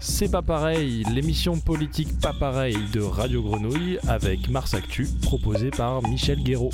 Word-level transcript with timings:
C'est 0.00 0.30
pas 0.30 0.42
pareil, 0.42 1.04
l'émission 1.12 1.58
politique 1.58 2.20
pas 2.20 2.32
pareil 2.32 2.76
de 2.92 3.00
Radio 3.00 3.42
Grenouille 3.42 3.98
avec 4.06 4.48
Mars 4.48 4.72
Actu, 4.72 5.08
proposée 5.22 5.70
par 5.70 6.02
Michel 6.08 6.42
Guéraud. 6.42 6.70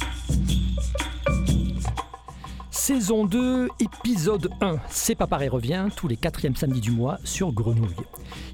Saison 2.90 3.24
2, 3.24 3.68
épisode 3.78 4.50
1. 4.60 4.78
C'est 4.88 5.14
pas 5.14 5.28
pareil 5.28 5.48
revient 5.48 5.86
tous 5.94 6.08
les 6.08 6.16
quatrièmes 6.16 6.56
samedis 6.56 6.80
du 6.80 6.90
mois 6.90 7.18
sur 7.22 7.52
Grenouille. 7.52 7.94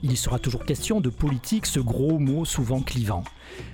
Il 0.03 0.13
y 0.13 0.17
sera 0.19 0.39
toujours 0.39 0.67
question 0.67 1.01
de 1.01 1.09
politique, 1.09 1.65
ce 1.65 1.81
gros 1.81 2.19
mot 2.19 2.45
souvent 2.45 2.83
clivant. 2.83 3.25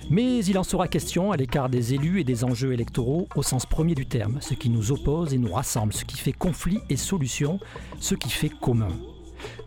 Mais 0.09 0.39
il 0.45 0.57
en 0.57 0.63
sera 0.63 0.87
question 0.87 1.33
à 1.33 1.35
l'écart 1.35 1.67
des 1.67 1.95
élus 1.95 2.21
et 2.21 2.23
des 2.23 2.45
enjeux 2.45 2.71
électoraux 2.71 3.27
au 3.35 3.43
sens 3.43 3.65
premier 3.65 3.93
du 3.93 4.05
terme, 4.05 4.37
ce 4.39 4.53
qui 4.53 4.69
nous 4.69 4.93
oppose 4.93 5.33
et 5.33 5.37
nous 5.37 5.51
rassemble, 5.51 5.91
ce 5.91 6.05
qui 6.05 6.17
fait 6.17 6.31
conflit 6.31 6.79
et 6.89 6.95
solution, 6.95 7.59
ce 7.99 8.15
qui 8.15 8.29
fait 8.29 8.47
commun. 8.47 8.87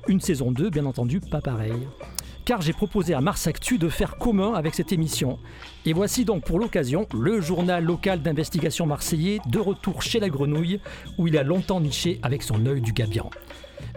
Une 0.09 0.23
saison 0.23 0.51
2, 0.51 0.71
bien 0.71 0.87
entendu, 0.87 1.21
pas 1.21 1.43
pareil. 1.43 1.87
Car 2.47 2.61
j'ai 2.61 2.73
proposé 2.73 3.13
à 3.13 3.21
Mars 3.21 3.49
Actu 3.49 3.77
de 3.77 3.89
faire 3.89 4.19
commun 4.19 4.55
avec 4.55 4.77
cette 4.77 4.93
émission. 4.93 5.41
Et 5.85 5.93
voici 5.93 6.25
donc 6.25 6.45
pour 6.45 6.61
l'occasion 6.61 7.09
le 7.13 7.41
journal 7.41 7.83
local 7.83 8.23
d'investigation 8.23 8.87
marseillais 8.87 9.41
de 9.49 9.59
retour 9.59 10.01
chez 10.01 10.21
la 10.21 10.29
grenouille, 10.29 10.79
où 11.19 11.27
il 11.27 11.37
a 11.37 11.43
longtemps 11.43 11.81
niché 11.81 12.21
avec 12.23 12.45
son 12.45 12.65
œil 12.67 12.81
du 12.81 12.93
gabian. 12.93 13.31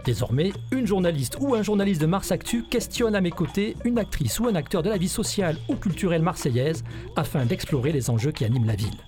Désormais, 0.04 0.52
une 0.72 0.84
journaliste 0.84 1.36
ou 1.38 1.54
un 1.54 1.62
journaliste 1.62 2.00
de 2.00 2.06
Mars 2.06 2.32
Actu 2.32 2.64
questionne 2.64 3.14
à 3.14 3.20
mes 3.20 3.30
côtés 3.30 3.76
une 3.84 4.00
actrice 4.00 4.40
ou 4.40 4.48
un 4.48 4.56
acteur 4.56 4.82
de 4.82 4.90
la 4.90 4.98
vie 4.98 5.08
sociale 5.08 5.56
ou 5.68 5.76
culturelle 5.76 6.22
marseillaise 6.22 6.82
afin 7.14 7.46
d'explorer 7.46 7.92
les 7.92 8.10
enjeux 8.10 8.32
qui 8.32 8.44
animent 8.44 8.66
la 8.66 8.74
ville. 8.74 8.98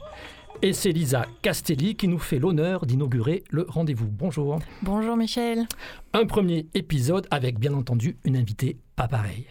Et 0.64 0.72
c'est 0.72 0.92
Lisa 0.92 1.26
Castelli 1.42 1.96
qui 1.96 2.06
nous 2.06 2.20
fait 2.20 2.38
l'honneur 2.38 2.86
d'inaugurer 2.86 3.42
le 3.50 3.66
rendez-vous. 3.68 4.06
Bonjour. 4.06 4.60
Bonjour 4.82 5.16
Michel. 5.16 5.66
Un 6.12 6.26
premier 6.26 6.66
épisode 6.74 7.26
avec 7.32 7.58
bien 7.58 7.74
entendu 7.74 8.16
une 8.24 8.36
invitée 8.36 8.76
pas 9.02 9.08
pareille. 9.08 9.46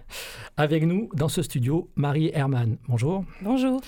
Avec 0.56 0.84
nous 0.86 1.10
dans 1.14 1.28
ce 1.28 1.42
studio, 1.42 1.90
Marie 1.96 2.32
Herman. 2.34 2.78
Bonjour. 2.88 3.26
Bonjour. 3.42 3.82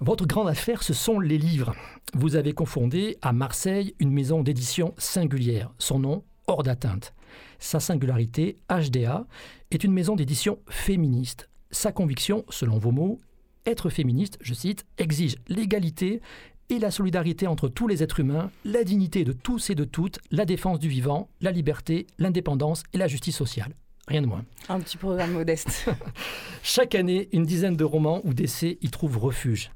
Votre 0.00 0.26
grande 0.26 0.48
affaire, 0.48 0.82
ce 0.82 0.94
sont 0.94 1.20
les 1.20 1.36
livres. 1.36 1.74
Vous 2.14 2.34
avez 2.34 2.54
confondé 2.54 3.18
à 3.20 3.34
Marseille 3.34 3.94
une 3.98 4.10
maison 4.10 4.42
d'édition 4.42 4.94
singulière. 4.96 5.70
Son 5.78 5.98
nom, 5.98 6.24
hors 6.46 6.62
d'atteinte. 6.62 7.12
Sa 7.58 7.78
singularité, 7.78 8.56
HDA, 8.70 9.26
est 9.70 9.84
une 9.84 9.92
maison 9.92 10.16
d'édition 10.16 10.58
féministe. 10.70 11.50
Sa 11.70 11.92
conviction, 11.92 12.46
selon 12.48 12.78
vos 12.78 12.90
mots, 12.90 13.18
être 13.66 13.90
féministe, 13.90 14.38
je 14.40 14.54
cite, 14.54 14.86
exige 14.96 15.36
l'égalité 15.48 16.22
et 16.70 16.78
la 16.78 16.90
solidarité 16.90 17.46
entre 17.46 17.68
tous 17.68 17.86
les 17.86 18.02
êtres 18.02 18.20
humains, 18.20 18.50
la 18.64 18.82
dignité 18.82 19.24
de 19.24 19.32
tous 19.32 19.68
et 19.68 19.74
de 19.74 19.84
toutes, 19.84 20.20
la 20.30 20.46
défense 20.46 20.78
du 20.78 20.88
vivant, 20.88 21.28
la 21.42 21.50
liberté, 21.50 22.06
l'indépendance 22.18 22.82
et 22.94 22.98
la 22.98 23.08
justice 23.08 23.36
sociale. 23.36 23.74
Rien 24.08 24.22
de 24.22 24.26
moins. 24.26 24.44
Un 24.68 24.80
petit 24.80 24.96
programme 24.96 25.32
modeste. 25.32 25.88
Chaque 26.62 26.94
année, 26.94 27.28
une 27.32 27.44
dizaine 27.44 27.76
de 27.76 27.84
romans 27.84 28.20
ou 28.24 28.34
d'essais 28.34 28.78
y 28.82 28.90
trouvent 28.90 29.18
refuge. 29.18 29.70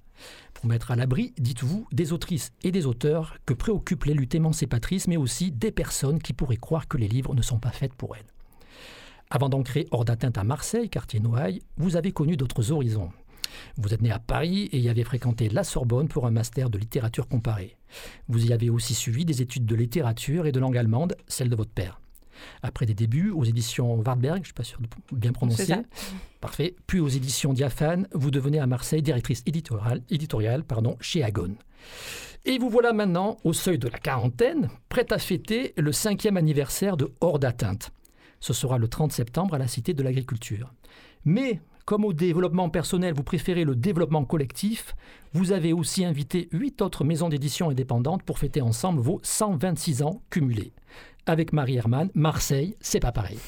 Pour 0.55 0.67
mettre 0.67 0.91
à 0.91 0.97
l'abri, 0.97 1.33
dites-vous, 1.39 1.87
des 1.93 2.13
autrices 2.13 2.53
et 2.63 2.73
des 2.73 2.87
auteurs 2.87 3.37
que 3.45 3.55
préoccupent 3.55 4.05
les 4.05 4.15
luttes 4.15 4.35
émancipatrices, 4.35 5.07
mais 5.07 5.17
aussi 5.17 5.53
des 5.53 5.71
personnes 5.71 6.19
qui 6.19 6.33
pourraient 6.33 6.57
croire 6.57 6.89
que 6.89 6.97
les 6.97 7.09
livres 7.09 7.35
ne 7.35 7.43
sont 7.43 7.59
pas 7.59 7.71
faits 7.71 7.95
pour 7.95 8.17
elles. 8.17 8.27
Avant 9.31 9.49
d'entrer 9.49 9.87
hors 9.91 10.05
d'atteinte 10.05 10.39
à 10.39 10.45
Marseille, 10.45 10.89
quartier 10.89 11.21
Noailles, 11.21 11.61
vous 11.77 11.97
avez 11.97 12.13
connu 12.13 12.37
d'autres 12.37 12.73
horizons. 12.73 13.11
Vous 13.77 13.93
êtes 13.93 14.03
né 14.03 14.11
à 14.11 14.19
Paris 14.19 14.69
et 14.73 14.79
y 14.79 14.89
avez 14.89 15.05
fréquenté 15.05 15.49
la 15.49 15.65
Sorbonne 15.65 16.09
pour 16.09 16.27
un 16.27 16.31
master 16.31 16.71
de 16.71 16.79
littérature 16.79 17.29
comparée. 17.29 17.77
Vous 18.29 18.47
y 18.47 18.53
avez 18.53 18.71
aussi 18.71 18.95
suivi 18.95 19.25
des 19.25 19.43
études 19.43 19.67
de 19.67 19.75
littérature 19.75 20.47
et 20.47 20.53
de 20.53 20.61
langue 20.61 20.79
allemande, 20.79 21.17
celle 21.29 21.49
de 21.49 21.57
votre 21.57 21.73
père. 21.73 22.01
Après 22.62 22.87
des 22.87 22.95
débuts 22.95 23.31
aux 23.31 23.45
éditions 23.45 23.95
Wartberg, 23.97 24.36
je 24.36 24.41
ne 24.41 24.45
suis 24.45 24.55
pas 24.55 24.64
sûr 24.64 24.80
de 24.80 25.17
bien 25.17 25.33
prononcer, 25.33 25.74
parfait, 26.41 26.77
puis 26.86 27.01
aux 27.01 27.08
éditions 27.08 27.52
Diaphane, 27.52 28.08
vous 28.13 28.30
devenez 28.30 28.58
à 28.58 28.67
Marseille 28.67 29.02
directrice 29.02 29.42
éditoriale, 29.47 30.02
éditoriale 30.11 30.64
pardon, 30.64 30.97
chez 31.01 31.23
Agon. 31.23 31.55
Et 32.45 32.58
vous 32.58 32.70
voilà 32.70 32.92
maintenant 32.92 33.36
au 33.45 33.52
seuil 33.52 33.79
de 33.79 33.89
la 33.89 33.98
quarantaine, 33.98 34.69
prête 34.89 35.13
à 35.13 35.19
fêter 35.19 35.73
le 35.77 35.92
cinquième 35.92 36.36
anniversaire 36.36 36.97
de 36.97 37.13
Hors 37.20 37.39
d'atteinte. 37.39 37.91
Ce 38.41 38.53
sera 38.53 38.79
le 38.79 38.89
30 38.89 39.13
septembre 39.13 39.55
à 39.55 39.58
la 39.58 39.67
Cité 39.67 39.95
de 39.95 40.03
l'Agriculture. 40.03 40.73
Mais 41.24 41.61
comme 41.86 42.05
au 42.05 42.13
développement 42.13 42.68
personnel, 42.68 43.14
vous 43.14 43.23
préférez 43.23 43.64
le 43.64 43.77
développement 43.77 44.24
collectif, 44.24 44.97
vous 45.33 45.53
avez 45.53 45.73
aussi 45.73 46.05
invité 46.05 46.48
huit 46.51 46.83
autres 46.83 47.05
maisons 47.05 47.29
d'édition 47.29 47.70
indépendantes 47.70 48.24
pour 48.24 48.41
fêter 48.41 48.61
ensemble 48.61 49.01
vos 49.01 49.20
126 49.23 50.03
ans 50.03 50.20
cumulés. 50.29 50.73
Avec 51.27 51.53
Marie 51.53 51.77
Herman, 51.77 52.09
Marseille, 52.14 52.77
c'est 52.81 53.01
pas 53.01 53.11
pareil. 53.11 53.39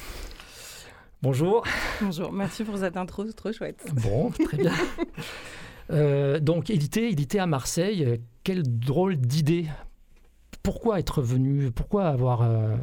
Bonjour. 1.22 1.64
Bonjour, 2.00 2.32
merci 2.32 2.64
pour 2.64 2.76
cette 2.78 2.96
intro, 2.96 3.24
c'est 3.24 3.34
trop 3.34 3.52
chouette. 3.52 3.86
Bon, 4.02 4.30
très 4.30 4.56
bien. 4.56 4.72
Euh, 5.90 6.38
donc, 6.38 6.68
édité, 6.68 7.08
édité 7.08 7.38
à 7.38 7.46
Marseille, 7.46 8.20
quelle 8.44 8.62
drôle 8.62 9.16
d'idée. 9.16 9.64
Pourquoi 10.62 10.98
être 10.98 11.22
venu, 11.22 11.70
pourquoi 11.70 12.08
avoir 12.08 12.42
euh, 12.42 12.76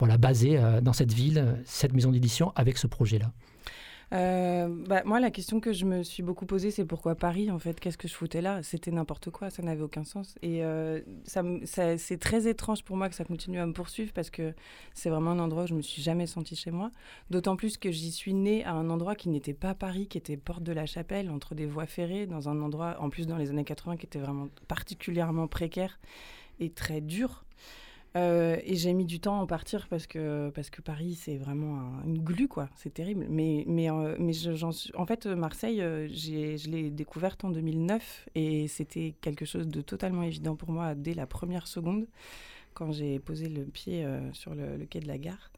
voilà, 0.00 0.18
basé 0.18 0.58
euh, 0.58 0.80
dans 0.80 0.92
cette 0.92 1.12
ville, 1.12 1.62
cette 1.64 1.92
maison 1.92 2.10
d'édition 2.10 2.52
avec 2.56 2.78
ce 2.78 2.88
projet-là? 2.88 3.30
Euh, 4.12 4.68
bah, 4.86 5.02
moi, 5.04 5.20
la 5.20 5.30
question 5.30 5.60
que 5.60 5.72
je 5.72 5.86
me 5.86 6.02
suis 6.02 6.22
beaucoup 6.22 6.44
posée, 6.44 6.70
c'est 6.70 6.84
pourquoi 6.84 7.14
Paris, 7.14 7.50
en 7.50 7.58
fait? 7.58 7.80
Qu'est-ce 7.80 7.96
que 7.96 8.08
je 8.08 8.14
foutais 8.14 8.42
là? 8.42 8.62
C'était 8.62 8.90
n'importe 8.90 9.30
quoi, 9.30 9.48
ça 9.48 9.62
n'avait 9.62 9.82
aucun 9.82 10.04
sens. 10.04 10.34
Et 10.42 10.62
euh, 10.64 11.00
ça, 11.24 11.42
c'est 11.96 12.18
très 12.18 12.46
étrange 12.46 12.84
pour 12.84 12.96
moi 12.96 13.08
que 13.08 13.14
ça 13.14 13.24
continue 13.24 13.58
à 13.58 13.66
me 13.66 13.72
poursuivre 13.72 14.12
parce 14.12 14.28
que 14.28 14.54
c'est 14.92 15.08
vraiment 15.08 15.30
un 15.30 15.38
endroit 15.38 15.64
où 15.64 15.66
je 15.66 15.74
me 15.74 15.82
suis 15.82 16.02
jamais 16.02 16.26
sentie 16.26 16.56
chez 16.56 16.70
moi. 16.70 16.90
D'autant 17.30 17.56
plus 17.56 17.78
que 17.78 17.90
j'y 17.90 18.12
suis 18.12 18.34
née 18.34 18.64
à 18.64 18.72
un 18.72 18.90
endroit 18.90 19.14
qui 19.14 19.30
n'était 19.30 19.54
pas 19.54 19.74
Paris, 19.74 20.08
qui 20.08 20.18
était 20.18 20.36
Porte 20.36 20.62
de 20.62 20.72
la 20.72 20.84
Chapelle, 20.84 21.30
entre 21.30 21.54
des 21.54 21.66
voies 21.66 21.86
ferrées, 21.86 22.26
dans 22.26 22.50
un 22.50 22.60
endroit, 22.60 22.96
en 22.98 23.08
plus 23.08 23.26
dans 23.26 23.38
les 23.38 23.50
années 23.50 23.64
80, 23.64 23.96
qui 23.96 24.06
était 24.06 24.18
vraiment 24.18 24.48
particulièrement 24.68 25.46
précaire 25.46 25.98
et 26.60 26.70
très 26.70 27.00
dur. 27.00 27.44
Euh, 28.14 28.58
et 28.64 28.76
j'ai 28.76 28.92
mis 28.92 29.06
du 29.06 29.20
temps 29.20 29.38
à 29.38 29.42
en 29.42 29.46
partir 29.46 29.88
parce 29.88 30.06
que, 30.06 30.50
parce 30.50 30.68
que 30.70 30.82
Paris, 30.82 31.14
c'est 31.14 31.36
vraiment 31.36 31.92
une 32.04 32.18
glu, 32.18 32.46
quoi. 32.46 32.68
C'est 32.76 32.92
terrible. 32.92 33.26
Mais, 33.28 33.64
mais, 33.66 33.90
euh, 33.90 34.16
mais 34.18 34.32
en 34.94 35.06
fait, 35.06 35.26
Marseille, 35.26 35.80
euh, 35.80 36.08
je 36.08 36.68
l'ai 36.68 36.90
découverte 36.90 37.44
en 37.44 37.50
2009 37.50 38.28
et 38.34 38.68
c'était 38.68 39.14
quelque 39.20 39.44
chose 39.44 39.66
de 39.66 39.80
totalement 39.80 40.22
évident 40.22 40.56
pour 40.56 40.70
moi 40.70 40.94
dès 40.94 41.14
la 41.14 41.26
première 41.26 41.66
seconde 41.66 42.06
quand 42.74 42.92
j'ai 42.92 43.18
posé 43.18 43.48
le 43.48 43.64
pied 43.64 44.06
sur 44.32 44.54
le, 44.54 44.86
quai 44.86 45.00
de 45.00 45.06
la 45.08 45.18
gare. 45.18 45.50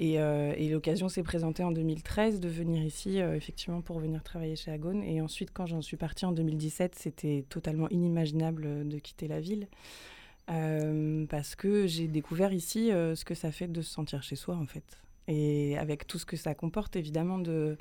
Et, 0.00 0.14
et 0.14 0.68
l'occasion 0.68 1.08
s'est 1.08 1.22
présentée 1.22 1.62
en 1.62 1.70
2013 1.70 2.40
de 2.40 2.48
venir 2.48 2.82
ici, 2.82 3.18
effectivement, 3.18 3.80
pour 3.80 4.00
venir 4.00 4.24
travailler 4.24 4.56
chez 4.56 4.72
Agone. 4.72 5.04
Et 5.04 5.20
ensuite, 5.20 5.50
quand 5.52 5.66
j'en 5.66 5.82
suis 5.82 5.96
partie 5.96 6.26
en 6.26 6.32
2017, 6.32 6.96
c'était 6.96 7.44
totalement 7.48 7.88
inimaginable 7.90 8.88
de 8.88 8.98
quitter 8.98 9.28
la 9.28 9.38
ville. 9.38 9.68
Euh, 10.50 11.26
parce 11.26 11.54
que 11.54 11.86
j'ai 11.86 12.08
découvert 12.08 12.52
ici 12.52 12.90
euh, 12.90 13.14
ce 13.14 13.24
que 13.24 13.34
ça 13.34 13.52
fait 13.52 13.68
de 13.68 13.82
se 13.82 13.90
sentir 13.90 14.22
chez 14.22 14.36
soi, 14.36 14.56
en 14.56 14.66
fait. 14.66 14.98
Et 15.26 15.76
avec 15.78 16.06
tout 16.06 16.18
ce 16.18 16.24
que 16.24 16.36
ça 16.36 16.54
comporte, 16.54 16.96
évidemment, 16.96 17.38
de, 17.38 17.76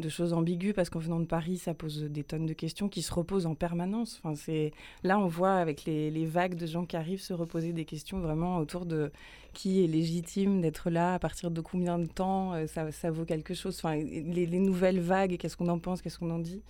de 0.00 0.08
choses 0.08 0.32
ambiguës, 0.32 0.74
parce 0.74 0.90
qu'en 0.90 0.98
venant 0.98 1.20
de 1.20 1.26
Paris, 1.26 1.58
ça 1.58 1.74
pose 1.74 2.04
des 2.04 2.24
tonnes 2.24 2.46
de 2.46 2.52
questions 2.52 2.88
qui 2.88 3.02
se 3.02 3.12
reposent 3.12 3.46
en 3.46 3.54
permanence. 3.54 4.20
Enfin, 4.22 4.34
c'est 4.34 4.72
là, 5.04 5.18
on 5.18 5.26
voit 5.26 5.54
avec 5.54 5.84
les, 5.84 6.10
les, 6.10 6.26
vagues 6.26 6.54
de 6.54 6.66
gens 6.66 6.84
qui 6.84 6.96
arrivent 6.96 7.20
se 7.20 7.32
reposer 7.32 7.72
des 7.72 7.84
questions 7.84 8.20
vraiment 8.20 8.58
autour 8.58 8.86
de 8.86 9.10
qui 9.52 9.82
est 9.82 9.86
légitime 9.86 10.60
d'être 10.60 10.90
là, 10.90 11.14
à 11.14 11.18
partir 11.18 11.50
de 11.50 11.60
combien 11.60 11.98
de 11.98 12.06
temps 12.06 12.54
euh, 12.54 12.66
ça, 12.66 12.90
ça, 12.92 13.10
vaut 13.10 13.24
quelque 13.24 13.54
chose. 13.54 13.76
Enfin, 13.82 13.96
les, 13.96 14.46
les 14.46 14.58
nouvelles 14.58 15.00
vagues, 15.00 15.36
qu'est-ce 15.38 15.56
qu'on 15.56 15.68
en 15.68 15.78
pense, 15.78 16.02
qu'est-ce 16.02 16.18
qu'on 16.18 16.30
en 16.30 16.38
dit. 16.38 16.62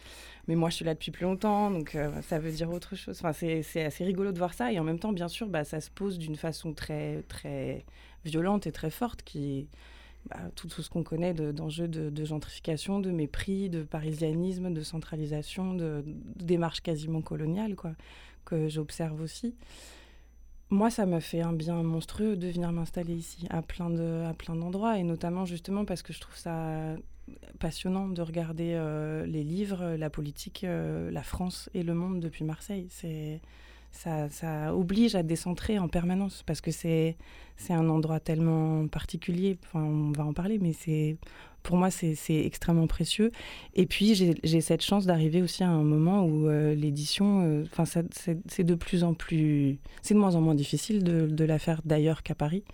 Mais 0.49 0.55
moi, 0.55 0.71
je 0.71 0.77
suis 0.77 0.85
là 0.85 0.95
depuis 0.95 1.11
plus 1.11 1.25
longtemps, 1.25 1.71
donc 1.71 1.95
euh, 1.95 2.11
ça 2.23 2.39
veut 2.39 2.51
dire 2.51 2.71
autre 2.71 2.97
chose. 2.97 3.21
Enfin, 3.23 3.33
c'est 3.33 3.85
assez 3.85 4.05
rigolo 4.05 4.33
de 4.33 4.39
voir 4.39 4.55
ça. 4.55 4.73
Et 4.73 4.79
en 4.79 4.85
même 4.85 4.99
temps, 4.99 5.13
bien 5.13 5.29
sûr, 5.29 5.49
bah, 5.49 5.65
ça 5.65 5.81
se 5.81 5.91
pose 5.91 6.19
d'une 6.19 6.37
façon 6.37 6.73
très, 6.73 7.23
très 7.29 7.85
violente 8.25 8.67
et 8.67 8.73
très 8.73 8.91
forte 8.91 9.23
qui 9.23 9.69
bah, 10.29 10.39
tout, 10.55 10.69
ce 10.69 10.89
qu'on 10.89 11.03
connaît 11.03 11.35
d'enjeux 11.35 11.89
de, 11.89 12.25
gentrification, 12.25 13.01
de 13.01 13.11
mépris, 13.11 13.69
de 13.69 13.83
parisianisme, 13.83 14.73
de 14.73 14.83
centralisation, 14.83 15.75
de, 15.75 16.05
de 16.37 16.45
démarche 16.45 16.81
quasiment 16.81 17.23
coloniale, 17.23 17.75
quoi, 17.77 17.93
que 18.45 18.69
j'observe 18.69 19.21
aussi 19.21 19.55
moi, 20.73 20.89
ça 20.89 21.05
m'a 21.05 21.21
fait 21.21 21.41
un 21.41 21.53
bien 21.53 21.83
monstrueux 21.83 22.37
de 22.37 22.47
venir 22.47 22.71
m'installer 22.71 23.15
ici, 23.15 23.45
à 23.51 23.61
plein 23.61 23.91
de, 23.91 24.25
à 24.25 24.35
plein 24.35 24.55
d'endroits, 24.55 24.99
et 24.99 25.03
notamment 25.03 25.45
justement 25.45 25.85
parce 25.85 26.03
que 26.03 26.13
je 26.13 26.21
trouve 26.21 26.37
ça 26.37 26.95
passionnant 27.59 28.09
de 28.09 28.23
regarder 28.23 28.75
euh, 28.75 29.27
les 29.27 29.43
livres, 29.43 29.97
la 29.97 30.11
politique, 30.11 30.65
euh, 30.65 31.11
la 31.11 31.23
France 31.23 31.71
et 31.75 31.83
le 31.83 31.95
monde 31.95 32.21
depuis 32.21 32.45
Marseille. 32.45 32.87
C'est 32.91 33.41
ça, 33.93 34.29
ça, 34.31 34.75
oblige 34.75 35.15
à 35.15 35.23
décentrer 35.23 35.79
en 35.79 35.89
permanence 35.89 36.43
parce 36.47 36.61
que 36.61 36.71
c'est 36.71 37.17
un 37.69 37.89
endroit 37.89 38.21
tellement 38.21 38.87
particulier. 38.89 39.59
Enfin, 39.65 39.85
on 39.85 40.13
va 40.13 40.25
en 40.25 40.33
parler, 40.33 40.59
mais 40.59 40.73
c'est 40.73 41.17
pour 41.63 41.77
moi, 41.77 41.91
c'est 41.91 42.17
extrêmement 42.29 42.87
précieux. 42.87 43.33
Et 43.75 43.85
puis, 43.85 44.15
j'ai 44.15 44.61
cette 44.63 44.83
chance 44.83 45.05
d'arriver 45.05 45.43
aussi 45.43 45.63
à 45.63 45.69
un 45.69 45.83
moment 45.83 46.25
où 46.25 46.49
l'édition, 46.49 47.63
enfin, 47.65 47.85
c'est 47.85 48.65
de 48.65 48.75
plus 48.75 49.05
en 49.05 49.13
plus, 49.13 49.79
c'est 50.01 50.15
de 50.15 50.19
moins 50.19 50.37
en 50.37 50.41
moins 50.41 50.55
difficile 50.55 51.05
de 51.05 51.45
la 51.45 51.59
faire 51.59 51.83
d'ailleurs 51.85 52.23
qu'à 52.23 52.35
Paris 52.35 52.65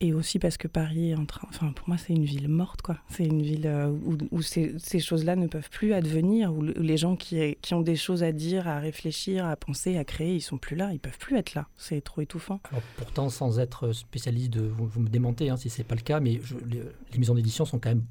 et 0.00 0.12
aussi 0.12 0.38
parce 0.38 0.56
que 0.58 0.68
Paris 0.68 1.10
est 1.10 1.14
en 1.14 1.24
train. 1.24 1.48
Enfin, 1.48 1.72
pour 1.72 1.88
moi, 1.88 1.96
c'est 1.96 2.12
une 2.12 2.24
ville 2.24 2.48
morte, 2.48 2.82
quoi. 2.82 2.98
C'est 3.08 3.24
une 3.24 3.42
ville 3.42 3.66
euh, 3.66 3.90
où, 4.30 4.42
ces, 4.42 4.78
choses-là 4.98 5.36
ne 5.36 5.46
peuvent 5.46 5.70
plus 5.70 5.94
advenir, 5.94 6.52
où, 6.52 6.62
les 6.62 6.96
gens 6.96 7.16
qui, 7.16 7.56
qui, 7.62 7.74
ont 7.74 7.80
des 7.80 7.96
choses 7.96 8.22
à 8.22 8.32
dire, 8.32 8.68
à 8.68 8.78
réfléchir, 8.78 9.46
à 9.46 9.56
penser, 9.56 9.96
à 9.96 10.04
créer, 10.04 10.34
ils 10.34 10.42
sont 10.42 10.58
plus 10.58 10.76
là, 10.76 10.92
ils 10.92 11.00
peuvent 11.00 11.18
plus 11.18 11.36
être 11.36 11.54
là. 11.54 11.66
C'est 11.76 12.02
trop 12.02 12.20
étouffant. 12.20 12.60
Alors, 12.70 12.82
pourtant, 12.96 13.30
sans 13.30 13.58
être 13.58 13.92
spécialiste 13.92 14.50
de. 14.50 14.62
Vous, 14.66 15.00
me 15.00 15.08
démentez 15.08 15.48
hein, 15.48 15.56
si 15.56 15.70
c'est 15.70 15.84
pas 15.84 15.94
le 15.94 16.02
cas, 16.02 16.20
mais 16.20 16.40
les, 16.66 16.82
les, 17.12 17.18
maisons 17.18 17.34
d'édition 17.34 17.64
sont 17.64 17.78
quand 17.78 17.90
même 17.90 18.04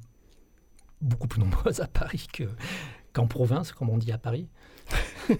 beaucoup 1.00 1.28
plus 1.28 1.40
nombreuses 1.40 1.80
à 1.80 1.86
Paris 1.86 2.26
qu'en 3.12 3.26
province, 3.26 3.72
comme 3.72 3.90
on 3.90 3.98
dit 3.98 4.12
à 4.12 4.18
Paris. 4.18 4.48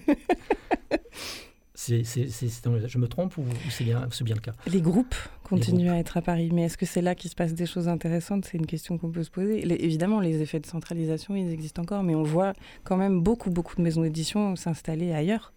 Je 1.89 2.99
me 2.99 3.07
trompe 3.07 3.37
ou, 3.39 3.45
c'est 3.71 3.85
bien, 3.85 4.07
bien 4.23 4.35
le 4.35 4.41
cas? 4.41 4.53
Les 4.67 4.81
groupes 4.81 5.15
continuent 5.45 5.91
à 5.91 5.99
être 5.99 6.17
à 6.17 6.23
Paris, 6.23 6.51
mais 6.53 6.65
est-ce 6.65 6.77
que 6.77 6.87
c'est 6.87 7.03
là 7.03 7.15
qu'il 7.15 7.31
se 7.31 7.37
passe 7.37 7.55
des 7.55 7.67
choses 7.67 7.89
intéressantes? 7.89 8.45
C'est 8.45 8.59
une 8.59 8.67
question 8.67 8.99
qu'on 8.99 9.11
peut 9.11 9.23
se 9.23 9.31
poser. 9.31 9.61
évidemment, 9.85 10.21
les 10.21 10.43
effets 10.43 10.61
de 10.61 10.67
centralisation, 10.67 11.37
ils 11.37 11.53
existent 11.53 11.83
encore, 11.83 12.03
mais 12.03 12.15
on 12.15 12.23
voit 12.23 12.53
quand 12.85 12.97
même 12.97 13.21
beaucoup, 13.21 13.51
beaucoup 13.51 13.77
de 13.77 13.83
maisons 13.83 14.03
d'édition 14.03 14.57
s'installer 14.57 15.13
ailleurs 15.13 15.53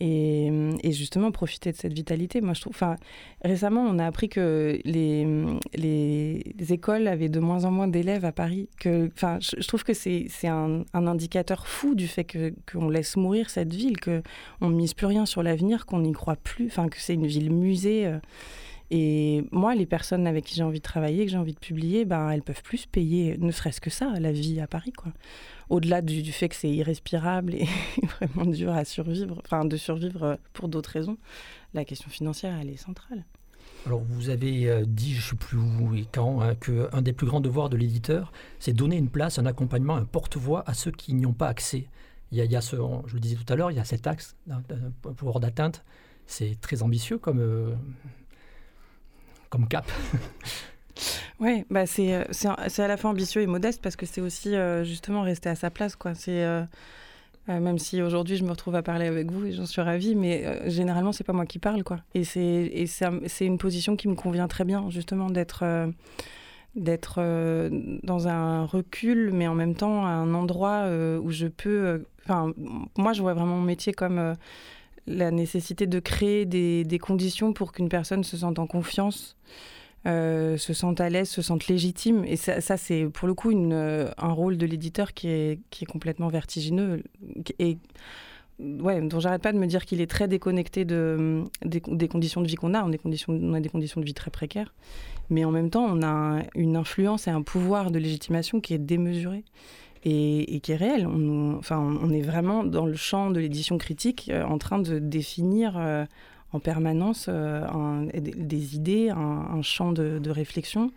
et, 0.00 0.50
et, 0.82 0.92
justement 0.92 1.30
profiter 1.30 1.72
de 1.72 1.76
cette 1.76 1.92
vitalité. 1.92 2.40
Moi, 2.40 2.54
je 2.54 2.62
trouve. 2.62 2.76
Récemment, 3.44 3.82
on 3.82 3.98
a 3.98 4.06
appris 4.06 4.28
que 4.28 4.78
les, 4.84 5.26
les, 5.74 6.72
écoles 6.72 7.06
avaient 7.06 7.28
de 7.28 7.40
moins 7.40 7.64
en 7.64 7.70
moins 7.70 7.88
d'élèves 7.88 8.24
à 8.24 8.32
Paris. 8.32 8.68
Que, 8.80 9.10
je, 9.20 9.66
trouve 9.66 9.84
que 9.84 9.94
c'est 9.94 10.28
un, 10.44 10.84
un, 10.94 11.06
indicateur 11.06 11.66
fou 11.66 11.94
du 11.94 12.08
fait 12.08 12.24
que 12.24 12.54
qu'on 12.70 12.88
laisse 12.88 13.16
mourir 13.16 13.50
cette 13.50 13.74
ville, 13.74 13.98
que 13.98 14.22
on 14.60 14.70
mise 14.70 14.94
plus 14.94 15.06
rien 15.06 15.26
sur 15.26 15.42
l'avenir, 15.42 15.86
qu'on 15.86 16.00
n'y 16.00 16.12
croit 16.12 16.36
plus. 16.36 16.68
Que 16.68 16.96
c'est 16.96 17.14
une 17.14 17.26
ville 17.26 17.52
musée. 17.52 18.06
Euh, 18.06 18.18
et 18.90 19.44
moi, 19.52 19.74
les 19.74 19.86
personnes 19.86 20.26
avec 20.26 20.44
qui 20.44 20.56
j'ai 20.56 20.64
envie 20.64 20.78
de 20.78 20.84
travailler, 20.84 21.24
que 21.24 21.30
j'ai 21.30 21.38
envie 21.38 21.54
de 21.54 21.60
publier, 21.60 22.04
ben, 22.04 22.30
elles 22.30 22.42
peuvent 22.42 22.62
plus 22.62 22.86
payer, 22.86 23.36
ne 23.38 23.52
serait-ce 23.52 23.80
que 23.80 23.90
ça, 23.90 24.14
la 24.18 24.32
vie 24.32 24.60
à 24.60 24.66
Paris. 24.66 24.92
Quoi. 24.92 25.12
Au-delà 25.70 26.02
du, 26.02 26.32
fait 26.32 26.48
que 26.48 26.56
c'est 26.56 26.70
irrespirable 26.70 27.54
et 27.54 27.68
vraiment 28.20 28.44
dur 28.50 28.72
à 28.72 28.84
survivre, 28.84 29.40
enfin 29.44 29.64
de 29.64 29.76
survivre 29.76 30.22
euh, 30.24 30.36
pour 30.52 30.68
d'autres 30.68 30.90
raisons, 30.90 31.16
la 31.74 31.84
question 31.84 32.10
financière, 32.10 32.58
elle 32.60 32.70
est 32.70 32.76
centrale. 32.76 33.24
Alors 33.86 34.00
vous 34.00 34.28
avez 34.28 34.68
euh, 34.68 34.84
dit, 34.84 35.14
je 35.14 35.18
ne 35.18 35.30
sais 35.30 35.36
plus 35.36 35.58
où 35.58 35.94
et 35.94 36.06
quand, 36.12 36.42
hein, 36.42 36.54
qu'un 36.56 37.02
des 37.02 37.12
plus 37.12 37.26
grands 37.26 37.40
devoirs 37.40 37.70
de 37.70 37.76
l'éditeur, 37.76 38.32
c'est 38.58 38.72
donner 38.72 38.96
une 38.96 39.08
place, 39.08 39.38
un 39.38 39.46
accompagnement, 39.46 39.96
un 39.96 40.04
porte-voix 40.04 40.64
à 40.66 40.74
ceux 40.74 40.90
qui 40.90 41.14
n'y 41.14 41.24
ont 41.24 41.32
pas 41.32 41.48
accès. 41.48 41.86
Il 42.32 42.38
y, 42.38 42.56
a, 42.56 42.60
ce, 42.60 42.76
je 43.06 43.14
le 43.14 43.20
disais 43.20 43.34
tout 43.34 43.52
à 43.52 43.56
l'heure, 43.56 43.72
il 43.72 43.76
y 43.76 43.80
a 43.80 43.84
cet 43.84 44.06
axe, 44.06 44.36
un 44.48 44.62
pouvoir 45.14 45.40
d'atteinte. 45.40 45.84
C'est 46.26 46.60
très 46.60 46.84
ambitieux 46.84 47.18
comme, 47.18 47.40
euh, 47.40 47.74
comme 49.48 49.66
cap. 49.66 49.90
Oui, 51.40 51.64
bah 51.70 51.86
c'est, 51.86 52.14
euh, 52.14 52.24
c'est, 52.30 52.82
à 52.82 52.88
la 52.88 52.96
fois 52.96 53.10
ambitieux 53.10 53.42
et 53.42 53.46
modeste 53.46 53.82
parce 53.82 53.96
que 53.96 54.06
c'est 54.06 54.20
aussi 54.20 54.54
euh, 54.54 54.84
justement 54.84 55.22
rester 55.22 55.48
à 55.48 55.54
sa 55.54 55.70
place. 55.70 55.96
Quoi. 55.96 56.14
C'est, 56.14 56.44
euh, 56.44 56.62
même 57.48 57.78
si 57.78 58.02
aujourd'hui 58.02 58.36
je 58.36 58.44
me 58.44 58.50
retrouve 58.50 58.74
à 58.74 58.82
parler 58.82 59.06
avec 59.06 59.30
vous 59.30 59.46
et 59.46 59.52
j'en 59.52 59.66
suis 59.66 59.80
ravie, 59.80 60.14
mais 60.14 60.70
généralement 60.70 61.12
c'est 61.12 61.24
pas 61.24 61.32
moi 61.32 61.46
qui 61.46 61.58
parle. 61.58 61.82
Quoi. 61.82 62.00
Et, 62.14 62.24
c'est, 62.24 62.40
et 62.40 62.86
c'est, 62.86 63.46
une 63.46 63.58
position 63.58 63.96
qui 63.96 64.08
me 64.08 64.14
convient 64.14 64.46
très 64.46 64.64
bien, 64.64 64.88
justement, 64.90 65.30
d'être, 65.30 65.64
d'être 66.76 67.20
dans 68.04 68.28
un 68.28 68.66
recul, 68.66 69.32
mais 69.32 69.48
en 69.48 69.54
même 69.54 69.74
temps 69.74 70.06
à 70.06 70.10
un 70.10 70.32
endroit 70.34 70.86
où 71.20 71.30
je 71.32 71.46
peux. 71.46 72.04
Moi 72.28 73.12
je 73.12 73.22
vois 73.22 73.34
vraiment 73.34 73.56
mon 73.56 73.62
métier 73.62 73.92
comme 73.92 74.36
la 75.08 75.32
nécessité 75.32 75.88
de 75.88 75.98
créer 75.98 76.46
des, 76.46 76.84
des, 76.84 76.98
conditions 77.00 77.52
pour 77.52 77.72
qu'une 77.72 77.88
personne 77.88 78.22
se 78.22 78.36
sente 78.36 78.60
en 78.60 78.68
confiance, 78.68 79.36
euh, 80.06 80.56
se 80.56 80.72
sentent 80.72 81.00
à 81.00 81.10
l'aise, 81.10 81.28
se 81.28 81.42
sentent 81.42 81.68
légitimes. 81.68 82.24
Et 82.24 82.36
ça, 82.36 82.76
c'est 82.76 83.04
pour 83.12 83.28
le 83.28 83.34
coup 83.34 83.50
euh, 83.52 84.10
un 84.16 84.32
rôle 84.32 84.56
de 84.56 84.64
l'éditeur 84.64 85.12
qui 85.12 85.28
est, 85.28 85.60
complètement 85.88 86.28
vertigineux 86.28 87.02
et 87.58 87.76
dont 88.58 89.20
j'arrête 89.20 89.42
pas 89.42 89.52
de 89.52 89.58
me 89.58 89.66
dire 89.66 89.84
qu'il 89.84 90.00
est 90.00 90.10
très 90.10 90.28
déconnecté 90.28 90.84
de, 90.84 91.44
des, 91.64 92.08
conditions 92.08 92.40
de 92.40 92.46
vie 92.46 92.54
qu'on 92.54 92.74
a. 92.74 92.82
On 92.82 92.88
a 93.54 93.60
des 93.60 93.68
conditions 93.68 94.00
de 94.00 94.04
vie 94.04 94.14
très 94.14 94.30
précaires. 94.30 94.72
Mais 95.28 95.44
en 95.44 95.50
même 95.50 95.70
temps, 95.70 95.84
on 95.84 96.02
a 96.02 96.42
une 96.54 96.76
influence 96.76 97.26
et 97.26 97.30
un 97.30 97.42
pouvoir 97.42 97.90
de 97.90 97.98
légitimation 97.98 98.60
qui 98.60 98.74
est 98.74 98.78
démesuré. 98.78 99.44
Et, 100.02 100.60
qui 100.62 100.72
est 100.72 100.76
réel. 100.76 101.06
On, 101.06 101.56
enfin, 101.58 101.78
on 101.78 102.10
est 102.10 102.22
vraiment 102.22 102.64
dans 102.64 102.86
le 102.86 102.96
champ 102.96 103.30
de 103.30 103.38
l'édition 103.38 103.76
critique 103.76 104.30
euh, 104.32 104.44
en 104.44 104.56
train 104.56 104.78
de 104.78 104.98
définir 104.98 105.76
en 106.52 106.60
permanence 106.60 107.26
euh, 107.28 108.06
des, 108.14 108.76
idées, 108.76 109.10
un, 109.10 109.62
champ 109.62 109.92
de, 109.92 110.30
réflexion. 110.30 110.90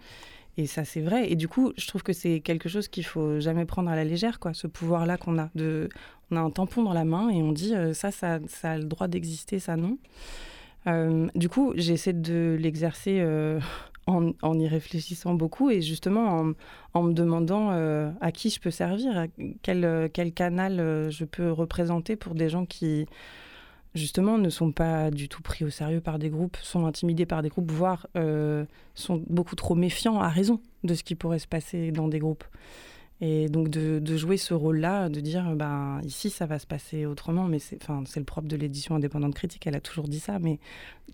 Et 0.57 0.67
ça, 0.67 0.85
c'est 0.85 1.01
vrai. 1.01 1.31
Et 1.31 1.35
du 1.35 1.47
coup, 1.47 1.73
je 1.77 1.87
trouve 1.87 2.03
que 2.03 2.13
c'est 2.13 2.39
quelque 2.39 2.69
chose 2.69 2.87
qu'il 2.87 3.05
faut 3.05 3.39
jamais 3.39 3.65
prendre 3.65 3.89
à 3.89 3.95
la 3.95 4.03
légère, 4.03 4.39
quoi. 4.39 4.53
Ce 4.53 4.67
pouvoir-là 4.67 5.17
qu'on 5.17 5.39
a. 5.39 5.49
On 6.31 6.35
a 6.37 6.39
un 6.39 6.49
tampon 6.49 6.81
dans 6.81 6.93
la 6.93 7.05
main 7.05 7.29
et 7.29 7.43
on 7.43 7.51
dit 7.51 7.75
euh, 7.75 7.93
ça, 7.93 8.09
ça, 8.09 8.39
a 8.63 8.77
le 8.77 8.85
droit 8.85 9.07
d'exister, 9.07 9.59
ça 9.59 9.75
non. 9.75 9.97
Euh, 10.87 11.27
du 11.35 11.47
coup, 11.47 11.73
j'essaie 11.75 12.13
de 12.13 12.57
l'exercer 12.59 13.23
en, 14.07 14.59
y 14.59 14.67
réfléchissant 14.67 15.35
beaucoup 15.35 15.69
et 15.69 15.81
justement 15.81 16.53
en, 16.93 17.03
me 17.03 17.13
demandant 17.13 17.69
à 18.19 18.31
qui 18.31 18.49
je 18.49 18.59
peux 18.59 18.71
servir, 18.71 19.27
quel 19.61 20.33
canal 20.33 21.09
je 21.09 21.25
peux 21.25 21.51
représenter 21.51 22.15
pour 22.15 22.33
des 22.33 22.49
gens 22.49 22.65
qui 22.65 23.05
justement, 23.95 24.37
ne 24.37 24.49
sont 24.49 24.71
pas 24.71 25.11
du 25.11 25.29
tout 25.29 25.41
pris 25.41 25.63
au 25.63 25.69
sérieux 25.69 26.01
par 26.01 26.19
des 26.19 26.29
groupes, 26.29 26.57
sont 26.61 26.85
intimidés 26.85 27.25
par 27.25 27.41
des 27.41 27.49
groupes, 27.49 27.71
voire 27.71 28.07
euh, 28.15 28.65
sont 28.95 29.23
beaucoup 29.27 29.55
trop 29.55 29.75
méfiants 29.75 30.19
à 30.19 30.29
raison 30.29 30.59
de 30.83 30.93
ce 30.93 31.03
qui 31.03 31.15
pourrait 31.15 31.39
se 31.39 31.47
passer 31.47 31.91
dans 31.91 32.07
des 32.07 32.19
groupes. 32.19 32.43
Et 33.21 33.47
donc 33.47 33.69
de, 33.69 34.17
jouer 34.17 34.35
ce 34.37 34.53
rôle-là, 34.53 35.07
de 35.07 35.21
dire, 35.21 35.55
ben, 35.55 36.01
ici, 36.03 36.29
ça 36.29 36.45
va 36.45 36.59
se 36.59 36.67
passer 36.67 37.05
autrement, 37.05 37.45
mais 37.45 37.59
c'est 37.59 37.79
le 37.87 38.23
propre 38.23 38.47
de 38.47 38.57
l'édition 38.57 38.95
indépendante 38.95 39.33
critique, 39.33 39.65
elle 39.65 39.75
a 39.75 39.81
toujours 39.81 40.07
dit 40.09 40.19
ça, 40.19 40.39
mais 40.39 40.59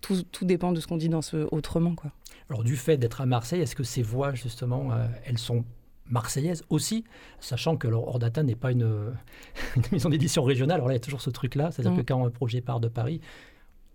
tout, 0.00 0.22
tout 0.22 0.44
dépend 0.44 0.72
de 0.72 0.80
ce 0.80 0.88
qu'on 0.88 0.96
dit 0.96 1.08
dans 1.08 1.22
ce 1.22 1.46
autrement. 1.52 1.94
Quoi. 1.94 2.10
Alors 2.48 2.64
du 2.64 2.76
fait 2.76 2.96
d'être 2.96 3.20
à 3.20 3.26
Marseille, 3.26 3.60
est-ce 3.60 3.76
que 3.76 3.84
ces 3.84 4.02
voix, 4.02 4.34
justement, 4.34 4.92
euh, 4.92 5.06
elles 5.24 5.38
sont 5.38 5.64
marseillaise 6.10 6.64
aussi, 6.68 7.04
sachant 7.40 7.76
que 7.76 7.88
Ordata 7.88 8.42
n'est 8.42 8.56
pas 8.56 8.72
une, 8.72 9.12
maison 9.92 10.08
d'édition 10.08 10.42
régionale. 10.42 10.76
Alors 10.76 10.88
là, 10.88 10.94
il 10.94 10.96
y 10.96 11.00
a 11.00 11.04
toujours 11.04 11.22
ce 11.22 11.30
truc-là, 11.30 11.70
c'est-à-dire 11.70 11.96
que 11.96 12.02
mm. 12.02 12.06
quand 12.06 12.26
un 12.26 12.30
projet 12.30 12.60
part 12.60 12.80
de 12.80 12.88
Paris, 12.88 13.20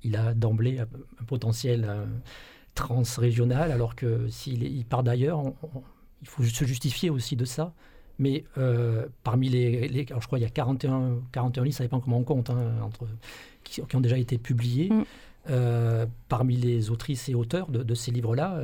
il 0.04 0.16
a 0.16 0.34
d'emblée 0.34 0.80
un, 0.80 0.88
potentiel 1.26 1.86
euh, 1.88 2.06
transrégional, 2.74 3.72
alors 3.72 3.96
que 3.96 4.28
s'il 4.30 4.64
il 4.64 4.86
part 4.86 5.04
d'ailleurs, 5.04 5.42
il 6.22 6.28
faut 6.28 6.44
se 6.44 6.66
justifier 6.66 7.10
aussi 7.10 7.36
de 7.36 7.46
ça. 7.46 7.74
Mais 8.18 8.46
euh, 8.58 9.08
parmi 9.24 9.50
les, 9.50 10.06
alors 10.10 10.22
je 10.22 10.28
crois 10.28 10.40
qu'il 10.40 10.46
y 10.46 10.48
a 10.48 10.52
41, 10.52 11.20
41 11.34 11.64
livres, 11.66 11.76
ça 11.76 11.84
dépend 11.84 12.00
comment 12.00 12.20
on 12.20 12.24
compte, 12.24 12.50
hein, 12.50 12.80
entre, 12.82 13.08
qui, 13.66 13.82
ont 13.94 14.02
déjà 14.02 14.18
été 14.18 14.38
publiés. 14.38 14.90
Mm. 14.90 15.04
Euh, 15.48 16.08
parmi 16.28 16.56
les 16.56 16.90
autrices 16.90 17.30
et 17.30 17.36
auteurs 17.36 17.70
de, 17.70 17.84
de 17.84 17.94
ces 17.94 18.10
livres-là, 18.10 18.60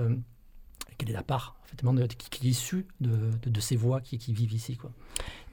quelle 0.98 1.10
est 1.10 1.14
la 1.14 1.22
part 1.22 1.61
de, 1.76 2.06
qui, 2.08 2.48
est 2.48 2.50
issue 2.50 2.86
de, 3.00 3.60
ces 3.60 3.76
voix 3.76 4.02
qui, 4.02 4.18
vivent 4.34 4.54
ici 4.54 4.78
quoi. 4.78 4.92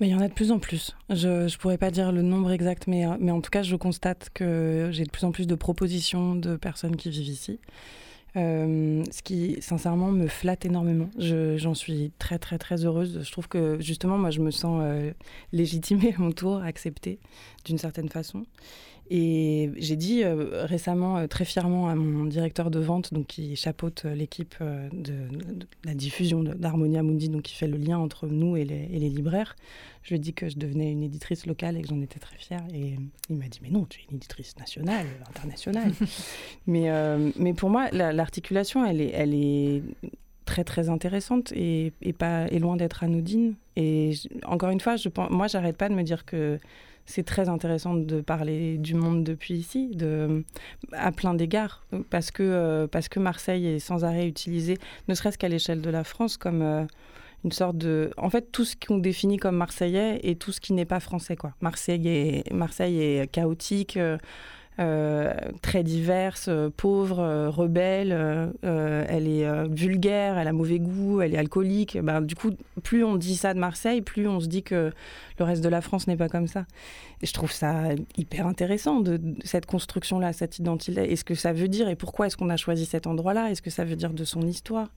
Mais 0.00 0.08
il 0.08 0.10
y 0.10 0.14
en 0.14 0.20
a 0.20 0.28
de 0.28 0.34
plus 0.34 0.52
en 0.52 0.58
plus. 0.58 0.96
Je 1.10 1.44
ne 1.44 1.56
pourrais 1.58 1.78
pas 1.78 1.90
dire 1.90 2.12
le 2.12 2.22
nombre 2.22 2.50
exact, 2.52 2.86
mais, 2.86 3.04
mais 3.18 3.32
en 3.32 3.40
tout 3.40 3.50
cas, 3.50 3.62
je 3.62 3.76
constate 3.76 4.30
que 4.32 4.90
j'ai 4.92 5.04
de 5.04 5.10
plus 5.10 5.24
en 5.24 5.32
plus 5.32 5.46
de 5.46 5.54
propositions 5.54 6.34
de 6.34 6.56
personnes 6.56 6.96
qui 6.96 7.10
vivent 7.10 7.28
ici. 7.28 7.58
Euh, 8.36 9.04
ce 9.10 9.22
qui, 9.22 9.56
sincèrement, 9.60 10.12
me 10.12 10.28
flatte 10.28 10.64
énormément. 10.64 11.08
J'en 11.18 11.74
suis 11.74 12.12
très, 12.18 12.38
très, 12.38 12.58
très 12.58 12.84
heureuse. 12.84 13.20
Je 13.22 13.32
trouve 13.32 13.48
que, 13.48 13.78
justement, 13.80 14.18
moi, 14.18 14.30
je 14.30 14.40
me 14.40 14.50
sens 14.50 14.80
euh, 14.82 15.12
légitimée 15.52 16.14
à 16.16 16.20
mon 16.20 16.32
tour, 16.32 16.62
acceptée 16.62 17.18
d'une 17.64 17.78
certaine 17.78 18.08
façon. 18.08 18.44
Et 19.10 19.70
j'ai 19.76 19.96
dit 19.96 20.22
euh, 20.22 20.66
récemment 20.66 21.16
euh, 21.16 21.26
très 21.26 21.46
fièrement 21.46 21.88
à 21.88 21.94
mon 21.94 22.24
directeur 22.24 22.70
de 22.70 22.78
vente, 22.78 23.14
donc 23.14 23.26
qui 23.28 23.56
chapeaute 23.56 24.04
euh, 24.04 24.14
l'équipe 24.14 24.56
de, 24.60 25.14
la 25.84 25.94
diffusion 25.94 26.42
d'Harmonia 26.42 27.02
Mundi, 27.02 27.30
donc 27.30 27.42
qui 27.42 27.54
fait 27.54 27.68
le 27.68 27.78
lien 27.78 27.98
entre 27.98 28.26
nous 28.26 28.56
et 28.56 28.64
les, 28.64 29.08
libraires. 29.08 29.56
Je 30.02 30.10
lui 30.10 30.16
ai 30.16 30.18
dit 30.18 30.34
que 30.34 30.48
je 30.48 30.58
devenais 30.58 30.92
une 30.92 31.02
éditrice 31.02 31.46
locale 31.46 31.76
et 31.78 31.82
que 31.82 31.88
j'en 31.88 32.00
étais 32.02 32.18
très 32.18 32.36
fière. 32.36 32.62
Et 32.74 32.96
il 33.30 33.36
m'a 33.36 33.48
dit 33.48 33.60
mais 33.62 33.70
non, 33.70 33.86
tu 33.86 34.00
es 34.00 34.04
une 34.10 34.16
éditrice 34.16 34.56
nationale, 34.58 35.06
internationale. 35.28 35.92
mais, 36.66 36.90
mais 37.36 37.54
pour 37.54 37.70
moi, 37.70 37.90
l'articulation, 37.90 38.84
elle 38.84 39.00
est, 39.00 39.10
elle 39.14 39.34
est 39.34 39.82
très 40.44 40.64
très 40.64 40.88
intéressante 40.88 41.52
et, 41.52 41.92
et 42.02 42.12
pas 42.12 42.48
et 42.50 42.58
loin 42.58 42.76
d'être 42.76 43.02
anodine. 43.02 43.54
Et 43.76 44.12
encore 44.44 44.70
une 44.70 44.80
fois, 44.80 44.96
je 44.96 45.08
moi, 45.30 45.46
j'arrête 45.46 45.76
pas 45.76 45.88
de 45.88 45.94
me 45.94 46.02
dire 46.02 46.24
que 46.24 46.58
c'est 47.08 47.24
très 47.24 47.48
intéressant 47.48 47.94
de 47.94 48.20
parler 48.20 48.76
du 48.76 48.94
monde 48.94 49.24
depuis 49.24 49.54
ici, 49.54 49.88
de, 49.94 50.44
à 50.92 51.10
plein 51.10 51.32
d'égards, 51.32 51.82
parce 52.10 52.30
que, 52.30 52.42
euh, 52.42 52.86
parce 52.86 53.08
que 53.08 53.18
Marseille 53.18 53.66
est 53.66 53.78
sans 53.78 54.04
arrêt 54.04 54.28
utilisée, 54.28 54.76
ne 55.08 55.14
serait-ce 55.14 55.38
qu'à 55.38 55.48
l'échelle 55.48 55.80
de 55.80 55.88
la 55.88 56.04
France, 56.04 56.36
comme 56.36 56.60
euh, 56.60 56.84
une 57.44 57.52
sorte 57.52 57.78
de. 57.78 58.10
En 58.18 58.28
fait, 58.28 58.52
tout 58.52 58.66
ce 58.66 58.76
qu'on 58.76 58.98
définit 58.98 59.38
comme 59.38 59.56
marseillais 59.56 60.20
et 60.22 60.36
tout 60.36 60.52
ce 60.52 60.60
qui 60.60 60.74
n'est 60.74 60.84
pas 60.84 61.00
français, 61.00 61.34
quoi. 61.34 61.54
Marseille 61.62 62.06
est, 62.06 62.52
Marseille 62.52 63.00
est 63.00 63.30
chaotique. 63.30 63.96
Euh, 63.96 64.18
très 64.78 65.82
diverse, 65.82 66.46
euh, 66.48 66.70
pauvre, 66.74 67.18
euh, 67.18 67.50
rebelle, 67.50 68.12
elle 68.62 69.28
est 69.28 69.68
vulgaire, 69.68 70.38
elle 70.38 70.48
a 70.48 70.52
mauvais 70.52 70.78
goût, 70.78 71.20
elle 71.20 71.34
est 71.34 71.38
alcoolique. 71.38 71.98
Ben, 72.00 72.20
du 72.20 72.34
coup, 72.34 72.50
plus 72.82 73.04
on 73.04 73.16
dit 73.16 73.36
ça 73.36 73.54
de 73.54 73.58
Marseille, 73.58 74.02
plus 74.02 74.28
on 74.28 74.40
se 74.40 74.46
dit 74.46 74.62
que 74.62 74.92
le 75.38 75.44
reste 75.44 75.62
de 75.62 75.68
la 75.68 75.80
France 75.80 76.06
n'est 76.06 76.16
pas 76.16 76.28
comme 76.28 76.46
ça. 76.46 76.64
Et 77.22 77.26
je 77.26 77.32
trouve 77.32 77.50
ça 77.50 77.88
hyper 78.16 78.46
intéressant, 78.46 79.00
de, 79.00 79.20
cette 79.44 79.66
construction-là, 79.66 80.32
cette 80.32 80.58
identité. 80.58 81.12
Est-ce 81.12 81.24
que 81.24 81.34
ça 81.34 81.52
veut 81.52 81.68
dire 81.68 81.88
et 81.88 81.96
pourquoi 81.96 82.26
est-ce 82.26 82.36
qu'on 82.36 82.50
a 82.50 82.56
choisi 82.56 82.86
cet 82.86 83.06
endroit-là? 83.06 83.50
Est-ce 83.50 83.62
que 83.62 83.70
ça 83.70 83.84
veut 83.84 83.96
dire 83.96 84.12
de 84.12 84.24
son 84.24 84.42
histoire? 84.42 84.88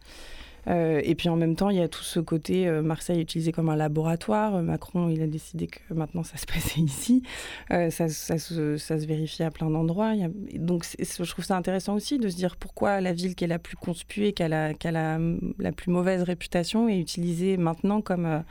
Euh, 0.67 1.01
et 1.03 1.15
puis 1.15 1.29
en 1.29 1.35
même 1.35 1.55
temps, 1.55 1.69
il 1.69 1.77
y 1.77 1.81
a 1.81 1.87
tout 1.87 2.03
ce 2.03 2.19
côté 2.19 2.67
euh, 2.67 2.81
Marseille 2.81 3.19
utilisé 3.19 3.51
comme 3.51 3.69
un 3.69 3.75
laboratoire. 3.75 4.55
Euh, 4.55 4.61
Macron, 4.61 5.09
il 5.09 5.21
a 5.21 5.27
décidé 5.27 5.67
que 5.67 5.93
maintenant 5.93 6.23
ça 6.23 6.37
se 6.37 6.45
passait 6.45 6.81
ici. 6.81 7.23
ça, 7.69 8.09
se, 8.09 8.77
ça, 8.77 8.95
vérifie 8.97 9.43
à 9.43 9.51
plein 9.51 9.69
d'endroits. 9.69 10.13
Donc 10.53 10.85
je 10.99 11.31
trouve 11.31 11.45
ça 11.45 11.57
intéressant 11.57 11.95
aussi 11.95 12.19
de 12.19 12.29
se 12.29 12.35
dire 12.35 12.55
pourquoi 12.57 13.01
la 13.01 13.13
ville 13.13 13.35
qui 13.35 13.43
est 13.43 13.47
la 13.47 13.59
plus 13.59 13.75
conspuée, 13.75 14.33
qui 14.33 14.43
a 14.43 14.49
la 14.49 15.71
plus 15.75 15.91
mauvaise 15.91 16.21
réputation, 16.23 16.87
est 16.89 16.99
utilisée 16.99 17.57
maintenant 17.57 18.01
comme 18.01 18.43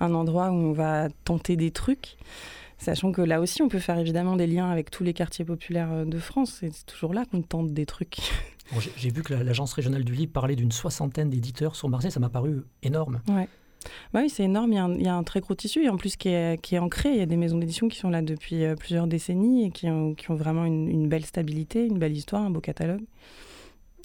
un 0.00 0.14
endroit 0.14 0.50
où 0.50 0.54
on 0.54 0.72
va 0.72 1.08
tenter 1.24 1.56
des 1.56 1.70
trucs. 1.70 2.16
Sachant 2.78 3.10
que 3.12 3.22
là 3.22 3.40
aussi, 3.40 3.62
on 3.62 3.68
peut 3.68 3.80
faire 3.80 3.98
évidemment 3.98 4.36
des 4.36 4.46
liens 4.46 4.70
avec 4.70 4.90
tous 4.90 5.02
les 5.02 5.12
quartiers 5.12 5.44
populaires 5.44 6.06
de 6.06 6.18
France. 6.18 6.58
C'est 6.60 6.86
toujours 6.86 7.12
là 7.12 7.24
qu'on 7.30 7.42
tente 7.42 7.72
des 7.72 7.86
trucs. 7.86 8.18
J'ai 8.96 9.10
vu 9.10 9.22
que 9.22 9.34
l'agence 9.34 9.72
régionale 9.72 10.04
du 10.04 10.14
livre 10.14 10.32
parlait 10.32 10.56
d'une 10.56 10.72
soixantaine 10.72 11.30
d'éditeurs 11.30 11.74
sur 11.74 11.88
Marseille, 11.88 12.10
ça 12.10 12.20
m'a 12.20 12.28
paru 12.28 12.62
énorme. 12.82 13.20
Ouais. 13.28 13.48
Bah 14.12 14.20
oui, 14.22 14.30
c'est 14.30 14.44
énorme. 14.44 14.72
Il 14.72 15.02
y, 15.02 15.08
a 15.08 15.14
un, 15.14 15.22
très 15.22 15.40
gros 15.40 15.54
tissu 15.54 15.84
et 15.84 15.88
en 15.88 15.96
plus 15.96 16.16
qui 16.16 16.28
est, 16.28 16.60
qui 16.60 16.74
est 16.74 16.78
ancré. 16.78 17.10
Il 17.10 17.18
y 17.18 17.22
a 17.22 17.26
des 17.26 17.36
maisons 17.36 17.58
d'édition 17.58 17.88
qui 17.88 17.98
sont 17.98 18.10
là 18.10 18.22
depuis 18.22 18.64
euh, 18.64 18.74
plusieurs 18.74 19.06
décennies 19.06 19.66
et 19.66 19.70
qui 19.70 19.88
ont, 19.88 20.14
qui 20.14 20.30
ont 20.30 20.34
vraiment 20.34 20.64
une, 20.64 21.08
belle 21.08 21.24
stabilité, 21.24 21.86
une 21.86 21.98
belle 21.98 22.16
histoire, 22.16 22.42
un 22.42 22.50
beau 22.50 22.60
catalogue. 22.60 23.04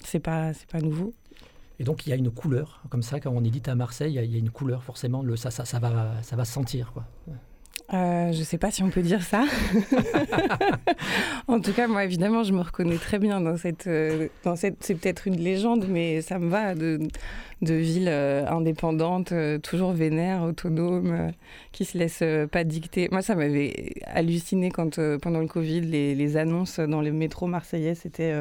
C'est 0.03 0.19
pas, 0.19 0.53
c'est 0.53 0.69
pas 0.69 0.79
nouveau. 0.79 1.13
Et 1.79 1.83
donc 1.83 2.05
il 2.05 2.11
y 2.11 2.13
a 2.13 2.15
une 2.15 2.29
couleur, 2.29 2.83
comme 2.89 3.01
ça, 3.01 3.19
quand 3.19 3.31
on 3.31 3.43
édite 3.43 3.67
à 3.67 3.75
Marseille, 3.75 4.13
il 4.13 4.31
y 4.31 4.35
a, 4.35 4.37
une 4.37 4.51
couleur 4.51 4.83
forcément. 4.83 5.23
Le, 5.23 5.35
ça, 5.35 5.51
ça, 5.51 5.65
ça 5.65 5.79
va, 5.79 6.21
ça 6.21 6.35
va 6.35 6.45
se 6.45 6.53
sentir, 6.53 6.91
quoi. 6.93 7.05
Euh, 7.93 8.31
je 8.31 8.39
ne 8.39 8.43
sais 8.43 8.57
pas 8.57 8.71
si 8.71 8.81
on 8.81 8.89
peut 8.89 9.03
dire 9.03 9.21
ça. 9.21 9.45
en 11.47 11.59
tout 11.59 11.73
cas, 11.73 11.87
moi, 11.87 12.03
évidemment, 12.03 12.43
je 12.43 12.51
me 12.51 12.61
reconnais 12.61 12.97
très 12.97 13.19
bien 13.19 13.39
dans 13.39 13.55
cette. 13.55 13.85
Euh, 13.85 14.29
dans 14.43 14.55
cette 14.55 14.77
c'est 14.79 14.95
peut-être 14.95 15.27
une 15.27 15.37
légende, 15.37 15.85
mais 15.87 16.21
ça 16.21 16.39
me 16.39 16.49
va 16.49 16.73
de, 16.73 16.99
de 17.61 17.73
ville 17.75 18.07
euh, 18.07 18.47
indépendante, 18.47 19.31
toujours 19.61 19.91
vénère, 19.91 20.41
autonome, 20.41 21.31
qui 21.71 21.85
se 21.85 21.97
laisse 21.97 22.23
pas 22.51 22.63
dicter. 22.63 23.09
Moi, 23.11 23.21
ça 23.21 23.35
m'avait 23.35 23.93
halluciné 24.07 24.71
quand, 24.71 24.99
pendant 25.21 25.39
le 25.39 25.47
Covid, 25.47 25.81
les, 25.81 26.37
annonces 26.37 26.79
dans 26.79 27.01
les 27.01 27.11
métros 27.11 27.45
marseillais, 27.45 27.93
c'était 27.93 28.33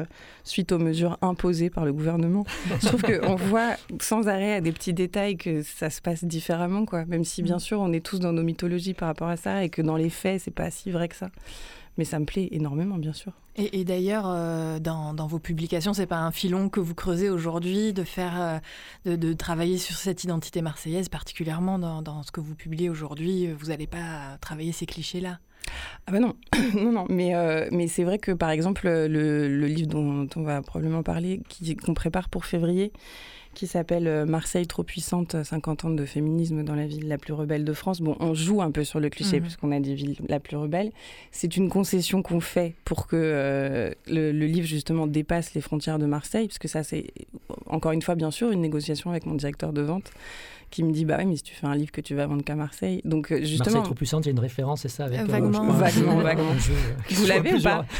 suite 0.43 0.71
aux 0.71 0.79
mesures 0.79 1.19
imposées 1.21 1.69
par 1.69 1.85
le 1.85 1.93
gouvernement. 1.93 2.43
Je 2.81 2.87
trouve 2.87 3.03
qu'on 3.03 3.35
voit 3.35 3.75
sans 4.01 4.27
arrêt 4.27 4.55
à 4.55 4.61
des 4.61 4.71
petits 4.71 4.93
détails 4.93 5.37
que 5.37 5.61
ça 5.61 5.91
se 5.91 6.01
passe 6.01 6.23
différemment, 6.23 6.85
quoi. 6.85 7.05
Même 7.05 7.23
si, 7.23 7.43
bien 7.43 7.57
mm. 7.57 7.59
sûr, 7.59 7.79
on 7.79 7.93
est 7.93 8.03
tous 8.03 8.19
dans 8.19 8.33
nos 8.33 8.41
mythologies 8.41 8.95
par 8.95 9.09
rapport 9.09 9.27
à 9.27 9.37
ça 9.43 9.63
et 9.63 9.69
que 9.69 9.81
dans 9.81 9.97
les 9.97 10.09
faits, 10.09 10.41
c'est 10.41 10.51
pas 10.51 10.71
si 10.71 10.91
vrai 10.91 11.07
que 11.07 11.15
ça 11.15 11.29
mais 11.97 12.05
ça 12.05 12.19
me 12.19 12.25
plaît 12.25 12.49
énormément, 12.51 12.97
bien 12.97 13.13
sûr. 13.13 13.33
Et, 13.55 13.83
d'ailleurs, 13.85 14.25
euh, 14.27 14.79
dans, 14.79 15.27
vos 15.27 15.37
publications, 15.37 15.93
c'est 15.93 16.07
pas 16.07 16.17
un 16.17 16.31
filon 16.31 16.69
que 16.69 16.79
vous 16.79 16.95
creusez 16.95 17.29
aujourd'hui 17.29 17.93
de 17.93 18.03
faire, 18.03 18.59
euh, 19.05 19.15
de, 19.15 19.33
travailler 19.33 19.77
sur 19.77 19.95
cette 19.95 20.23
identité 20.23 20.63
marseillaise, 20.63 21.07
particulièrement 21.07 21.77
dans, 21.77 22.23
ce 22.23 22.31
que 22.31 22.41
vous 22.41 22.55
publiez 22.55 22.89
aujourd'hui. 22.89 23.51
Vous 23.51 23.67
n'allez 23.67 23.85
pas 23.85 24.37
travailler 24.41 24.71
ces 24.71 24.87
clichés-là? 24.87 25.37
Ah 26.07 26.11
ben 26.11 26.19
non, 26.19 26.35
non, 26.75 26.91
non, 26.91 27.05
mais, 27.09 27.35
euh, 27.35 27.67
mais 27.71 27.87
c'est 27.87 28.03
vrai 28.03 28.17
que 28.17 28.31
par 28.31 28.49
exemple, 28.49 28.87
le, 28.87 29.07
le 29.47 29.67
livre 29.67 29.87
dont, 29.87 30.27
on 30.35 30.41
va 30.41 30.61
probablement 30.61 31.03
parler, 31.03 31.41
qu'on 31.85 31.93
prépare 31.93 32.29
pour 32.29 32.45
février, 32.45 32.91
qui 33.53 33.67
s'appelle 33.67 34.07
euh, 34.07 34.25
Marseille 34.25 34.67
trop 34.67 34.83
puissante, 34.83 35.41
50 35.43 35.85
ans 35.85 35.89
de 35.89 36.05
féminisme 36.05 36.63
dans 36.63 36.75
la 36.75 36.85
ville 36.85 37.07
la 37.07 37.17
plus 37.17 37.33
rebelle 37.33 37.65
de 37.65 37.73
France. 37.73 38.01
Bon, 38.01 38.15
on 38.19 38.33
joue 38.33 38.61
un 38.61 38.71
peu 38.71 38.83
sur 38.83 38.99
le 38.99 39.09
cliché 39.09 39.37
mhm. 39.37 39.43
puisqu'on 39.43 39.71
a 39.71 39.79
dit 39.79 39.95
ville 39.95 40.17
la 40.27 40.39
plus 40.39 40.57
rebelle. 40.57 40.91
C'est 41.31 41.55
une 41.57 41.69
concession 41.69 42.21
qu'on 42.21 42.39
fait 42.39 42.75
pour 42.85 43.07
que 43.07 43.15
euh, 43.15 43.91
le, 44.07 44.31
livre 44.31 44.67
justement 44.67 45.07
dépasse 45.07 45.53
les 45.53 45.61
frontières 45.61 45.99
de 45.99 46.05
Marseille, 46.05 46.47
puisque 46.47 46.67
ça 46.67 46.83
c'est 46.83 47.07
encore 47.67 47.91
une 47.91 48.01
fois 48.01 48.15
bien 48.15 48.31
sûr 48.31 48.51
une 48.51 48.61
négociation 48.61 49.09
avec 49.11 49.25
mon 49.25 49.35
directeur 49.35 49.73
de 49.73 49.81
vente 49.81 50.11
qui 50.73 50.83
me 50.83 50.91
dit 50.91 51.05
bah 51.05 51.17
oui 51.19 51.25
mais 51.27 51.35
si 51.35 51.43
tu 51.43 51.53
fais 51.53 51.67
un 51.67 51.75
livre 51.75 51.91
que 51.91 52.01
tu 52.01 52.15
vas 52.15 52.25
vendre 52.25 52.43
qu'à 52.43 52.55
Marseille 52.55 52.99
donc 53.05 53.31
euh, 53.31 53.37
justement 53.39 53.65
Marseille 53.65 53.83
trop 53.83 53.93
puissante 53.93 54.25
il 54.25 54.29
y 54.29 54.29
a 54.29 54.31
une 54.31 54.39
référence 54.39 54.81
c'est 54.81 54.89
ça 54.89 55.05
avec 55.05 55.21
vaguement 55.21 55.67
vaguement, 55.67 56.17
vaguement. 56.17 56.55
vous 57.11 57.25
l'avez 57.27 57.53
ou 57.53 57.61
pas 57.61 57.85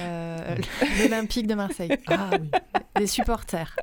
euh, 0.00 0.54
l'Olympique 1.00 1.46
de 1.46 1.54
Marseille. 1.54 1.90
Ah 2.08 2.30
oui. 2.32 2.50
Des 2.96 3.06
supporters. 3.06 3.74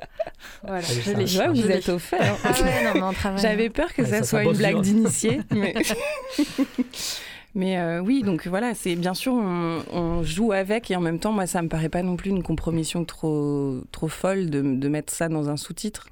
Voilà, 0.62 0.78
ah, 0.88 0.92
je 0.92 1.12
les 1.12 1.24
vois, 1.24 1.48
vous 1.48 1.70
êtes 1.70 1.88
au 1.88 1.98
fait. 1.98 2.18
Ah 2.44 3.36
J'avais 3.36 3.70
peur 3.70 3.92
que 3.92 4.04
ça, 4.04 4.22
soit 4.22 4.44
une 4.44 4.56
blague 4.56 4.80
d'initié. 4.80 5.40
Mais, 5.50 5.74
mais 7.54 7.78
euh, 7.78 8.00
oui, 8.00 8.22
donc 8.22 8.46
voilà, 8.46 8.74
c'est 8.74 8.96
bien 8.96 9.12
sûr, 9.14 9.34
on, 9.34 10.22
joue 10.22 10.52
avec 10.52 10.90
et 10.90 10.96
en 10.96 11.00
même 11.00 11.18
temps, 11.18 11.32
moi, 11.32 11.46
ça 11.46 11.60
me 11.60 11.68
paraît 11.68 11.90
pas 11.90 12.02
non 12.02 12.16
plus 12.16 12.30
une 12.30 12.42
compromission 12.42 13.04
trop, 13.04 13.80
trop 13.90 14.08
folle 14.08 14.48
de, 14.48 14.88
mettre 14.88 15.12
ça 15.12 15.28
dans 15.28 15.50
un 15.50 15.56
sous-titre. 15.56 16.08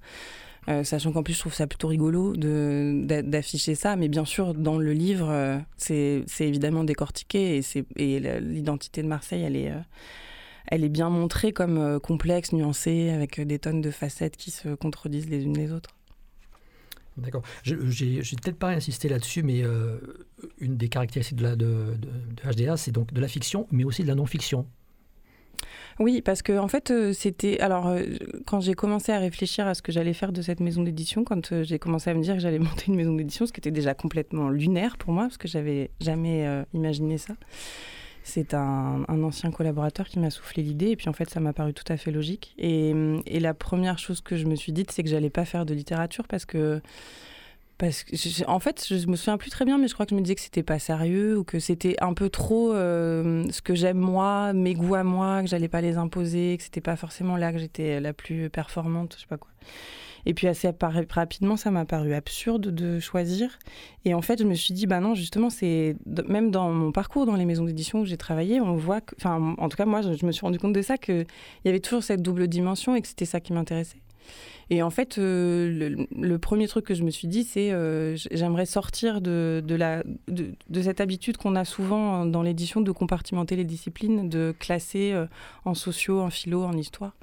Euh, 0.68 0.84
sachant 0.84 1.12
qu'en 1.12 1.22
plus, 1.22 1.32
je 1.32 1.40
trouve 1.40 1.54
ça 1.54 1.66
plutôt 1.66 1.88
rigolo 1.88 2.34
d'afficher 2.36 3.74
ça. 3.74 3.96
Mais 3.96 4.08
bien 4.08 4.26
sûr, 4.26 4.52
dans 4.54 4.76
le 4.76 4.92
livre, 4.92 5.28
euh, 5.30 5.58
c'est 5.78 6.24
évidemment 6.40 6.84
décortiqué 6.84 7.58
et, 7.58 7.84
et 7.96 8.20
l'identité 8.40 9.02
de 9.02 9.08
Marseille, 9.08 9.42
elle 9.42 9.56
est, 9.56 9.72
elle 10.66 10.84
est 10.84 10.90
bien 10.90 11.08
montrée 11.08 11.52
comme 11.52 11.98
complexe, 12.00 12.52
nuancée, 12.52 13.10
avec 13.10 13.40
des 13.40 13.58
tonnes 13.58 13.80
de 13.80 13.90
facettes 13.90 14.36
qui 14.36 14.50
se 14.50 14.74
contredisent 14.74 15.30
les 15.30 15.44
unes 15.44 15.56
les 15.56 15.72
autres. 15.72 15.99
D'accord. 17.16 17.42
Je 17.62 17.74
n'ai 17.74 18.20
peut-être 18.20 18.58
pas 18.58 18.70
insisté 18.70 19.08
là-dessus, 19.08 19.42
mais 19.42 19.62
une 20.58 20.76
des 20.76 20.88
caractéristiques 20.88 21.38
de, 21.38 21.42
la, 21.42 21.56
de, 21.56 21.94
HDA, 22.44 22.76
c'est 22.76 22.92
donc 22.92 23.12
de 23.12 23.20
la 23.20 23.28
fiction, 23.28 23.66
mais 23.70 23.84
aussi 23.84 24.02
de 24.02 24.08
la 24.08 24.14
non-fiction. 24.14 24.66
Oui, 26.00 26.22
parce 26.22 26.40
que 26.40 26.58
en 26.58 26.66
fait, 26.66 26.90
euh, 26.90 27.12
c'était. 27.12 27.60
Alors, 27.60 27.88
euh, 27.88 28.02
quand 28.46 28.60
j'ai 28.60 28.72
commencé 28.72 29.12
à 29.12 29.18
réfléchir 29.18 29.66
à 29.66 29.74
ce 29.74 29.82
que 29.82 29.92
j'allais 29.92 30.14
faire 30.14 30.32
de 30.32 30.40
cette 30.40 30.60
maison 30.60 30.82
d'édition, 30.82 31.24
quand 31.24 31.52
euh, 31.52 31.62
j'ai 31.62 31.78
commencé 31.78 32.08
à 32.08 32.14
me 32.14 32.22
dire 32.22 32.34
que 32.34 32.40
j'allais 32.40 32.58
monter 32.70 32.86
une 32.88 32.94
maison 32.94 33.14
d'édition, 33.14 33.44
ce 33.44 33.52
qui 33.52 33.60
était 33.60 33.70
déjà 33.70 33.92
complètement 33.92 34.48
lunaire 34.48 34.96
pour 34.96 35.12
moi, 35.12 35.24
parce 35.24 35.36
que 35.36 35.46
j'avais 35.46 35.90
jamais 36.00 36.64
imaginé 36.72 37.18
ça. 37.18 37.34
C'est 38.22 38.54
un, 38.54 39.04
ancien 39.08 39.50
collaborateur 39.50 40.06
qui 40.06 40.18
m'a 40.18 40.30
soufflé 40.30 40.62
l'idée, 40.62 40.90
et 40.90 40.96
puis 40.96 41.08
en 41.08 41.12
fait, 41.12 41.30
ça 41.30 41.40
m'a 41.40 41.52
paru 41.52 41.72
tout 41.74 41.90
à 41.90 41.96
fait 41.96 42.10
logique. 42.10 42.54
Et, 42.58 42.94
et 43.26 43.40
la 43.40 43.54
première 43.54 43.98
chose 43.98 44.20
que 44.20 44.36
je 44.36 44.46
me 44.46 44.54
suis 44.54 44.72
dite, 44.72 44.90
c'est 44.90 45.02
que 45.02 45.08
j'allais 45.08 45.30
pas 45.30 45.44
faire 45.44 45.66
de 45.66 45.74
littérature 45.74 46.26
parce 46.28 46.44
que 46.44 46.80
parce 47.80 48.04
que 48.04 48.14
en 48.46 48.60
fait, 48.60 48.84
je 48.86 49.06
me 49.06 49.16
souviens 49.16 49.38
plus 49.38 49.48
très 49.48 49.64
bien, 49.64 49.78
mais 49.78 49.88
je 49.88 49.94
crois 49.94 50.04
que 50.04 50.10
je 50.10 50.14
me 50.14 50.20
disais 50.20 50.34
que 50.34 50.42
c'était 50.42 50.62
pas 50.62 50.78
sérieux 50.78 51.38
ou 51.38 51.44
que 51.44 51.58
c'était 51.58 51.96
un 52.02 52.12
peu 52.12 52.28
trop 52.28 52.74
euh, 52.74 53.46
ce 53.50 53.62
que 53.62 53.74
j'aime 53.74 53.96
moi, 53.96 54.52
mes 54.52 54.74
goûts 54.74 54.96
à 54.96 55.02
moi, 55.02 55.40
que 55.40 55.48
j'allais 55.48 55.68
pas 55.68 55.80
les 55.80 55.96
imposer, 55.96 56.58
que 56.58 56.62
c'était 56.62 56.82
pas 56.82 56.96
forcément 56.96 57.38
là 57.38 57.52
que 57.52 57.58
j'étais 57.58 57.98
la 57.98 58.12
plus 58.12 58.50
performante, 58.50 59.14
je 59.16 59.22
sais 59.22 59.26
pas 59.26 59.38
quoi. 59.38 59.50
Et 60.26 60.34
puis 60.34 60.46
assez 60.46 60.70
rapidement, 61.10 61.56
ça 61.56 61.70
m'a 61.70 61.84
paru 61.84 62.14
absurde 62.14 62.68
de 62.68 63.00
choisir. 63.00 63.58
Et 64.04 64.14
en 64.14 64.22
fait, 64.22 64.38
je 64.40 64.44
me 64.44 64.54
suis 64.54 64.74
dit, 64.74 64.86
bah 64.86 65.00
non, 65.00 65.14
justement, 65.14 65.50
c'est 65.50 65.96
même 66.26 66.50
dans 66.50 66.70
mon 66.70 66.92
parcours 66.92 67.26
dans 67.26 67.36
les 67.36 67.44
maisons 67.44 67.64
d'édition 67.64 68.00
où 68.00 68.04
j'ai 68.04 68.16
travaillé, 68.16 68.60
on 68.60 68.76
voit, 68.76 69.00
enfin, 69.16 69.54
en 69.58 69.68
tout 69.68 69.76
cas, 69.76 69.86
moi, 69.86 70.02
je, 70.02 70.24
me 70.24 70.32
suis 70.32 70.42
rendu 70.42 70.58
compte 70.58 70.72
de 70.72 70.82
ça, 70.82 70.98
qu'il 70.98 71.26
y 71.64 71.68
avait 71.68 71.80
toujours 71.80 72.02
cette 72.02 72.22
double 72.22 72.48
dimension 72.48 72.94
et 72.94 73.02
que 73.02 73.08
c'était 73.08 73.24
ça 73.24 73.40
qui 73.40 73.52
m'intéressait. 73.52 73.98
Et 74.72 74.82
en 74.82 74.90
fait, 74.90 75.18
euh, 75.18 76.06
le, 76.12 76.38
premier 76.38 76.68
truc 76.68 76.86
que 76.86 76.94
je 76.94 77.02
me 77.02 77.10
suis 77.10 77.26
dit, 77.26 77.42
c'est 77.42 77.72
euh, 77.72 78.16
j'aimerais 78.30 78.66
sortir 78.66 79.20
de, 79.20 79.60
de, 79.66 79.74
la, 79.74 80.04
de, 80.28 80.54
cette 80.80 81.00
habitude 81.00 81.36
qu'on 81.36 81.56
a 81.56 81.64
souvent 81.64 82.24
dans 82.24 82.42
l'édition 82.42 82.80
de 82.80 82.92
compartimenter 82.92 83.56
les 83.56 83.64
disciplines, 83.64 84.28
de 84.28 84.54
classer 84.56 85.10
euh, 85.12 85.26
en 85.64 85.74
sociaux, 85.74 86.20
en 86.20 86.30
philo, 86.30 86.62
en 86.62 86.76
histoire. 86.76 87.16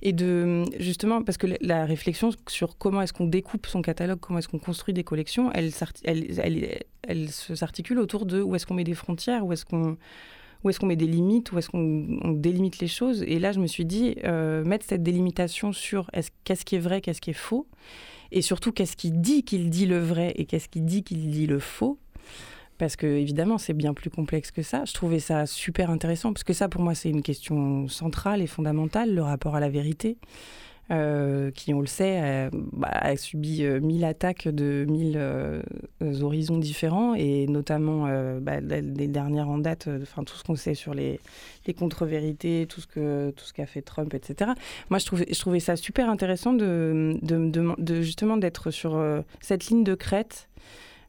Et 0.00 0.14
de 0.14 0.64
justement, 0.78 1.22
parce 1.22 1.36
que 1.36 1.46
la 1.60 1.84
réflexion 1.84 2.30
sur 2.48 2.78
comment 2.78 3.02
est-ce 3.02 3.12
qu'on 3.12 3.26
découpe 3.26 3.66
son 3.66 3.82
catalogue, 3.82 4.18
comment 4.18 4.38
est-ce 4.38 4.48
qu'on 4.48 4.58
construit 4.58 4.94
des 4.94 5.04
collections, 5.04 5.52
elle, 5.52 5.72
elle, 6.04 6.78
elle 7.02 7.28
s'articule 7.28 7.98
autour 7.98 8.24
de 8.24 8.40
où 8.40 8.54
est-ce 8.54 8.66
qu'on 8.66 8.74
met 8.74 8.84
des 8.84 8.94
frontières, 8.94 9.44
où 9.44 9.52
est-ce 9.52 9.66
qu'on 9.66 9.98
où 10.64 10.70
est-ce 10.70 10.80
qu'on 10.80 10.86
met 10.86 10.96
des 10.96 11.06
limites, 11.06 11.52
où 11.52 11.58
est-ce 11.58 11.68
qu'on 11.68 12.32
délimite 12.32 12.78
les 12.78 12.88
choses. 12.88 13.22
Et 13.22 13.38
là, 13.38 13.52
je 13.52 13.60
me 13.60 13.66
suis 13.66 13.84
dit, 13.84 14.16
euh, 14.24 14.64
mettre 14.64 14.84
cette 14.86 15.02
délimitation 15.02 15.72
sur 15.72 16.10
qu'est-ce 16.44 16.64
qui 16.64 16.76
est 16.76 16.80
vrai, 16.80 17.00
qu'est-ce 17.00 17.20
qui 17.20 17.30
est 17.30 17.34
faux, 17.34 17.66
et 18.32 18.42
surtout 18.42 18.72
qu'est-ce 18.72 18.96
qui 18.96 19.10
dit 19.10 19.44
qu'il 19.44 19.70
dit 19.70 19.86
le 19.86 19.98
vrai 19.98 20.32
et 20.36 20.46
qu'est-ce 20.46 20.68
qui 20.68 20.80
dit 20.80 21.02
qu'il 21.02 21.30
dit 21.30 21.46
le 21.46 21.58
faux. 21.58 21.98
Parce 22.78 22.96
que 22.96 23.06
évidemment, 23.06 23.56
c'est 23.56 23.72
bien 23.72 23.94
plus 23.94 24.10
complexe 24.10 24.50
que 24.50 24.62
ça. 24.62 24.84
Je 24.84 24.92
trouvais 24.92 25.18
ça 25.18 25.46
super 25.46 25.90
intéressant 25.90 26.32
parce 26.32 26.44
que 26.44 26.52
ça, 26.52 26.68
pour 26.68 26.82
moi, 26.82 26.94
c'est 26.94 27.08
une 27.08 27.22
question 27.22 27.88
centrale 27.88 28.42
et 28.42 28.46
fondamentale, 28.46 29.14
le 29.14 29.22
rapport 29.22 29.54
à 29.54 29.60
la 29.60 29.70
vérité. 29.70 30.18
Euh, 30.90 31.50
qui, 31.50 31.74
on 31.74 31.80
le 31.80 31.86
sait, 31.86 32.48
bah, 32.72 32.88
a, 32.90 33.16
subi 33.16 33.62
mille 33.80 34.04
attaques 34.04 34.48
de 34.48 34.84
mille 34.88 35.20
horizons 36.22 36.58
différents, 36.58 37.14
et 37.14 37.46
notamment 37.46 38.06
bah, 38.40 38.60
les 38.60 39.08
dernières 39.08 39.48
en 39.48 39.58
date, 39.58 39.88
enfin 40.02 40.24
tout 40.24 40.36
ce 40.36 40.44
qu'on 40.44 40.56
sait 40.56 40.74
sur 40.74 40.94
les, 40.94 41.20
les 41.66 41.74
contre-vérités, 41.74 42.66
tout 42.68 42.80
ce 42.80 42.86
que 42.86 43.30
tout 43.30 43.44
ce 43.44 43.52
qu'a 43.52 43.66
fait 43.66 43.82
Trump, 43.82 44.14
etc. 44.14 44.52
Moi, 44.90 44.98
je 44.98 45.06
trouvais, 45.06 45.26
je 45.30 45.38
trouvais 45.38 45.60
ça 45.60 45.76
super 45.76 46.08
intéressant 46.08 46.52
de, 46.52 47.18
de, 47.22 47.74
de 47.78 48.02
justement 48.02 48.36
d'être 48.36 48.70
sur 48.70 49.02
cette 49.40 49.66
ligne 49.66 49.84
de 49.84 49.94
crête 49.94 50.48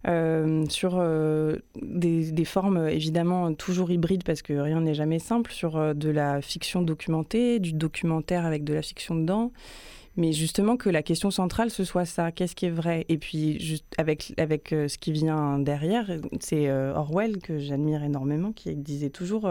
euh, 0.08 0.66
sur 0.70 0.96
euh, 0.96 1.58
des, 1.82 2.46
formes 2.46 2.88
évidemment 2.88 3.54
toujours 3.54 3.92
hybrides 3.92 4.24
parce 4.24 4.42
que 4.42 4.54
rien 4.54 4.82
n'est 4.82 4.94
jamais 4.94 5.20
simple, 5.20 5.52
sur 5.52 5.76
euh, 5.76 5.94
de 5.94 6.10
la 6.10 6.42
fiction 6.42 6.82
documentée, 6.82 7.60
du 7.60 7.74
documentaire 7.74 8.46
avec 8.46 8.64
de 8.64 8.74
la 8.74 8.82
fiction 8.82 9.16
dedans. 9.16 9.52
Mais 10.16 10.34
justement 10.34 10.78
que 10.78 10.90
la 10.90 11.04
question 11.04 11.30
centrale 11.30 11.70
ce 11.70 11.84
soit 11.84 12.06
ça, 12.06 12.32
qu'est-ce 12.32 12.56
qui 12.56 12.66
est 12.68 12.72
vrai? 12.72 13.06
Et 13.10 13.18
puis 13.18 13.84
avec, 13.98 14.34
avec 14.38 14.70
ce 14.70 14.98
qui 14.98 15.12
vient 15.12 15.60
derrière, 15.60 16.10
c'est 16.40 16.72
Orwell 16.72 17.38
que 17.38 17.60
j'admire 17.60 18.02
énormément, 18.04 18.52
qui 18.52 18.76
disait 18.76 19.12
toujours 19.12 19.48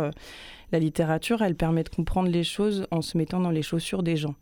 la 0.73 0.79
littérature, 0.81 1.43
elle 1.43 1.55
permet 1.55 1.85
de 1.85 1.89
comprendre 1.89 2.29
les 2.29 2.43
choses 2.43 2.89
en 2.91 3.01
se 3.01 3.17
mettant 3.17 3.39
dans 3.39 3.53
les 3.53 3.63
chaussures 3.63 4.03
des 4.03 4.17
gens. 4.17 4.35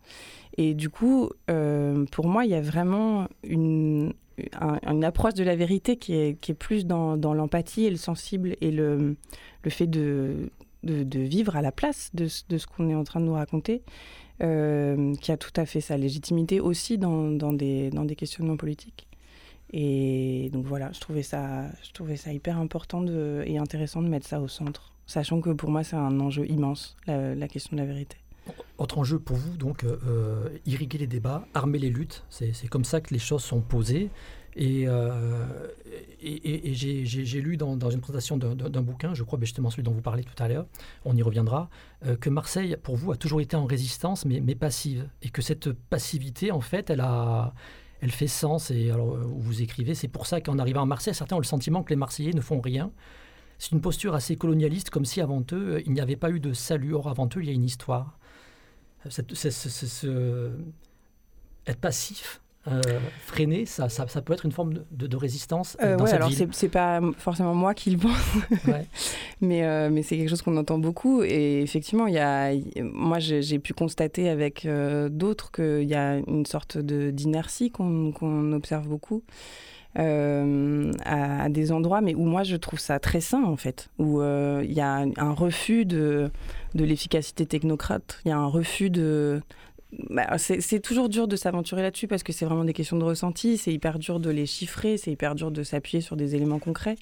Et 0.56 0.72
du 0.72 0.88
coup, 0.88 1.28
pour 1.46 2.26
moi, 2.26 2.46
il 2.46 2.52
y 2.52 2.54
a 2.54 2.62
vraiment 2.62 3.28
une, 3.42 4.14
une 4.86 5.04
approche 5.04 5.34
de 5.34 5.44
la 5.44 5.56
vérité 5.56 5.96
qui 5.96 6.14
est, 6.14 6.54
plus 6.54 6.86
dans, 6.86 7.16
l'empathie 7.34 7.84
et 7.84 7.90
le 7.90 7.96
sensible 7.96 8.56
et 8.60 8.70
le, 8.70 9.16
fait 9.68 9.86
de, 9.86 10.50
vivre 10.82 11.56
à 11.56 11.62
la 11.62 11.72
place 11.72 12.10
de, 12.14 12.28
ce 12.28 12.66
qu'on 12.66 12.88
est 12.88 12.94
en 12.94 13.04
train 13.04 13.20
de 13.20 13.26
nous 13.26 13.34
raconter, 13.34 13.82
euh, 14.42 15.14
qui 15.16 15.30
a 15.32 15.36
tout 15.36 15.52
à 15.56 15.66
fait 15.66 15.80
sa 15.80 15.96
légitimité 15.96 16.60
aussi 16.60 16.98
dans, 16.98 17.52
des, 17.52 18.16
questionnements 18.16 18.56
politiques. 18.56 19.06
Et 19.72 20.50
donc 20.52 20.66
voilà, 20.66 20.92
je 20.92 21.00
trouvais 21.00 21.22
ça, 21.22 21.66
je 21.82 21.92
trouvais 21.92 22.16
ça 22.16 22.32
hyper 22.32 22.58
important 22.58 23.04
et 23.44 23.58
intéressant 23.58 24.02
de 24.02 24.08
mettre 24.08 24.26
ça 24.26 24.40
au 24.40 24.46
centre, 24.46 24.92
sachant 25.06 25.40
que 25.40 25.50
pour 25.50 25.70
moi 25.70 25.82
c'est 25.82 25.96
un 25.96 26.20
enjeu 26.20 26.46
immense, 26.48 26.96
la 27.06 27.48
question 27.48 27.76
de 27.76 27.80
la 27.80 27.86
vérité. 27.86 28.16
Autre 28.76 28.98
enjeu 28.98 29.20
pour 29.20 29.36
vous, 29.36 29.56
donc, 29.56 29.84
euh, 29.84 29.98
euh, 30.08 30.48
irriguer 30.66 30.98
les 30.98 31.06
débats, 31.06 31.46
armer 31.54 31.78
les 31.78 31.90
luttes. 31.90 32.24
C'est 32.28 32.66
comme 32.68 32.84
ça 32.84 33.00
que 33.00 33.14
les 33.14 33.20
choses 33.20 33.42
sont 33.44 33.60
posées. 33.60 34.10
Et, 34.56 34.84
euh, 34.86 35.68
et, 36.20 36.74
j'ai 36.74 37.40
lu 37.40 37.56
dans, 37.56 37.90
une 37.90 38.00
présentation 38.00 38.36
d'un 38.36 38.82
bouquin, 38.82 39.14
je 39.14 39.22
crois 39.22 39.38
ben, 39.38 39.46
justement 39.46 39.70
celui 39.70 39.84
dont 39.84 39.92
vous 39.92 40.00
parlez 40.00 40.24
tout 40.24 40.40
à 40.42 40.48
l'heure, 40.48 40.66
on 41.04 41.16
y 41.16 41.22
reviendra, 41.22 41.70
que 42.20 42.30
Marseille, 42.30 42.76
pour 42.82 42.96
vous, 42.96 43.12
a 43.12 43.16
toujours 43.16 43.40
été 43.40 43.56
en 43.56 43.64
résistance, 43.64 44.24
mais, 44.24 44.40
mais, 44.40 44.54
passive. 44.54 45.08
Et 45.22 45.28
que 45.30 45.42
cette 45.42 45.72
passivité, 45.72 46.50
en 46.50 46.60
fait, 46.60 46.90
elle, 46.90 47.00
a, 47.00 47.54
elle 48.00 48.10
fait 48.10 48.26
sens. 48.26 48.70
Et 48.70 48.90
alors, 48.90 49.16
vous 49.16 49.62
écrivez, 49.62 49.94
c'est 49.94 50.08
pour 50.08 50.26
ça 50.26 50.40
qu'en 50.40 50.58
arrivant 50.58 50.82
à 50.82 50.86
Marseille, 50.86 51.14
certains 51.14 51.36
ont 51.36 51.40
le 51.40 51.44
sentiment 51.44 51.84
que 51.84 51.90
les 51.90 51.96
Marseillais 51.96 52.32
ne 52.32 52.40
font 52.40 52.60
rien. 52.60 52.90
C'est 53.58 53.70
une 53.70 53.80
posture 53.80 54.14
assez 54.14 54.34
colonialiste, 54.34 54.90
comme 54.90 55.04
si 55.04 55.20
avant 55.20 55.44
eux, 55.52 55.80
il 55.86 55.92
n'y 55.92 56.00
avait 56.00 56.16
pas 56.16 56.30
eu 56.30 56.40
de 56.40 56.52
salut. 56.52 56.94
Or, 56.94 57.08
avant 57.08 57.26
eux, 57.26 57.40
il 57.40 57.46
y 57.46 57.50
a 57.50 57.52
une 57.52 57.64
histoire 57.64 58.18
être 61.66 61.80
passif, 61.80 62.40
euh, 62.66 62.80
freiner, 63.26 63.66
ça, 63.66 63.90
ça, 63.90 64.06
peut 64.22 64.32
être 64.32 64.46
une 64.46 64.52
forme 64.52 64.72
de, 64.90 65.16
résistance 65.18 65.76
euh, 65.82 65.96
dans 65.96 66.06
alors 66.06 66.30
c'est 66.52 66.70
pas 66.70 66.98
forcément 67.18 67.54
moi 67.54 67.74
qui 67.74 67.90
le 67.90 67.98
pense, 67.98 68.16
mais, 69.42 69.64
euh, 69.64 69.90
mais 69.92 70.02
c'est 70.02 70.16
quelque 70.16 70.30
chose 70.30 70.40
qu'on 70.40 70.56
entend 70.56 70.78
beaucoup. 70.78 71.22
Et 71.22 71.60
effectivement, 71.60 72.06
y 72.06 72.18
a, 72.18 72.52
moi 72.80 73.18
j'ai 73.18 73.58
pu 73.58 73.74
constater 73.74 74.30
avec 74.30 74.66
d'autres 75.10 75.52
qu'il 75.52 75.86
y 75.86 75.94
a 75.94 76.16
une 76.26 76.46
sorte 76.46 76.78
d'inertie 76.78 77.70
qu'on 77.70 78.52
observe 78.52 78.88
beaucoup. 78.88 79.22
À, 79.96 81.48
des 81.48 81.72
endroits, 81.72 82.00
mais 82.00 82.14
où 82.14 82.24
moi 82.24 82.42
je 82.42 82.56
trouve 82.56 82.78
ça 82.78 82.98
très 82.98 83.20
sain 83.20 83.44
en 83.44 83.56
fait, 83.56 83.90
où 83.98 84.22
il 84.22 84.72
y 84.72 84.80
a 84.80 85.04
un 85.16 85.32
refus 85.32 85.84
de, 85.84 86.30
de 86.74 86.84
l'efficacité 86.84 87.46
technocrate. 87.46 88.20
Il 88.24 88.28
y 88.28 88.32
a 88.32 88.38
un 88.38 88.46
refus 88.46 88.90
de. 88.90 89.40
Bah, 90.10 90.26
c'est 90.38 90.80
toujours 90.80 91.08
dur 91.08 91.28
de 91.28 91.36
s'aventurer 91.36 91.82
là-dessus 91.82 92.08
parce 92.08 92.24
que 92.24 92.32
c'est 92.32 92.44
vraiment 92.44 92.64
des 92.64 92.72
questions 92.72 92.96
de 92.96 93.04
ressenti. 93.04 93.56
C'est 93.56 93.72
hyper 93.72 93.98
dur 93.98 94.18
de 94.18 94.30
les 94.30 94.46
chiffrer. 94.46 94.96
C'est 94.96 95.12
hyper 95.12 95.36
dur 95.36 95.52
de 95.52 95.62
s'appuyer 95.62 96.00
sur 96.00 96.16
des 96.16 96.34
éléments 96.34 96.58
concrets. 96.58 96.96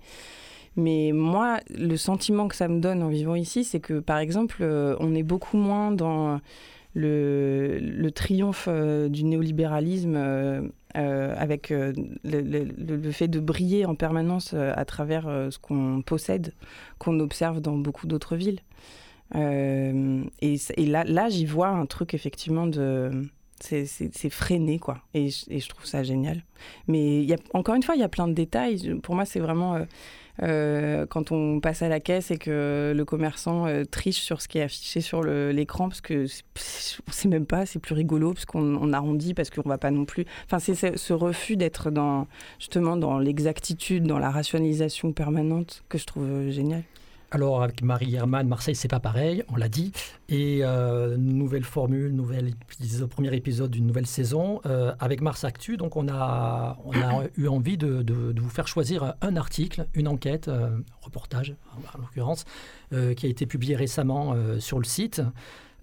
Mais 0.76 1.12
moi, 1.12 1.60
le 1.70 1.96
sentiment 1.96 2.48
que 2.48 2.56
ça 2.56 2.68
me 2.68 2.80
donne 2.80 3.02
en 3.02 3.08
vivant 3.08 3.34
ici, 3.34 3.64
c'est 3.64 3.80
que, 3.80 4.00
par 4.00 4.18
exemple, 4.18 4.58
euh, 4.60 4.96
on 5.00 5.14
est 5.14 5.22
beaucoup 5.22 5.56
moins 5.56 5.90
dans 5.90 6.40
le, 6.94 8.10
triomphe 8.14 8.66
euh, 8.68 9.08
du 9.08 9.24
néolibéralisme 9.24 10.14
euh, 10.16 10.62
avec 10.94 11.70
le, 11.70 11.92
le, 12.24 13.12
fait 13.12 13.28
de 13.28 13.40
briller 13.40 13.86
en 13.86 13.94
permanence 13.94 14.54
à 14.54 14.84
travers 14.84 15.24
ce 15.50 15.58
qu'on 15.58 16.02
possède, 16.02 16.52
qu'on 16.98 17.18
observe 17.20 17.60
dans 17.60 17.76
beaucoup 17.76 18.06
d'autres 18.06 18.36
villes. 18.36 18.60
Euh, 19.34 20.24
et, 20.40 20.58
là, 20.86 21.04
là 21.04 21.28
j'y 21.28 21.46
vois 21.46 21.68
un 21.68 21.86
truc 21.86 22.14
effectivement 22.14 22.66
de. 22.66 23.28
C'est 23.60 24.30
freiné, 24.30 24.80
quoi. 24.80 24.98
Et, 25.14 25.30
je 25.30 25.68
trouve 25.68 25.86
ça 25.86 26.02
génial. 26.02 26.42
Mais 26.88 27.24
encore 27.54 27.76
une 27.76 27.82
fois, 27.84 27.94
il 27.94 28.00
y 28.00 28.04
a 28.04 28.08
plein 28.08 28.26
de 28.26 28.32
détails. 28.32 28.98
Pour 29.02 29.14
moi, 29.14 29.24
c'est 29.24 29.40
vraiment. 29.40 29.76
Euh, 29.76 29.84
euh, 30.42 31.06
quand 31.06 31.32
on 31.32 31.60
passe 31.60 31.82
à 31.82 31.88
la 31.88 32.00
caisse 32.00 32.30
et 32.30 32.38
que 32.38 32.92
le 32.94 33.04
commerçant 33.04 33.66
triche 33.90 34.20
sur 34.20 34.40
ce 34.40 34.48
qui 34.48 34.58
est 34.58 34.62
affiché 34.62 35.00
sur 35.00 35.22
l'écran, 35.22 35.88
parce 35.88 36.00
que 36.00 36.26
on 37.08 37.12
sait 37.12 37.28
même 37.28 37.46
pas, 37.46 37.66
c'est 37.66 37.78
plus 37.78 37.94
rigolo, 37.94 38.32
parce 38.32 38.44
qu'on 38.44 38.92
arrondit, 38.92 39.34
parce 39.34 39.50
qu'on 39.50 39.68
va 39.68 39.78
pas 39.78 39.90
non 39.90 40.04
plus. 40.04 40.24
Enfin, 40.46 40.58
c'est 40.58 40.96
ce 40.96 41.12
refus 41.12 41.56
d'être 41.56 41.90
dans 41.90 42.26
justement 42.58 42.96
dans 42.96 43.18
l'exactitude, 43.18 44.04
dans 44.04 44.18
la 44.18 44.30
rationalisation 44.30 45.12
permanente 45.12 45.84
que 45.88 45.98
je 45.98 46.06
trouve 46.06 46.50
génial. 46.50 46.82
Alors 47.34 47.62
avec 47.62 47.80
Marie 47.80 48.14
Herman, 48.14 48.46
Marseille, 48.46 48.74
c'est 48.74 48.88
pas 48.88 49.00
pareil, 49.00 49.42
on 49.48 49.56
l'a 49.56 49.70
dit. 49.70 49.92
Et 50.28 50.58
euh, 50.60 51.16
nouvelle 51.16 51.64
formule, 51.64 52.12
nouvel 52.12 52.48
épisode, 52.48 53.08
premier 53.08 53.34
épisode 53.34 53.70
d'une 53.70 53.86
nouvelle 53.86 54.06
saison 54.06 54.60
euh, 54.66 54.92
avec 55.00 55.22
Mars 55.22 55.42
Actu. 55.44 55.78
Donc 55.78 55.96
on 55.96 56.08
a, 56.10 56.76
eu 57.38 57.48
envie 57.48 57.78
de, 57.78 58.34
vous 58.38 58.50
faire 58.50 58.68
choisir 58.68 59.14
un 59.22 59.36
article, 59.36 59.86
une 59.94 60.08
enquête, 60.08 60.48
euh, 60.48 60.76
reportage 61.00 61.56
en 61.74 62.00
l'occurrence, 62.02 62.44
qui 62.90 63.26
a 63.26 63.28
été 63.30 63.46
publié 63.46 63.76
récemment 63.76 64.36
sur 64.58 64.78
le 64.78 64.84
site. 64.84 65.22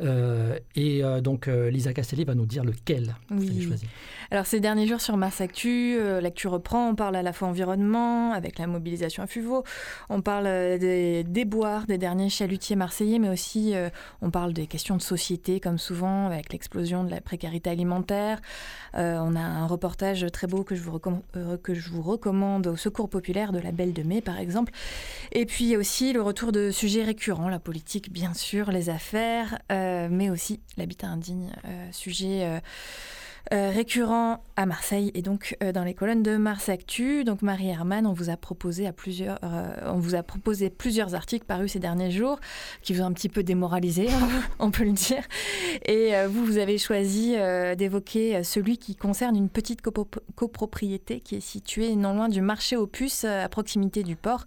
Euh, 0.01 0.57
et 0.75 1.03
euh, 1.03 1.21
donc, 1.21 1.47
euh, 1.47 1.69
Lisa 1.69 1.93
Castelli 1.93 2.23
va 2.23 2.35
nous 2.35 2.45
dire 2.45 2.63
lequel 2.63 3.15
oui. 3.31 3.61
choisi. 3.61 3.85
Alors, 4.31 4.45
ces 4.45 4.59
derniers 4.59 4.87
jours 4.87 5.01
sur 5.01 5.17
Mars 5.17 5.41
Actu, 5.41 5.97
l'actu 6.21 6.47
reprend. 6.47 6.89
On 6.89 6.95
parle 6.95 7.15
à 7.15 7.23
la 7.23 7.33
fois 7.33 7.47
environnement, 7.47 8.31
avec 8.31 8.59
la 8.59 8.67
mobilisation 8.67 9.23
à 9.23 9.27
Fuveau. 9.27 9.63
On 10.09 10.21
parle 10.21 10.45
des 10.77 11.23
déboires 11.23 11.87
des 11.87 11.97
derniers 11.97 12.29
chalutiers 12.29 12.75
marseillais, 12.75 13.17
mais 13.17 13.29
aussi 13.29 13.73
on 14.21 14.29
parle 14.29 14.53
des 14.53 14.67
questions 14.67 14.95
de 14.95 15.01
société, 15.01 15.59
comme 15.59 15.79
souvent, 15.79 16.27
avec 16.27 16.53
l'explosion 16.53 17.03
de 17.03 17.09
la 17.09 17.21
précarité 17.21 17.71
alimentaire. 17.71 18.39
on 18.93 19.35
a 19.35 19.41
un 19.41 19.65
reportage 19.65 20.27
très 20.31 20.45
beau 20.45 20.63
que 20.63 20.75
je, 20.75 20.83
vous 20.83 20.99
que 20.99 21.73
je 21.73 21.89
vous 21.89 22.03
recommande 22.03 22.67
au 22.67 22.75
Secours 22.75 23.09
populaire 23.09 23.51
de 23.51 23.59
la 23.59 23.71
Belle 23.71 23.93
de 23.93 24.03
Mai, 24.03 24.21
par 24.21 24.37
exemple. 24.37 24.71
Et 25.31 25.47
puis, 25.47 25.75
aussi 25.75 26.13
le 26.13 26.21
retour 26.21 26.51
de 26.51 26.69
sujets 26.69 27.03
récurrents, 27.03 27.49
la 27.49 27.59
politique, 27.59 28.11
bien 28.11 28.35
sûr, 28.35 28.71
les 28.71 28.91
affaires. 28.91 29.57
Euh, 29.71 29.88
mais 30.09 30.29
aussi 30.29 30.59
l'habitat 30.77 31.07
indigne, 31.07 31.51
euh, 31.65 31.91
sujet 31.91 32.61
euh, 33.51 33.71
récurrent 33.71 34.43
à 34.57 34.65
Marseille 34.67 35.11
et 35.15 35.23
donc 35.23 35.57
euh, 35.63 35.71
dans 35.71 35.83
les 35.83 35.95
colonnes 35.95 36.21
de 36.21 36.37
Mars 36.37 36.69
Actu. 36.69 37.23
Donc 37.23 37.41
Marie 37.41 37.69
Herman, 37.69 38.05
on 38.05 38.13
vous 38.13 38.29
a 38.29 38.37
proposé 38.37 38.85
à 38.85 38.93
plusieurs, 38.93 39.39
euh, 39.43 39.73
on 39.85 39.97
vous 39.97 40.13
a 40.13 40.21
proposé 40.21 40.69
plusieurs 40.69 41.15
articles 41.15 41.45
parus 41.45 41.71
ces 41.71 41.79
derniers 41.79 42.11
jours 42.11 42.39
qui 42.83 42.93
vous 42.93 43.01
ont 43.01 43.05
un 43.05 43.13
petit 43.13 43.29
peu 43.29 43.41
démoralisé, 43.41 44.07
on 44.59 44.69
peut 44.69 44.83
le 44.83 44.91
dire. 44.91 45.23
Et 45.85 46.13
vous, 46.27 46.45
vous 46.45 46.57
avez 46.57 46.77
choisi 46.77 47.35
d'évoquer 47.77 48.43
celui 48.43 48.77
qui 48.77 48.95
concerne 48.95 49.35
une 49.35 49.49
petite 49.49 49.81
copropriété 49.81 51.19
qui 51.19 51.35
est 51.35 51.41
située 51.41 51.95
non 51.95 52.13
loin 52.13 52.29
du 52.29 52.41
marché 52.41 52.75
aux 52.75 52.87
puces, 52.87 53.23
à 53.23 53.47
proximité 53.49 54.03
du 54.03 54.15
port. 54.15 54.45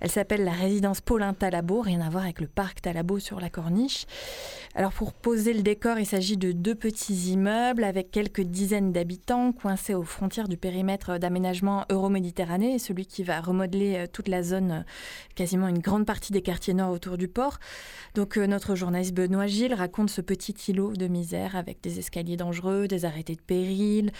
Elle 0.00 0.10
s'appelle 0.10 0.44
la 0.44 0.52
résidence 0.52 1.00
Paulin 1.00 1.34
Talabo, 1.34 1.80
rien 1.80 2.00
à 2.00 2.10
voir 2.10 2.24
avec 2.24 2.40
le 2.40 2.46
parc 2.46 2.82
Talabo 2.82 3.18
sur 3.18 3.40
la 3.40 3.50
Corniche. 3.50 4.06
Alors 4.74 4.92
pour 4.92 5.12
poser 5.12 5.52
le 5.52 5.62
décor, 5.62 5.98
il 5.98 6.06
s'agit 6.06 6.36
de 6.36 6.52
deux 6.52 6.74
petits 6.74 7.32
immeubles 7.32 7.84
avec 7.84 8.10
quelques 8.10 8.25
quelques 8.26 8.48
dizaines 8.48 8.92
d'habitants 8.92 9.52
coincés 9.52 9.94
aux 9.94 10.02
frontières 10.02 10.48
du 10.48 10.56
périmètre 10.56 11.18
d'aménagement 11.18 11.84
euro-méditerranée, 11.90 12.80
celui 12.80 13.06
qui 13.06 13.22
va 13.22 13.40
remodeler 13.40 14.06
toute 14.12 14.26
la 14.26 14.42
zone, 14.42 14.84
quasiment 15.36 15.68
une 15.68 15.78
grande 15.78 16.06
partie 16.06 16.32
des 16.32 16.42
quartiers 16.42 16.74
nord 16.74 16.90
autour 16.90 17.18
du 17.18 17.28
port. 17.28 17.58
Donc 18.14 18.36
notre 18.36 18.74
journaliste 18.74 19.14
Benoît 19.14 19.46
Gilles 19.46 19.74
raconte 19.74 20.10
ce 20.10 20.20
petit 20.20 20.54
îlot 20.68 20.94
de 20.94 21.06
misère 21.06 21.54
avec 21.54 21.80
des 21.82 22.00
escaliers 22.00 22.36
dangereux, 22.36 22.88
des 22.88 23.04
arrêtés 23.04 23.36
de 23.36 23.40
péril, 23.40 24.10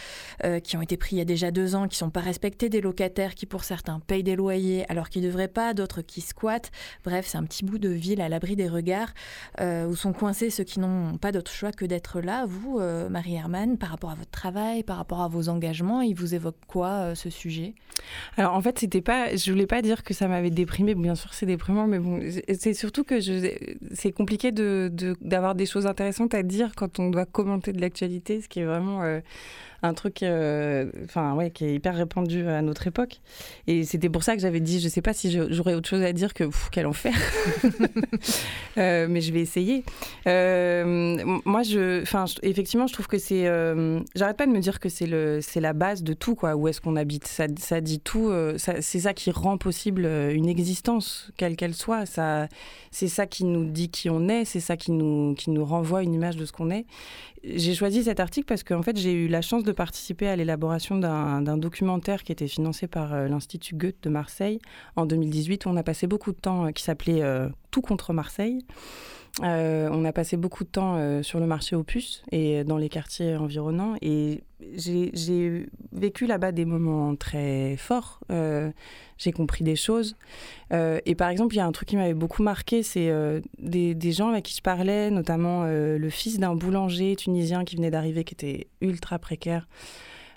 qui 0.62 0.76
ont 0.76 0.82
été 0.82 0.96
pris 0.96 1.16
il 1.16 1.18
y 1.18 1.22
a 1.22 1.24
déjà 1.24 1.50
deux 1.50 1.74
ans, 1.74 1.88
qui 1.88 1.96
ne 1.96 2.06
sont 2.06 2.10
pas 2.10 2.20
respectés, 2.20 2.68
des 2.68 2.80
locataires 2.80 3.34
qui 3.34 3.46
pour 3.46 3.64
certains 3.64 3.98
payent 4.00 4.22
des 4.22 4.36
loyers 4.36 4.88
alors 4.88 5.08
qu'ils 5.08 5.22
ne 5.22 5.28
devraient 5.28 5.48
pas, 5.48 5.74
d'autres 5.74 6.02
qui 6.02 6.20
squattent. 6.20 6.70
Bref, 7.04 7.26
c'est 7.26 7.38
un 7.38 7.44
petit 7.44 7.64
bout 7.64 7.78
de 7.78 7.88
ville 7.88 8.20
à 8.20 8.28
l'abri 8.28 8.54
des 8.54 8.68
regards 8.68 9.12
où 9.60 9.96
sont 9.96 10.12
coincés 10.12 10.50
ceux 10.50 10.64
qui 10.64 10.78
n'ont 10.78 11.18
pas 11.18 11.32
d'autre 11.32 11.50
choix 11.50 11.72
que 11.72 11.84
d'être 11.84 12.20
là. 12.20 12.44
Vous, 12.46 12.78
euh, 12.78 13.08
Marie 13.08 13.34
Herman, 13.34 13.78
par 13.78 13.90
rapport 13.96 14.10
à 14.10 14.14
votre 14.14 14.30
travail, 14.30 14.82
par 14.82 14.98
rapport 14.98 15.22
à 15.22 15.28
vos 15.28 15.48
engagements, 15.48 16.02
il 16.02 16.14
vous 16.14 16.34
évoque 16.34 16.56
quoi 16.66 16.88
euh, 16.88 17.14
ce 17.14 17.30
sujet? 17.30 17.74
Alors 18.36 18.54
en 18.54 18.60
fait, 18.60 18.78
c'était 18.78 19.00
pas, 19.00 19.34
je 19.34 19.50
voulais 19.50 19.66
pas 19.66 19.82
dire 19.82 20.04
que 20.04 20.12
ça 20.12 20.28
m'avait 20.28 20.50
déprimé. 20.50 20.94
Bien 20.94 21.14
sûr, 21.14 21.32
c'est 21.32 21.46
déprimant, 21.46 21.86
mais 21.86 21.98
bon, 21.98 22.20
c'est 22.58 22.74
surtout 22.74 23.04
que 23.04 23.20
c'est 23.20 24.12
compliqué 24.12 24.52
d'avoir 24.52 25.54
de, 25.54 25.58
des 25.58 25.66
choses 25.66 25.86
intéressantes 25.86 26.34
à 26.34 26.42
dire 26.42 26.72
quand 26.76 26.98
on 26.98 27.10
doit 27.10 27.24
commenter 27.24 27.72
de 27.72 27.80
l'actualité, 27.80 28.40
ce 28.42 28.48
qui 28.48 28.60
est 28.60 28.64
vraiment 28.64 29.02
euh, 29.02 29.20
un 29.86 29.94
truc 29.94 30.22
euh, 30.22 30.90
enfin 31.04 31.34
ouais, 31.34 31.50
qui 31.50 31.64
est 31.64 31.74
hyper 31.74 31.96
répandu 31.96 32.46
à 32.48 32.62
notre 32.62 32.86
époque. 32.86 33.20
Et 33.66 33.84
c'était 33.84 34.08
pour 34.08 34.22
ça 34.22 34.34
que 34.34 34.42
j'avais 34.42 34.60
dit, 34.60 34.80
je 34.80 34.88
sais 34.88 35.02
pas 35.02 35.12
si 35.12 35.30
j'aurais 35.50 35.74
autre 35.74 35.88
chose 35.88 36.02
à 36.02 36.12
dire 36.12 36.34
que 36.34 36.44
quel 36.70 36.86
enfer. 36.86 37.14
euh, 38.78 39.06
mais 39.08 39.20
je 39.20 39.32
vais 39.32 39.40
essayer. 39.40 39.84
Euh, 40.26 41.24
moi, 41.44 41.62
je, 41.62 42.02
effectivement, 42.42 42.86
je 42.86 42.92
trouve 42.92 43.06
que 43.06 43.18
c'est. 43.18 43.44
J'arrête 44.14 44.36
pas 44.36 44.46
de 44.46 44.52
me 44.52 44.60
dire 44.60 44.80
que 44.80 44.88
c'est 44.88 45.60
la 45.60 45.72
base 45.72 46.02
de 46.02 46.12
tout, 46.12 46.34
quoi. 46.34 46.56
Où 46.56 46.68
est-ce 46.68 46.80
qu'on 46.80 46.96
habite 46.96 47.26
ça, 47.26 47.46
ça 47.58 47.80
dit 47.80 48.00
tout. 48.00 48.32
c'est 48.56 48.82
ça 48.82 49.14
qui 49.14 49.30
rend 49.30 49.58
possible 49.58 50.06
une 50.06 50.48
existence, 50.48 51.30
quelle 51.36 51.56
qu'elle 51.56 51.74
soit. 51.74 52.06
Ça, 52.06 52.48
c'est 52.90 53.08
ça 53.08 53.26
qui 53.26 53.44
nous 53.44 53.64
dit 53.64 53.90
qui 53.90 54.10
on 54.10 54.28
est. 54.28 54.44
C'est 54.44 54.60
ça 54.60 54.76
qui 54.76 54.92
nous, 54.92 55.34
qui 55.34 55.50
nous 55.50 55.64
renvoie 55.64 56.02
une 56.02 56.14
image 56.14 56.36
de 56.36 56.44
ce 56.44 56.52
qu'on 56.52 56.70
est 56.70 56.86
j'ai 57.54 57.74
choisi 57.74 58.02
cet 58.04 58.18
article 58.18 58.46
parce 58.46 58.64
qu'en 58.64 58.82
fait, 58.82 58.96
j'ai 58.96 59.12
eu 59.12 59.28
la 59.28 59.40
chance 59.40 59.62
de 59.62 59.72
participer 59.72 60.26
à 60.26 60.36
l'élaboration 60.36 60.98
d'un 60.98 61.56
documentaire 61.56 62.24
qui 62.24 62.32
était 62.32 62.48
financé 62.48 62.88
par 62.88 63.14
euh, 63.14 63.28
l'Institut 63.28 63.76
Goethe 63.76 64.02
de 64.02 64.10
Marseille 64.10 64.58
en 64.96 65.06
2018. 65.06 65.66
Où 65.66 65.68
on 65.68 65.76
a 65.76 65.82
passé 65.82 66.06
beaucoup 66.06 66.32
de 66.32 66.38
temps, 66.38 66.66
euh, 66.66 66.70
qui 66.70 66.82
s'appelait 66.82 67.22
euh, 67.22 67.48
Tout 67.70 67.82
contre 67.82 68.12
Marseille. 68.12 68.64
on 69.42 70.04
a 70.04 70.12
passé 70.12 70.36
beaucoup 70.36 70.64
de 70.64 70.68
temps 70.68 71.22
sur 71.22 71.40
le 71.40 71.46
marché 71.46 71.76
opus 71.76 72.22
et 72.32 72.64
dans 72.64 72.78
les 72.78 72.88
quartiers 72.88 73.36
environnants. 73.36 73.94
Et 74.00 74.42
j'ai 74.76 75.66
vécu 75.92 76.26
là-bas 76.26 76.52
des 76.52 76.64
moments 76.64 77.14
très 77.16 77.76
forts. 77.76 78.20
j'ai 79.18 79.32
compris 79.32 79.62
des 79.62 79.76
choses. 79.76 80.16
et 80.72 81.14
par 81.14 81.28
exemple, 81.28 81.54
il 81.54 81.58
y 81.58 81.60
a 81.60 81.66
un 81.66 81.72
truc 81.72 81.88
qui 81.88 81.96
m'avait 81.96 82.14
beaucoup 82.14 82.42
marqué, 82.42 82.82
c'est 82.82 83.12
des, 83.58 83.94
des, 83.94 84.12
gens 84.12 84.30
avec 84.30 84.44
qui 84.44 84.56
je 84.56 84.62
parlais, 84.62 85.10
notamment 85.10 85.64
le 85.64 86.10
fils 86.10 86.38
d'un 86.38 86.54
boulanger 86.54 87.14
tunisien 87.16 87.64
qui 87.64 87.76
venait 87.76 87.90
d'arriver, 87.90 88.24
qui 88.24 88.34
était 88.34 88.68
ultra 88.80 89.18
précaire. 89.18 89.66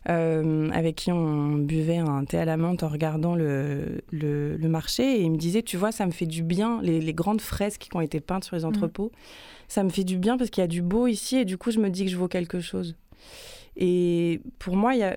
Euh, 0.07 0.69
avec 0.71 0.95
qui 0.95 1.11
on 1.11 1.55
buvait 1.55 1.97
un 1.97 2.23
thé 2.23 2.37
à 2.37 2.45
la 2.45 2.55
menthe 2.55 2.83
en 2.83 2.87
regardant 2.87 3.35
le, 3.35 4.01
le, 4.11 4.57
marché. 4.69 5.03
Et 5.03 5.23
il 5.23 5.31
me 5.31 5.37
disait, 5.37 5.61
tu 5.61 5.75
vois, 5.75 5.91
ça 5.91 6.05
me 6.05 6.11
fait 6.11 6.25
du 6.25 6.41
bien, 6.41 6.81
les, 6.81 7.13
grandes 7.13 7.41
fresques 7.41 7.87
qui 7.91 7.95
ont 7.97 8.01
été 8.01 8.21
peintes 8.21 8.45
sur 8.45 8.55
les 8.55 8.63
mmh. 8.63 8.67
entrepôts, 8.67 9.11
ça 9.67 9.83
me 9.83 9.89
fait 9.89 10.05
du 10.05 10.17
bien 10.17 10.37
parce 10.37 10.49
qu'il 10.49 10.61
y 10.61 10.63
a 10.63 10.67
du 10.67 10.81
beau 10.81 11.07
ici 11.07 11.37
et 11.37 11.45
du 11.45 11.57
coup, 11.57 11.71
je 11.71 11.79
me 11.79 11.89
dis 11.89 12.05
que 12.05 12.11
je 12.11 12.17
vaux 12.17 12.29
quelque 12.29 12.61
chose. 12.61 12.95
Et 13.75 14.41
pour 14.57 14.75
moi, 14.75 14.95
y 14.95 15.03
a, 15.03 15.15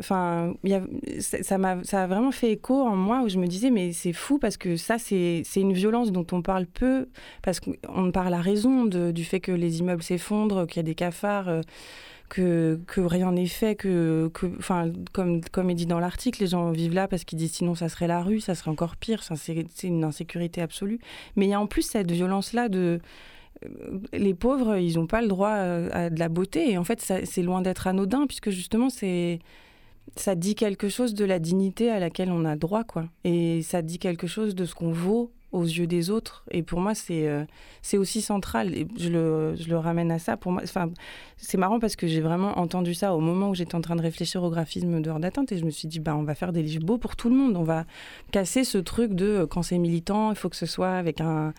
y 0.64 0.72
a, 0.74 0.82
ça, 1.20 1.58
m'a, 1.58 1.82
ça 1.84 2.02
a 2.02 2.06
vraiment 2.06 2.30
fait 2.30 2.52
écho 2.52 2.80
en 2.82 2.94
moi 2.94 3.22
où 3.22 3.28
je 3.28 3.38
me 3.38 3.46
disais, 3.46 3.70
mais 3.70 3.92
c'est 3.92 4.12
fou 4.12 4.38
parce 4.38 4.56
que 4.56 4.76
ça, 4.76 4.98
c'est, 4.98 5.42
c'est 5.44 5.60
une 5.60 5.72
violence 5.72 6.12
dont 6.12 6.26
on 6.32 6.42
parle 6.42 6.66
peu, 6.66 7.08
parce 7.42 7.60
qu'on 7.60 8.12
parle 8.12 8.34
à 8.34 8.40
raison 8.40 8.84
de, 8.84 9.10
du 9.10 9.24
fait 9.24 9.40
que 9.40 9.52
les 9.52 9.80
immeubles 9.80 10.02
s'effondrent, 10.02 10.66
qu'il 10.66 10.76
y 10.76 10.80
a 10.80 10.84
des 10.84 10.94
cafards. 10.94 11.48
Euh, 11.48 11.60
que, 12.32 12.80
rien 12.96 13.32
n'est 13.32 13.46
fait, 13.46 13.74
que, 13.74 14.30
comme, 15.12 15.42
comme 15.42 15.70
est 15.70 15.74
dit 15.74 15.86
dans 15.86 16.00
l'article, 16.00 16.40
les 16.40 16.48
gens 16.48 16.70
vivent 16.70 16.94
là 16.94 17.06
parce 17.06 17.24
qu'ils 17.24 17.38
disent 17.38 17.52
sinon 17.52 17.74
ça 17.74 17.88
serait 17.88 18.06
la 18.06 18.22
rue, 18.22 18.40
ça 18.40 18.54
serait 18.54 18.70
encore 18.70 18.96
pire, 18.96 19.22
c'est 19.22 19.66
une 19.82 20.04
insécurité 20.04 20.62
absolue. 20.62 20.98
Mais 21.36 21.46
il 21.46 21.50
y 21.50 21.54
a 21.54 21.60
en 21.60 21.66
plus 21.66 21.82
cette 21.82 22.10
violence-là 22.10 22.70
de 22.70 23.00
euh, 23.64 23.98
les 24.14 24.32
pauvres, 24.32 24.76
ils 24.76 24.94
n'ont 24.96 25.06
pas 25.06 25.20
le 25.20 25.28
droit 25.28 25.50
euh, 25.50 25.90
à, 25.92 26.08
de 26.08 26.18
la 26.18 26.30
beauté. 26.30 26.70
Et 26.70 26.78
en 26.78 26.84
fait, 26.84 27.00
c'est 27.00 27.42
loin 27.42 27.60
d'être 27.60 27.86
anodin, 27.86 28.26
puisque 28.26 28.50
justement, 28.50 28.88
ça 30.16 30.34
dit 30.34 30.54
quelque 30.54 30.88
chose 30.88 31.12
de 31.12 31.26
la 31.26 31.38
dignité 31.38 31.90
à 31.90 32.00
laquelle 32.00 32.30
on 32.30 32.46
a 32.46 32.56
droit, 32.56 32.84
quoi. 32.84 33.04
Et 33.24 33.60
ça 33.60 33.82
dit 33.82 33.98
quelque 33.98 34.26
chose 34.26 34.54
de 34.54 34.64
ce 34.64 34.74
qu'on 34.74 34.92
vaut 34.92 35.30
aux 35.52 35.64
yeux 35.64 35.86
des 35.86 36.10
autres. 36.10 36.44
Et 36.50 36.62
pour 36.62 36.80
moi, 36.80 36.94
c'est 36.94 37.28
euh, 37.28 37.44
c'est 37.82 37.98
aussi 37.98 38.20
central. 38.20 38.74
Et 38.74 38.86
je 38.98 39.08
le, 39.08 39.54
je 39.56 39.68
le 39.68 39.76
ramène 39.78 40.10
à 40.10 40.18
ça. 40.18 40.36
Pour 40.36 40.52
moi, 40.52 40.62
enfin, 40.64 40.90
c'est 41.36 41.58
marrant 41.58 41.78
parce 41.78 41.96
que 41.96 42.06
j'ai 42.06 42.20
vraiment 42.20 42.58
entendu 42.58 42.94
ça 42.94 43.14
au 43.14 43.20
moment 43.20 43.50
où 43.50 43.54
j'étais 43.54 43.74
en 43.74 43.80
train 43.80 43.96
de 43.96 44.02
réfléchir 44.02 44.42
au 44.42 44.50
graphisme 44.50 45.00
de 45.00 45.12
d'atteinte 45.18 45.52
et 45.52 45.58
je 45.58 45.64
me 45.64 45.70
suis 45.70 45.88
dit, 45.88 46.00
bah, 46.00 46.16
on 46.16 46.22
va 46.22 46.34
faire 46.34 46.52
des 46.52 46.62
livres 46.62 46.84
beaux 46.84 46.98
pour 46.98 47.16
tout 47.16 47.28
le 47.28 47.36
monde. 47.36 47.56
On 47.56 47.64
va 47.64 47.84
casser 48.30 48.64
ce 48.64 48.78
truc 48.78 49.12
de 49.12 49.26
euh, 49.26 49.46
quand 49.46 49.62
c'est 49.62 49.78
militant, 49.78 50.30
il 50.30 50.36
faut 50.36 50.48
que 50.48 50.56
ce 50.56 50.66
soit 50.66 50.92
avec 50.92 51.20
un, 51.20 51.52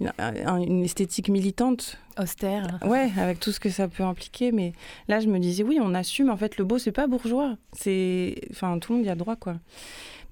une, 0.00 0.84
esthétique 0.84 1.28
militante. 1.28 1.98
Austère. 2.18 2.78
Ouais, 2.84 3.10
avec 3.16 3.40
tout 3.40 3.52
ce 3.52 3.60
que 3.60 3.70
ça 3.70 3.88
peut 3.88 4.02
impliquer. 4.02 4.52
Mais 4.52 4.72
là, 5.08 5.20
je 5.20 5.28
me 5.28 5.38
disais, 5.38 5.62
oui, 5.62 5.78
on 5.80 5.94
assume. 5.94 6.30
En 6.30 6.36
fait, 6.36 6.58
le 6.58 6.64
beau, 6.64 6.78
c'est 6.78 6.92
pas 6.92 7.06
bourgeois. 7.06 7.56
C'est, 7.72 8.34
enfin, 8.50 8.78
tout 8.78 8.92
le 8.92 8.98
monde 8.98 9.06
y 9.06 9.10
a 9.10 9.14
droit, 9.14 9.36
quoi. 9.36 9.56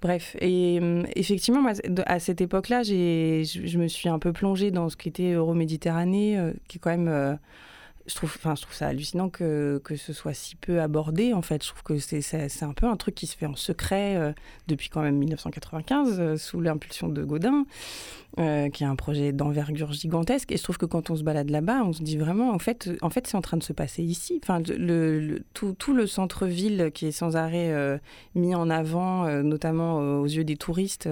Bref, 0.00 0.36
et 0.40 0.78
euh, 0.80 1.02
effectivement, 1.16 1.68
à 2.06 2.18
cette 2.20 2.40
époque-là, 2.40 2.84
je 2.84 3.78
me 3.78 3.88
suis 3.88 4.08
un 4.08 4.20
peu 4.20 4.32
plongée 4.32 4.70
dans 4.70 4.88
ce 4.88 4.96
qui 4.96 5.08
était 5.08 5.32
Euroméditerranée, 5.32 6.38
euh, 6.38 6.52
qui 6.68 6.78
est 6.78 6.80
quand 6.80 6.90
même 6.90 7.08
euh, 7.08 7.34
je 8.08 8.14
trouve, 8.14 8.32
enfin, 8.36 8.54
je 8.54 8.62
trouve 8.62 8.74
ça 8.74 8.86
hallucinant 8.88 9.28
que, 9.28 9.80
que 9.84 9.96
ce 9.96 10.12
soit 10.12 10.32
si 10.32 10.56
peu 10.56 10.80
abordé. 10.80 11.34
En 11.34 11.42
fait, 11.42 11.62
je 11.62 11.68
trouve 11.68 11.82
que 11.82 11.98
c'est, 11.98 12.62
un 12.62 12.72
peu 12.72 12.86
un 12.86 12.96
truc 12.96 13.14
qui 13.14 13.26
se 13.26 13.36
fait 13.36 13.46
en 13.46 13.54
secret 13.54 14.16
euh, 14.16 14.32
depuis 14.66 14.88
quand 14.88 15.02
même 15.02 15.16
1995, 15.16 16.16
euh, 16.18 16.36
sous 16.36 16.60
l'impulsion 16.60 17.08
de 17.08 17.22
Godin, 17.22 17.66
euh, 18.38 18.70
qui 18.70 18.84
a 18.84 18.88
un 18.88 18.96
projet 18.96 19.32
d'envergure 19.32 19.92
gigantesque. 19.92 20.50
Et 20.52 20.56
je 20.56 20.62
trouve 20.62 20.78
que 20.78 20.86
quand 20.86 21.10
on 21.10 21.16
se 21.16 21.22
balade 21.22 21.50
là-bas, 21.50 21.82
on 21.84 21.92
se 21.92 22.02
dit 22.02 22.16
vraiment, 22.16 22.50
en 22.50 22.58
fait, 22.58 22.90
en 23.02 23.10
fait 23.10 23.26
c'est 23.26 23.36
en 23.36 23.42
train 23.42 23.58
de 23.58 23.62
se 23.62 23.74
passer 23.74 24.02
ici. 24.02 24.40
Enfin, 24.42 24.60
le, 24.66 25.40
tout, 25.52 25.74
tout, 25.78 25.92
le 25.92 26.06
centre-ville 26.06 26.90
qui 26.94 27.06
est 27.06 27.12
sans 27.12 27.36
arrêt 27.36 28.00
mis 28.34 28.54
en 28.54 28.70
avant, 28.70 29.26
notamment 29.42 30.20
aux 30.20 30.26
yeux 30.26 30.44
des 30.44 30.56
touristes, 30.56 31.08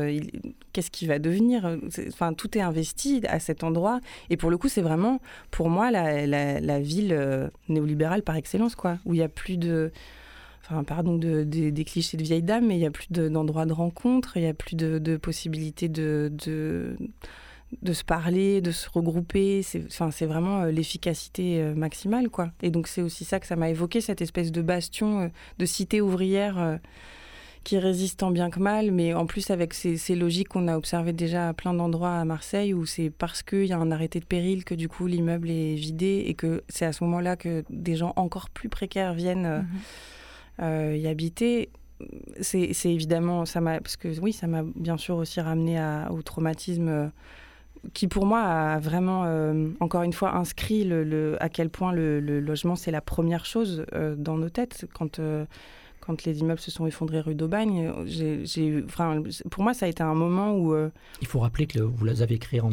qu'est-ce 0.73 0.91
qui 0.91 1.07
va 1.07 1.19
devenir 1.19 1.79
Enfin, 2.09 2.33
tout 2.33 2.57
est 2.57 2.63
investi 2.63 3.23
à 3.29 3.39
cet 3.39 3.65
endroit. 3.65 4.01
Et 4.31 4.37
pour 4.37 4.51
le 4.51 4.57
coup, 4.57 4.69
c'est 4.69 4.83
vraiment, 4.83 5.21
pour 5.51 5.69
moi, 5.69 5.91
la, 5.91 6.27
la, 6.27 6.61
la 6.61 6.81
ville 6.87 7.13
euh, 7.13 7.49
néolibérale 7.69 8.23
par 8.23 8.37
excellence, 8.37 8.75
quoi, 8.75 8.99
où 9.05 9.15
il 9.15 9.19
y 9.19 9.23
a 9.23 9.29
plus 9.29 9.57
de, 9.57 9.93
enfin, 10.63 10.85
pardon, 10.85 11.17
de, 11.17 11.45
des 11.45 11.85
clichés 11.85 12.17
de 12.17 12.23
vieilles 12.23 12.43
dames, 12.43 12.67
mais 12.67 12.77
il 12.77 12.81
y 12.81 12.87
a 12.87 12.91
plus 12.91 13.11
d'endroits 13.11 13.67
de, 13.67 13.73
rencontre, 13.73 14.37
il 14.37 14.43
y 14.43 14.47
a 14.47 14.55
plus 14.55 14.77
de, 14.77 15.17
possibilités 15.17 15.89
de, 15.89 16.33
de, 17.83 17.93
se 17.93 18.05
parler, 18.05 18.61
de 18.61 18.71
se 18.71 18.89
regrouper. 18.89 19.63
C'est, 19.63 19.85
enfin, 19.87 20.11
vraiment 20.27 20.63
euh, 20.63 20.71
l'efficacité 20.71 21.61
euh, 21.61 21.75
maximale, 21.75 22.31
quoi. 22.31 22.51
Et 22.63 22.71
donc 22.71 22.89
c'est 22.89 23.03
aussi 23.03 23.25
ça 23.25 23.41
que 23.41 23.47
ça 23.47 23.57
m'a 23.57 23.71
évoqué, 23.71 24.01
cette 24.01 24.23
espèce 24.23 24.53
de 24.53 24.63
bastion 24.63 25.31
de 25.59 25.67
cité 25.67 26.01
ouvrière 26.01 26.79
qui 27.67 27.81
résiste 27.81 28.21
tant 28.21 28.31
bien 28.31 28.49
que 28.49 28.61
mal, 28.61 28.93
mais 28.93 29.13
en 29.13 29.27
plus 29.27 29.51
avec 29.51 29.75
ces, 29.75 30.15
logiques 30.15 30.51
qu'on 30.51 30.69
a 30.69 30.77
observées 30.77 31.13
déjà 31.13 31.49
à 31.49 31.53
plein 31.53 31.75
d'endroits 31.75 32.15
à 32.15 32.25
Marseille, 32.25 32.73
où 32.73 32.87
c'est 32.87 33.11
parce 33.11 33.43
qu'il 33.43 33.65
y 33.65 33.73
a 33.73 33.77
un 33.77 33.91
arrêté 33.91 34.21
de 34.21 34.25
péril 34.25 34.65
que 34.65 34.73
du 34.73 34.89
coup 34.89 35.09
l'immeuble 35.09 35.51
est 35.51 35.75
vidé 35.75 36.23
et 36.29 36.35
que 36.35 36.63
c'est 36.69 36.85
à 36.85 36.93
ce 36.93 37.03
moment-là 37.03 37.35
que 37.35 37.65
des 37.69 37.97
gens 37.97 38.13
encore 38.15 38.51
plus 38.51 38.69
précaires 38.69 39.15
viennent 39.15 39.47
euh, 39.47 39.63
mhm. 39.63 39.67
euh, 40.63 40.97
y 40.97 41.09
habiter. 41.09 41.71
C'est 42.41 42.71
évidemment, 42.85 43.47
ça 43.47 43.61
m'a, 43.61 43.81
parce 43.81 43.97
que 43.97 44.17
oui, 44.21 44.33
ça 44.33 44.47
m'a 44.47 44.63
bien 44.63 44.97
sûr 44.97 45.17
aussi 45.17 45.41
ramené 45.41 45.83
au 46.11 46.23
traumatisme 46.23 46.89
euh, 46.89 47.09
qui 47.95 48.07
pour 48.07 48.27
moi 48.27 48.43
a 48.43 48.79
vraiment, 48.79 49.25
encore 49.81 50.03
une 50.03 50.13
fois, 50.13 50.37
inscrit 50.37 50.85
le, 50.85 51.37
à 51.41 51.49
quel 51.49 51.71
point 51.71 51.93
le, 51.93 52.21
logement 52.21 52.77
c'est 52.77 52.93
la 52.93 53.01
première 53.01 53.45
chose 53.45 53.87
dans 54.17 54.39
nos 54.39 54.51
têtes 54.51 54.87
quand 54.93 55.21
quand 56.07 56.25
les 56.25 56.39
immeubles 56.41 56.61
se 56.61 56.71
sont 56.71 56.87
effondrés 56.87 57.21
rue 57.21 57.35
d'Aubagne, 57.35 57.93
j'ai, 58.07 58.85
enfin, 58.87 59.23
pour 59.51 59.63
moi, 59.65 59.75
ça 59.75 59.87
a 59.87 59.89
été 59.89 60.03
un 60.03 60.15
moment 60.15 60.53
où... 60.53 60.73
Euh, 60.73 60.91
Il 61.21 61.27
faut 61.27 61.41
rappeler 61.41 61.67
que 61.67 61.81
vous 61.81 62.05
les 62.05 62.23
avez 62.23 62.39
créés 62.39 62.61
en, 62.61 62.73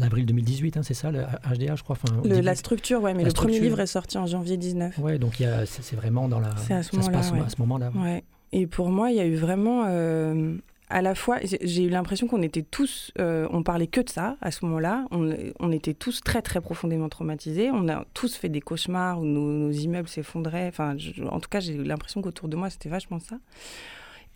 avril 0.00 0.26
2018, 0.26 0.76
hein, 0.76 0.82
c'est 0.82 0.94
ça, 0.94 1.10
le 1.10 1.20
HDA, 1.20 1.76
je 1.76 1.82
crois 1.82 1.96
La 2.24 2.54
structure, 2.54 3.02
oui, 3.02 3.14
mais 3.14 3.24
le 3.24 3.32
premier 3.32 3.60
livre 3.60 3.80
est 3.80 3.86
sorti 3.86 4.18
en 4.18 4.26
janvier 4.26 4.56
19. 4.56 4.98
Oui, 4.98 5.18
donc 5.18 5.42
c'est 5.66 5.96
vraiment 5.96 6.28
dans 6.28 6.40
la... 6.40 6.56
C'est 6.56 6.74
à 6.74 6.82
ce 6.82 6.96
moment-là. 6.96 7.18
À 7.18 7.48
ce 7.48 7.60
moment-là 7.60 7.90
ouais. 7.94 8.24
Et 8.52 8.66
pour 8.66 8.88
moi, 8.88 9.10
il 9.10 9.16
y 9.16 9.20
a 9.20 9.26
eu 9.26 9.36
vraiment... 9.36 9.84
Euh, 9.86 10.56
à 10.88 11.02
la 11.02 11.14
fois, 11.14 11.38
j'ai 11.42 11.84
eu 11.84 11.88
l'impression 11.88 12.28
qu'on 12.28 12.42
était 12.42 12.62
tous, 12.62 13.10
euh, 13.18 13.48
on 13.50 13.62
parlait 13.62 13.88
que 13.88 14.00
de 14.00 14.08
ça 14.08 14.36
à 14.40 14.50
ce 14.52 14.64
moment-là. 14.66 15.06
On, 15.10 15.72
était 15.72 15.94
tous 15.94 16.20
très 16.20 16.42
très 16.42 16.60
profondément 16.60 17.08
traumatisés. 17.08 17.70
On 17.72 17.88
a 17.88 18.04
tous 18.14 18.36
fait 18.36 18.48
des 18.48 18.60
cauchemars 18.60 19.20
où 19.20 19.24
nos, 19.24 19.70
immeubles 19.72 20.08
s'effondraient. 20.08 20.68
Enfin, 20.68 20.96
en 21.28 21.40
tout 21.40 21.48
cas, 21.48 21.60
j'ai 21.60 21.74
eu 21.74 21.82
l'impression 21.82 22.22
qu'autour 22.22 22.48
de 22.48 22.56
moi, 22.56 22.70
c'était 22.70 22.88
vachement 22.88 23.18
ça. 23.18 23.36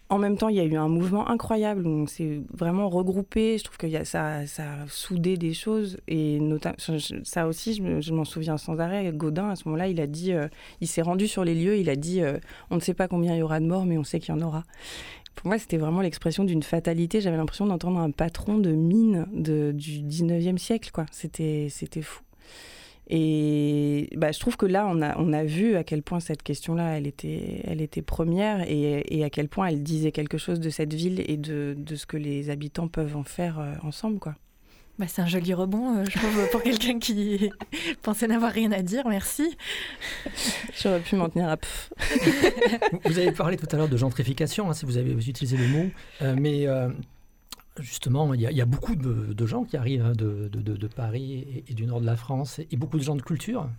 En 0.09 0.19
même 0.19 0.37
temps, 0.37 0.49
il 0.49 0.57
y 0.57 0.61
a 0.61 0.65
eu 0.65 0.75
un 0.75 0.89
mouvement 0.89 1.31
incroyable 1.31 1.87
où 1.87 1.91
on 1.91 2.07
s'est 2.09 2.41
vraiment 2.53 2.89
regroupé. 2.89 3.59
Je 3.59 3.63
trouve 3.63 3.77
que 3.77 3.87
y 3.87 3.97
a, 3.97 4.05
ça, 4.05 4.45
ça 4.45 4.65
a 4.65 4.89
soudé 4.89 5.37
des 5.37 5.55
choses. 5.55 5.99
Et 6.09 6.41
notamment, 6.41 6.75
ça 7.23 7.47
aussi, 7.47 7.75
je 7.75 8.13
m'en 8.13 8.25
souviens 8.25 8.57
sans 8.57 8.81
arrêt. 8.81 9.13
Godin, 9.13 9.51
à 9.51 9.55
ce 9.55 9.69
moment-là, 9.69 9.87
il 9.87 10.01
a 10.01 10.09
dit, 10.09 10.33
euh, 10.33 10.49
il 10.81 10.89
s'est 10.89 11.03
rendu 11.03 11.29
sur 11.29 11.45
les 11.45 11.55
lieux, 11.55 11.77
il 11.77 11.89
a 11.89 11.95
dit 11.95 12.23
euh, 12.23 12.39
on 12.71 12.75
ne 12.75 12.81
sait 12.81 12.93
pas 12.93 13.07
combien 13.07 13.35
il 13.37 13.39
y 13.39 13.43
aura 13.43 13.61
de 13.61 13.67
morts, 13.67 13.87
mais 13.87 13.99
on 13.99 14.05
sait 14.05 14.19
qu'il 14.19 14.35
y 14.35 14.37
en 14.37 14.43
aura. 14.43 14.65
Pour 15.35 15.49
moi, 15.49 15.59
c'était 15.59 15.79
vraiment 15.79 16.01
l'expression 16.01 16.45
d'une 16.45 16.63
fatalité. 16.63 17.21
J'avais 17.21 17.37
l'impression 17.37 17.67
d'entendre 17.67 17.99
un 17.99 18.11
patron 18.11 18.59
de 18.59 18.73
mine 18.73 19.27
du 19.33 20.03
19e 20.03 20.59
siècle. 20.59 20.91
quoi. 20.93 21.07
C'était 21.11 21.71
fou. 22.03 22.23
Et 23.13 24.09
bah, 24.17 24.31
je 24.31 24.39
trouve 24.39 24.57
que 24.57 24.67
là, 24.67 24.87
on 24.89 25.03
a, 25.03 25.19
on 25.19 25.33
a 25.33 25.43
vu 25.43 25.75
à 25.75 25.83
quel 25.83 26.01
point 26.01 26.21
cette 26.21 26.45
question-là, 26.45 26.97
elle 26.97 27.09
était, 27.09 27.61
elle 27.65 27.81
était 27.81 28.03
première 28.03 28.63
et, 28.71 29.05
et, 29.09 29.25
à 29.25 29.31
quel 29.31 29.49
point 29.49 29.67
elle 29.67 29.83
disait 29.83 30.13
quelque 30.13 30.39
chose 30.39 30.61
de 30.61 30.71
cette 30.71 30.95
ville 30.95 31.25
et 31.27 31.37
de, 31.37 31.75
de 31.77 31.97
ce 31.97 32.07
que 32.07 32.17
les 32.17 32.51
habitants 32.51 32.87
peuvent 32.87 33.17
en 33.17 33.25
faire 33.25 33.59
euh, 33.59 33.75
ensemble. 33.83 34.21
quoi. 34.21 34.37
Bah, 35.01 35.07
c'est 35.09 35.23
un 35.23 35.27
joli 35.27 35.55
rebond, 35.55 35.97
euh, 35.97 36.05
je 36.05 36.19
trouve, 36.19 36.51
pour 36.53 36.63
quelqu'un 36.63 36.99
qui 36.99 37.51
pensait 38.03 38.27
n'avoir 38.27 38.53
rien 38.53 38.71
à 38.71 38.83
dire. 38.83 39.09
Merci. 39.09 39.57
J'aurais 40.79 41.01
pu 41.01 41.17
m'en 41.17 41.31
tenir 41.31 41.49
à 41.49 41.57
Vous 43.07 43.19
avez 43.19 43.33
parlé 43.33 43.57
tout 43.57 43.67
à 43.73 43.79
l'heure 43.79 43.89
de 43.89 43.97
gentrification, 43.97 44.69
hein, 44.69 44.75
si 44.75 44.85
vous 44.85 44.99
avez 44.99 45.13
utilisé 45.13 45.57
le 45.57 45.69
mot. 45.69 45.91
Euh, 46.21 46.37
mais 46.39 46.67
justement, 47.79 48.35
il 48.35 48.43
y, 48.43 48.61
a 48.61 48.67
beaucoup 48.67 48.95
de, 48.95 49.47
gens 49.47 49.65
qui 49.65 49.79
arrivent 49.79 50.05
hein, 50.05 50.13
de, 50.13 50.87
Paris 50.95 51.65
et, 51.67 51.73
du 51.73 51.87
nord 51.87 52.03
de 52.03 52.07
la 52.07 52.17
France, 52.17 52.59
et, 52.59 52.77
beaucoup 52.77 52.99
de 52.99 53.03
gens 53.03 53.17
de 53.17 53.23
culture. 53.23 53.71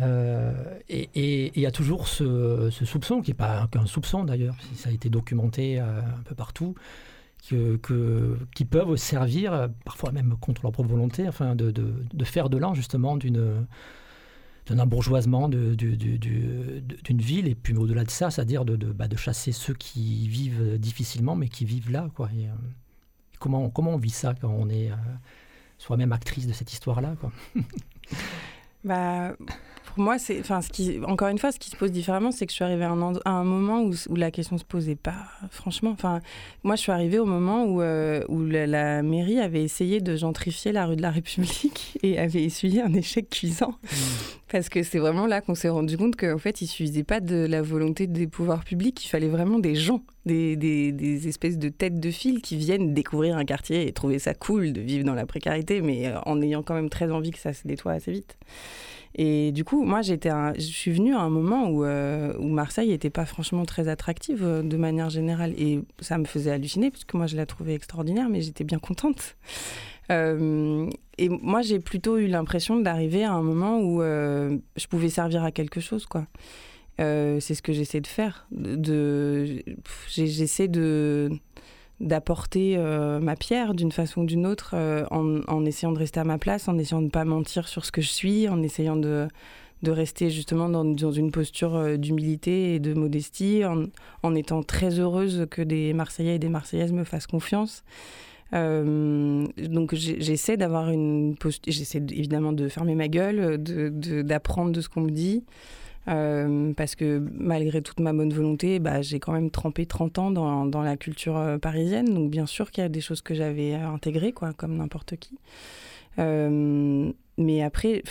Euh, 0.00 0.52
et 0.88 1.52
il 1.54 1.62
y 1.62 1.66
a 1.66 1.70
toujours 1.70 2.08
ce, 2.08 2.70
soupçon, 2.70 3.20
qui 3.20 3.30
n'est 3.30 3.36
pas 3.36 3.68
qu'un 3.70 3.86
soupçon 3.86 4.24
d'ailleurs, 4.24 4.56
ça 4.74 4.90
a 4.90 4.92
été 4.92 5.10
documenté 5.10 5.80
euh, 5.80 6.00
un 6.00 6.22
peu 6.24 6.34
partout, 6.34 6.74
que, 7.48 8.36
qui 8.54 8.64
peuvent 8.64 8.96
servir, 8.96 9.68
parfois 9.84 10.12
même 10.12 10.36
contre 10.40 10.62
leur 10.62 10.72
propre 10.72 10.90
volonté, 10.90 11.28
enfin, 11.28 11.54
de, 11.54 11.72
faire 12.24 12.50
de 12.50 12.58
l'an 12.58 12.74
justement 12.74 13.16
d'une 13.16 13.66
d'un 14.66 14.78
embourgeoisement 14.80 15.48
d'une 15.48 15.74
ville, 17.08 17.48
et 17.48 17.54
puis 17.54 17.74
au-delà 17.74 18.04
de 18.04 18.10
ça, 18.10 18.30
c'est-à-dire 18.30 18.66
de, 18.66 18.76
bah, 18.76 19.08
de, 19.08 19.16
chasser 19.16 19.52
ceux 19.52 19.72
qui 19.72 20.28
vivent 20.28 20.78
difficilement, 20.78 21.36
mais 21.36 21.48
qui 21.48 21.64
vivent 21.64 21.90
là. 21.90 22.10
Quoi. 22.14 22.28
Et, 22.36 22.46
euh, 22.46 22.52
comment, 23.38 23.70
comment 23.70 23.92
on 23.92 23.98
vit 23.98 24.10
ça 24.10 24.34
quand 24.38 24.50
on 24.50 24.68
est 24.68 24.90
euh, 24.90 24.96
soi-même 25.78 26.12
actrice 26.12 26.46
de 26.46 26.52
cette 26.52 26.72
histoire-là 26.72 27.16
quoi? 27.20 27.32
Bah, 28.84 29.34
pour 29.88 30.04
moi, 30.04 30.18
c'est, 30.18 30.38
enfin, 30.40 30.60
ce 30.60 30.68
qui, 30.68 31.00
encore 31.06 31.28
une 31.28 31.38
fois, 31.38 31.50
ce 31.50 31.58
qui 31.58 31.70
se 31.70 31.76
pose 31.76 31.90
différemment, 31.90 32.30
c'est 32.30 32.44
que 32.44 32.52
je 32.52 32.56
suis 32.56 32.64
arrivée 32.64 32.84
à 32.84 32.90
un, 32.90 33.14
à 33.24 33.30
un 33.30 33.44
moment 33.44 33.80
où, 33.80 33.94
où, 34.10 34.16
la 34.16 34.30
question 34.30 34.58
se 34.58 34.64
posait 34.64 34.96
pas. 34.96 35.24
Franchement, 35.50 35.90
enfin, 35.90 36.20
moi, 36.62 36.76
je 36.76 36.82
suis 36.82 36.92
arrivée 36.92 37.18
au 37.18 37.24
moment 37.24 37.64
où, 37.64 37.80
euh, 37.80 38.22
où 38.28 38.44
la, 38.44 39.02
mairie 39.02 39.40
avait 39.40 39.62
essayé 39.62 40.00
de 40.00 40.14
gentrifier 40.14 40.72
la 40.72 40.86
rue 40.86 40.96
de 40.96 41.02
la 41.02 41.10
République 41.10 41.98
et 42.02 42.18
avait 42.18 42.42
essuyé 42.42 42.82
un 42.82 42.92
échec 42.92 43.30
cuisant. 43.30 43.74
Mmh. 43.82 43.96
Parce 44.50 44.68
que 44.68 44.82
c'est 44.82 44.98
vraiment 44.98 45.26
là 45.26 45.40
qu'on 45.40 45.54
s'est 45.54 45.68
rendu 45.68 45.96
compte 45.96 46.16
qu'en 46.16 46.38
fait, 46.38 46.60
il 46.60 46.66
suffisait 46.66 47.04
pas 47.04 47.20
de 47.20 47.46
la 47.46 47.62
volonté 47.62 48.06
des 48.06 48.26
pouvoirs 48.26 48.64
publics, 48.64 49.04
il 49.04 49.08
fallait 49.08 49.28
vraiment 49.28 49.58
des 49.58 49.74
gens, 49.74 50.02
des, 50.26 50.56
des, 50.56 50.92
des 50.92 51.28
espèces 51.28 51.58
de 51.58 51.68
têtes 51.68 52.00
de 52.00 52.10
file 52.10 52.42
qui 52.42 52.56
viennent 52.56 52.94
découvrir 52.94 53.36
un 53.36 53.44
quartier 53.44 53.88
et 53.88 53.92
trouver 53.92 54.18
ça 54.18 54.34
cool 54.34 54.72
de 54.72 54.80
vivre 54.80 55.04
dans 55.04 55.14
la 55.14 55.26
précarité, 55.26 55.80
mais 55.80 56.08
euh, 56.08 56.18
en 56.26 56.40
ayant 56.40 56.62
quand 56.62 56.74
même 56.74 56.90
très 56.90 57.10
envie 57.10 57.30
que 57.30 57.38
ça 57.38 57.52
se 57.52 57.66
nettoie 57.66 57.92
assez 57.92 58.12
vite. 58.12 58.36
Et 59.14 59.52
du 59.52 59.64
coup, 59.64 59.84
moi, 59.84 60.02
j'étais 60.02 60.30
je 60.56 60.60
suis 60.60 60.92
venue 60.92 61.14
à 61.14 61.20
un 61.20 61.30
moment 61.30 61.68
où, 61.68 61.84
euh, 61.84 62.32
où 62.38 62.48
Marseille 62.48 62.88
n'était 62.88 63.10
pas 63.10 63.24
franchement 63.24 63.64
très 63.64 63.88
attractive 63.88 64.44
euh, 64.44 64.62
de 64.62 64.76
manière 64.76 65.10
générale. 65.10 65.54
Et 65.58 65.80
ça 66.00 66.18
me 66.18 66.24
faisait 66.24 66.50
halluciner, 66.50 66.90
parce 66.90 67.04
que 67.04 67.16
moi, 67.16 67.26
je 67.26 67.36
la 67.36 67.46
trouvais 67.46 67.74
extraordinaire, 67.74 68.28
mais 68.28 68.40
j'étais 68.40 68.64
bien 68.64 68.78
contente. 68.78 69.36
Euh, 70.10 70.88
et 71.18 71.28
moi, 71.28 71.62
j'ai 71.62 71.80
plutôt 71.80 72.16
eu 72.18 72.26
l'impression 72.26 72.80
d'arriver 72.80 73.24
à 73.24 73.32
un 73.32 73.42
moment 73.42 73.80
où 73.80 74.00
je 74.00 74.86
pouvais 74.88 75.10
servir 75.10 75.42
à 75.42 75.50
quelque 75.50 75.80
chose, 75.80 76.06
quoi. 76.06 76.26
c'est 76.98 77.40
ce 77.40 77.60
que 77.60 77.72
j'essaie 77.72 78.00
de 78.00 78.06
faire. 78.06 78.46
De, 78.50 79.62
j'essaie 80.08 80.68
de 80.68 81.30
d'apporter 82.00 82.76
euh, 82.76 83.18
ma 83.18 83.34
pierre 83.34 83.74
d'une 83.74 83.90
façon 83.90 84.22
ou 84.22 84.24
d'une 84.24 84.46
autre 84.46 84.72
euh, 84.74 85.04
en, 85.10 85.64
essayant 85.64 85.92
de 85.92 85.98
rester 85.98 86.20
à 86.20 86.24
ma 86.24 86.38
place, 86.38 86.68
en 86.68 86.78
essayant 86.78 87.00
de 87.00 87.06
ne 87.06 87.10
pas 87.10 87.24
mentir 87.24 87.68
sur 87.68 87.84
ce 87.84 87.92
que 87.92 88.00
je 88.00 88.08
suis, 88.08 88.48
en 88.48 88.62
essayant 88.62 88.96
de, 88.96 89.26
de 89.82 89.90
rester 89.90 90.30
justement 90.30 90.68
dans, 90.68 90.84
dans 90.84 91.12
une 91.12 91.32
posture 91.32 91.74
euh, 91.74 91.96
d'humilité 91.96 92.74
et 92.74 92.78
de 92.78 92.94
modestie, 92.94 93.64
en, 93.64 93.86
en, 94.22 94.34
étant 94.34 94.62
très 94.62 95.00
heureuse 95.00 95.46
que 95.50 95.62
des 95.62 95.92
Marseillais 95.92 96.36
et 96.36 96.38
des 96.38 96.48
Marseillaises 96.48 96.92
me 96.92 97.04
fassent 97.04 97.26
confiance. 97.26 97.82
donc 98.52 99.94
j'essaie 99.94 100.56
d'avoir 100.56 100.90
une 100.90 101.36
posture, 101.36 101.72
j'essaie 101.72 101.98
évidemment 101.98 102.52
de 102.52 102.68
fermer 102.68 102.94
ma 102.94 103.08
gueule, 103.08 103.58
d'apprendre 103.58 104.70
de, 104.70 104.76
de 104.76 104.80
ce 104.80 104.88
qu'on 104.88 105.02
me 105.02 105.10
dit. 105.10 105.42
Euh, 106.08 106.72
parce 106.74 106.94
que 106.94 107.22
malgré 107.34 107.82
toute 107.82 108.00
ma 108.00 108.12
bonne 108.12 108.32
volonté, 108.32 108.78
bah, 108.78 109.02
j'ai 109.02 109.20
quand 109.20 109.32
même 109.32 109.50
trempé 109.50 109.84
30 109.84 110.18
ans 110.18 110.30
dans, 110.30 110.64
dans 110.64 110.82
la 110.82 110.96
culture 110.96 111.36
euh, 111.36 111.58
parisienne. 111.58 112.12
Donc 112.12 112.30
bien 112.30 112.46
sûr 112.46 112.70
qu'il 112.70 112.82
y 112.82 112.84
a 112.84 112.88
des 112.88 113.00
choses 113.00 113.20
que 113.20 113.34
j'avais 113.34 113.74
intégrées, 113.74 114.32
quoi, 114.32 114.52
comme 114.52 114.76
n'importe 114.76 115.16
qui. 115.16 115.38
Euh, 116.18 117.12
mais 117.36 117.62
après, 117.62 118.02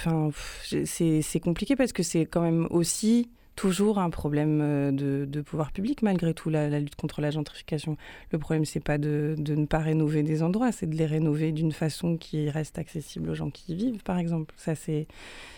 c'est 0.85 1.39
compliqué 1.39 1.75
parce 1.75 1.91
que 1.91 2.03
c'est 2.03 2.25
quand 2.25 2.41
même 2.41 2.67
aussi 2.69 3.29
toujours 3.57 3.97
un 3.97 4.11
problème 4.11 4.61
euh, 4.61 5.25
de, 5.25 5.41
pouvoir 5.41 5.73
public 5.73 6.03
malgré 6.03 6.33
tout 6.33 6.49
la, 6.49 6.79
lutte 6.79 6.95
contre 6.95 7.19
la 7.19 7.31
gentrification. 7.31 7.97
Le 8.31 8.37
problème 8.37 8.63
c'est 8.63 8.79
pas 8.79 8.97
de, 8.97 9.35
ne 9.37 9.65
pas 9.65 9.79
rénover 9.79 10.23
des 10.23 10.43
endroits, 10.43 10.71
c'est 10.71 10.87
de 10.87 10.95
les 10.95 11.07
rénover 11.07 11.51
d'une 11.51 11.73
façon 11.73 12.15
qui 12.15 12.49
reste 12.49 12.77
accessible 12.77 13.29
aux 13.29 13.35
gens 13.35 13.49
qui 13.49 13.73
y 13.73 13.75
vivent 13.75 14.03
par 14.03 14.19
exemple. 14.19 14.53
Ça 14.57 14.75
c'est 14.75 15.07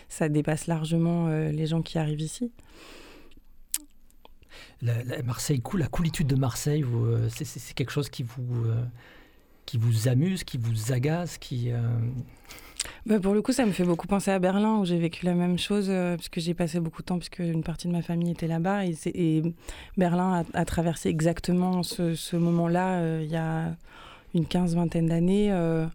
ça 0.08 0.28
dépasse 0.28 0.66
largement 0.66 1.28
euh, 1.28 1.52
les 1.52 1.66
gens 1.66 1.82
qui 1.82 1.98
arrivent 1.98 2.22
ici. 2.22 2.50
La, 4.82 5.04
la 5.04 5.86
coolitude 5.88 6.26
de 6.26 6.36
Marseille, 6.36 6.82
euh, 6.82 7.28
c'est 7.28 7.74
quelque 7.74 7.92
chose 7.92 8.08
qui 8.08 8.22
vous 8.22 8.64
qui 9.66 9.76
vous 9.76 10.08
amuse, 10.08 10.42
qui 10.42 10.56
vous 10.56 10.92
agace, 10.92 11.36
qui 11.36 11.70
bah, 13.06 13.18
pour 13.18 13.34
le 13.34 13.42
coup, 13.42 13.52
ça 13.52 13.66
me 13.66 13.72
fait 13.72 13.84
beaucoup 13.84 14.06
penser 14.06 14.30
à 14.30 14.38
Berlin, 14.38 14.78
où 14.78 14.84
j'ai 14.84 14.98
vécu 14.98 15.24
la 15.24 15.34
même 15.34 15.58
chose, 15.58 15.86
euh, 15.88 16.16
puisque 16.16 16.40
j'ai 16.40 16.54
passé 16.54 16.80
beaucoup 16.80 17.02
de 17.02 17.06
temps, 17.06 17.18
puisque 17.18 17.38
une 17.38 17.62
partie 17.62 17.88
de 17.88 17.92
ma 17.92 18.02
famille 18.02 18.30
était 18.30 18.46
là-bas. 18.46 18.84
Et, 18.86 19.42
Berlin 19.96 20.44
a, 20.54 20.64
traversé 20.64 21.08
exactement 21.08 21.82
ce, 21.82 22.36
moment-là, 22.36 22.98
euh, 22.98 23.20
il 23.24 23.30
y 23.30 23.36
a 23.36 23.74
une 24.34 24.46
quinze, 24.46 24.74
vingtaine 24.74 25.06
d'années. 25.06 25.52
Euh, 25.52 25.86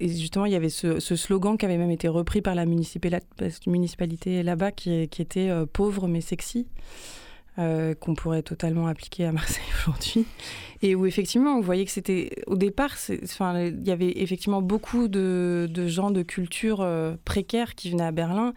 et 0.00 0.08
justement, 0.08 0.46
il 0.46 0.52
y 0.52 0.56
avait 0.56 0.70
ce, 0.70 0.98
slogan 1.00 1.58
qui 1.58 1.66
avait 1.66 1.76
même 1.76 1.90
été 1.90 2.08
repris 2.08 2.40
par 2.40 2.54
la 2.54 2.64
municipalité 2.64 4.42
là-bas, 4.42 4.72
qui, 4.72 5.08
qui, 5.08 5.20
était 5.20 5.50
pauvre 5.72 6.08
mais 6.08 6.22
sexy. 6.22 6.66
Euh, 7.56 7.94
qu'on 7.94 8.14
pourrait 8.14 8.42
totalement 8.42 8.88
appliquer 8.88 9.26
à 9.26 9.30
Marseille 9.30 9.62
aujourd'hui. 9.78 10.26
Et 10.82 10.96
où 10.96 11.06
effectivement, 11.06 11.56
on 11.56 11.60
voyait 11.60 11.84
que 11.84 11.92
c'était, 11.92 12.30
au 12.48 12.56
départ, 12.56 12.96
il 13.08 13.82
y 13.84 13.92
avait 13.92 14.12
effectivement 14.16 14.60
beaucoup 14.60 15.06
de, 15.06 15.68
gens 15.86 16.10
de 16.10 16.22
culture 16.22 16.80
euh, 16.80 17.14
précaire 17.24 17.76
qui 17.76 17.90
venaient 17.90 18.06
à 18.06 18.10
Berlin 18.10 18.54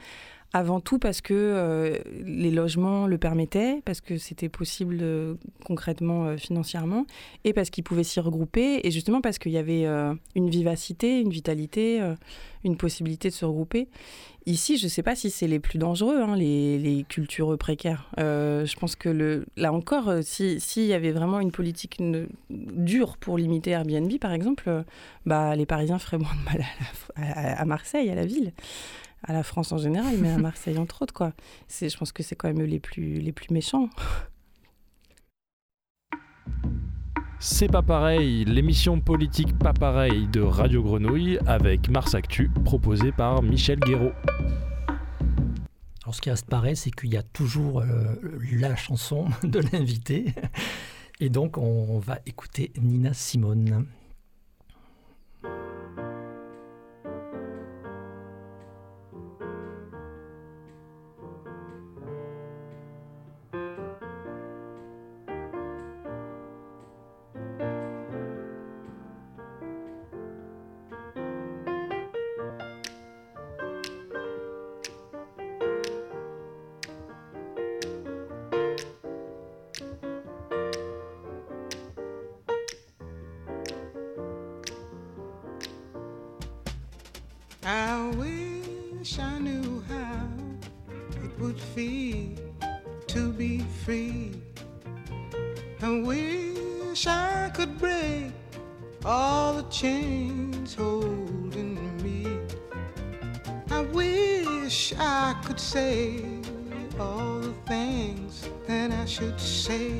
avant 0.54 0.80
tout 0.80 0.98
parce 0.98 1.22
que 1.22 1.34
euh, 1.34 1.98
les 2.24 2.52
logements 2.52 3.06
le 3.06 3.18
permettaient, 3.18 3.82
parce 3.84 4.02
que 4.02 4.18
c'était 4.18 4.50
possible 4.50 5.00
euh, 5.02 5.36
concrètement 5.66 6.26
euh, 6.26 6.38
financièrement, 6.38 7.06
et 7.44 7.54
parce 7.54 7.70
qu'ils 7.70 7.84
pouvaient 7.84 8.04
s'y 8.04 8.20
regrouper, 8.20 8.80
et 8.84 8.92
justement 8.92 9.22
parce 9.22 9.40
qu'il 9.40 9.52
y 9.52 9.58
avait 9.58 9.86
une 10.36 10.50
vivacité, 10.50 11.20
une 11.20 11.30
vitalité, 11.30 12.02
une 12.64 12.78
possibilité 12.78 13.30
de 13.30 13.34
se 13.34 13.46
regrouper. 13.46 13.88
Ici, 14.46 14.78
je 14.78 14.86
ne 14.86 14.90
sais 14.90 15.04
pas 15.04 15.16
si 15.16 15.30
c'est 15.30 15.48
les 15.48 15.60
plus 15.60 15.78
dangereux, 15.78 16.22
hein, 16.22 16.36
les, 16.36 16.80
les, 16.80 17.04
cultureux 17.04 17.58
précaires. 17.58 18.10
je 18.18 18.76
pense 18.80 18.96
que 18.96 19.44
là 19.58 19.74
encore, 19.74 20.12
s'il 20.22 20.86
y 20.86 20.94
avait 20.94 21.12
vraiment 21.12 21.40
une 21.40 21.52
politique 21.52 22.02
dure 22.50 23.18
pour 23.18 23.38
limiter 23.38 23.72
Airbnb, 23.72 24.12
par 24.20 24.32
exemple, 24.32 24.84
bah, 25.26 25.56
les 25.56 25.66
Parisiens 25.66 26.00
feraient 26.00 26.18
moins 26.18 26.36
de 26.36 26.52
mal 26.52 26.66
à 27.16 27.66
Marseille, 27.66 28.10
à 28.10 28.16
la 28.16 28.26
ville 28.26 28.54
à 29.28 29.34
la 29.34 29.44
France 29.44 29.72
en 29.72 29.78
général, 29.78 30.16
mais 30.20 30.32
à 30.32 30.38
Marseille 30.38 30.78
entre 30.78 31.02
autres. 31.02 31.14
Quoi. 31.14 31.34
Je 31.70 31.96
pense 31.98 32.12
que 32.12 32.24
c'est 32.24 32.36
quand 32.36 32.48
même 32.48 32.62
eux 32.62 32.66
les 32.66 32.80
plus, 32.80 33.20
les 33.20 33.32
plus 33.32 33.52
méchants. 33.52 33.90
C'est 37.40 37.68
pas 37.68 37.84
pareil, 37.84 38.46
l'émission 38.46 39.00
politique 39.00 39.58
pas 39.60 39.74
pareil 39.74 40.28
de 40.28 40.42
Radio 40.42 40.82
Grenouille 40.82 41.38
avec 41.46 41.88
Mars 41.88 42.16
Actu, 42.16 42.50
proposée 42.66 43.12
par 43.12 43.44
Michel 43.44 43.80
Guéraud. 43.80 44.14
Alors 46.04 46.16
ce 46.16 46.22
qui 46.22 46.32
reste 46.32 46.48
pareil, 46.48 46.76
c'est 46.76 46.90
qu'il 46.90 47.14
y 47.14 47.18
a 47.18 47.22
toujours 47.22 47.82
euh, 47.82 48.16
la 48.54 48.76
chanson 48.76 49.26
de 49.44 49.60
l'invité. 49.72 50.34
Et 51.20 51.30
donc, 51.30 51.58
on 51.58 52.00
va 52.00 52.20
écouter 52.26 52.72
Nina 52.82 53.14
Simone. 53.14 53.86
would 91.48 91.62
feel 91.62 92.28
to 93.08 93.32
be 93.32 93.60
free. 93.86 94.34
I 95.82 96.02
wish 96.02 97.08
I 97.08 97.50
could 97.56 97.78
break 97.80 98.34
all 99.06 99.54
the 99.54 99.70
chains 99.70 100.76
holding 100.76 101.80
me. 102.04 102.28
I 103.72 103.80
wish 104.00 104.94
I 105.00 105.42
could 105.46 105.60
say 105.60 106.26
all 107.00 107.40
the 107.40 107.56
things 107.66 108.50
that 108.68 108.92
I 108.92 109.06
should 109.06 109.40
say. 109.40 109.94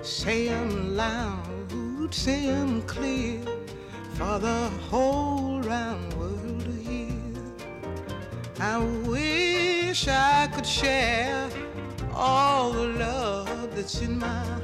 Say 0.00 0.48
them 0.48 0.96
loud, 0.96 2.14
say 2.14 2.46
them 2.46 2.80
clear, 2.82 3.38
Father. 4.14 4.59
share 10.70 11.50
all 12.14 12.70
the 12.72 12.86
love 12.86 13.74
that's 13.74 14.00
in 14.02 14.16
my. 14.20 14.59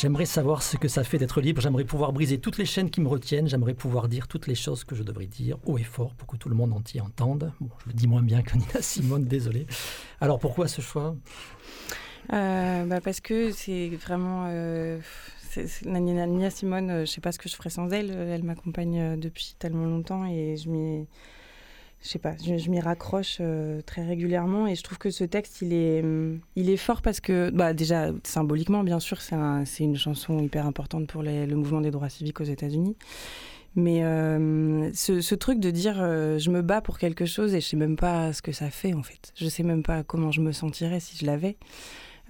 J'aimerais 0.00 0.24
savoir 0.24 0.62
ce 0.62 0.78
que 0.78 0.88
ça 0.88 1.04
fait 1.04 1.18
d'être 1.18 1.42
libre. 1.42 1.60
J'aimerais 1.60 1.84
pouvoir 1.84 2.14
briser 2.14 2.38
toutes 2.38 2.56
les 2.56 2.64
chaînes 2.64 2.88
qui 2.88 3.02
me 3.02 3.08
retiennent. 3.08 3.46
J'aimerais 3.46 3.74
pouvoir 3.74 4.08
dire 4.08 4.28
toutes 4.28 4.46
les 4.46 4.54
choses 4.54 4.82
que 4.82 4.94
je 4.94 5.02
devrais 5.02 5.26
dire 5.26 5.58
haut 5.66 5.76
et 5.76 5.82
fort 5.82 6.14
pour 6.14 6.26
que 6.26 6.38
tout 6.38 6.48
le 6.48 6.54
monde 6.54 6.72
entier 6.72 7.02
entende. 7.02 7.52
Je 7.60 7.88
le 7.88 7.92
dis 7.92 8.06
moins 8.08 8.22
bien 8.22 8.40
que 8.40 8.56
Nina 8.56 8.80
Simone, 8.80 9.26
désolé. 9.26 9.66
Alors 10.22 10.38
pourquoi 10.38 10.68
ce 10.68 10.80
choix? 10.80 11.14
Euh, 12.32 12.86
bah 12.86 13.02
Parce 13.02 13.20
que 13.20 13.52
c'est 13.52 13.88
vraiment. 13.88 14.46
Euh, 14.48 15.00
Nina, 15.84 16.48
Simone, 16.48 16.90
euh, 16.90 16.96
je 16.96 17.00
ne 17.00 17.06
sais 17.06 17.20
pas 17.20 17.32
ce 17.32 17.38
que 17.38 17.50
je 17.50 17.56
ferais 17.56 17.68
sans 17.68 17.90
elle. 17.90 18.10
Elle 18.10 18.42
m'accompagne 18.42 19.20
depuis 19.20 19.54
tellement 19.58 19.84
longtemps 19.84 20.24
et 20.24 20.56
je 20.56 20.70
m'y 20.70 21.06
je 22.02 22.08
sais 22.08 22.18
pas, 22.18 22.34
je, 22.42 22.70
m'y 22.70 22.80
raccroche 22.80 23.38
euh, 23.40 23.82
très 23.82 24.04
régulièrement 24.04 24.66
et 24.66 24.74
je 24.74 24.82
trouve 24.82 24.98
que 24.98 25.10
ce 25.10 25.24
texte, 25.24 25.60
il 25.60 25.72
est, 25.72 26.02
hum, 26.02 26.40
il 26.56 26.70
est 26.70 26.76
fort 26.76 27.02
parce 27.02 27.20
que, 27.20 27.50
bah, 27.50 27.74
déjà, 27.74 28.10
symboliquement, 28.24 28.82
bien 28.84 29.00
sûr, 29.00 29.20
c'est 29.20 29.34
un, 29.34 29.64
une 29.80 29.96
chanson 29.96 30.40
hyper 30.40 30.66
importante 30.66 31.06
pour 31.06 31.22
le 31.22 31.54
mouvement 31.54 31.80
des 31.80 31.90
droits 31.90 32.08
civiques 32.08 32.40
aux 32.40 32.44
États-Unis. 32.44 32.96
Mais 33.76 34.02
euh, 34.02 34.90
ce, 34.94 35.34
truc 35.34 35.60
de 35.60 35.70
dire 35.70 35.96
euh, 36.00 36.38
je 36.38 36.50
me 36.50 36.60
bats 36.60 36.80
pour 36.80 36.98
quelque 36.98 37.24
chose 37.24 37.54
et 37.54 37.60
je 37.60 37.66
sais 37.66 37.76
même 37.76 37.96
pas 37.96 38.32
ce 38.32 38.42
que 38.42 38.52
ça 38.52 38.68
fait 38.68 38.94
en 38.94 39.02
fait. 39.02 39.32
Je 39.36 39.46
sais 39.46 39.62
même 39.62 39.84
pas 39.84 40.02
comment 40.02 40.32
je 40.32 40.40
me 40.40 40.50
sentirais 40.52 40.98
si 40.98 41.16
je 41.16 41.24
l'avais. 41.24 41.56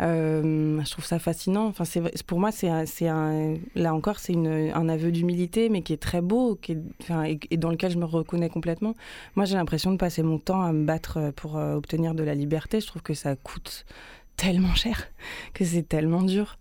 Euh, 0.00 0.80
je 0.82 0.90
trouve 0.90 1.04
ça 1.04 1.18
fascinant. 1.18 1.66
Enfin, 1.66 1.84
pour 2.26 2.40
moi, 2.40 2.50
c'est, 2.52 2.68
un, 2.68 3.54
là 3.74 3.94
encore, 3.94 4.18
c'est 4.18 4.34
un 4.34 4.88
aveu 4.88 5.12
d'humilité, 5.12 5.68
mais 5.68 5.82
qui 5.82 5.92
est 5.92 6.02
très 6.02 6.20
beau, 6.20 6.56
qui 6.56 6.76
enfin, 7.02 7.24
et, 7.24 7.56
dans 7.56 7.70
lequel 7.70 7.90
je 7.90 7.98
me 7.98 8.04
reconnais 8.04 8.48
complètement. 8.48 8.94
Moi, 9.36 9.44
j'ai 9.44 9.56
l'impression 9.56 9.92
de 9.92 9.96
passer 9.96 10.22
mon 10.22 10.38
temps 10.38 10.62
à 10.62 10.72
me 10.72 10.84
battre 10.84 11.32
pour 11.36 11.58
euh, 11.58 11.74
obtenir 11.74 12.14
de 12.14 12.22
la 12.22 12.34
liberté. 12.34 12.80
Je 12.80 12.86
trouve 12.86 13.02
que 13.02 13.14
ça 13.14 13.36
coûte 13.36 13.84
tellement 14.40 14.74
cher, 14.74 15.08
que 15.52 15.64
c'est 15.64 15.86
tellement 15.86 16.22
dur. 16.22 16.56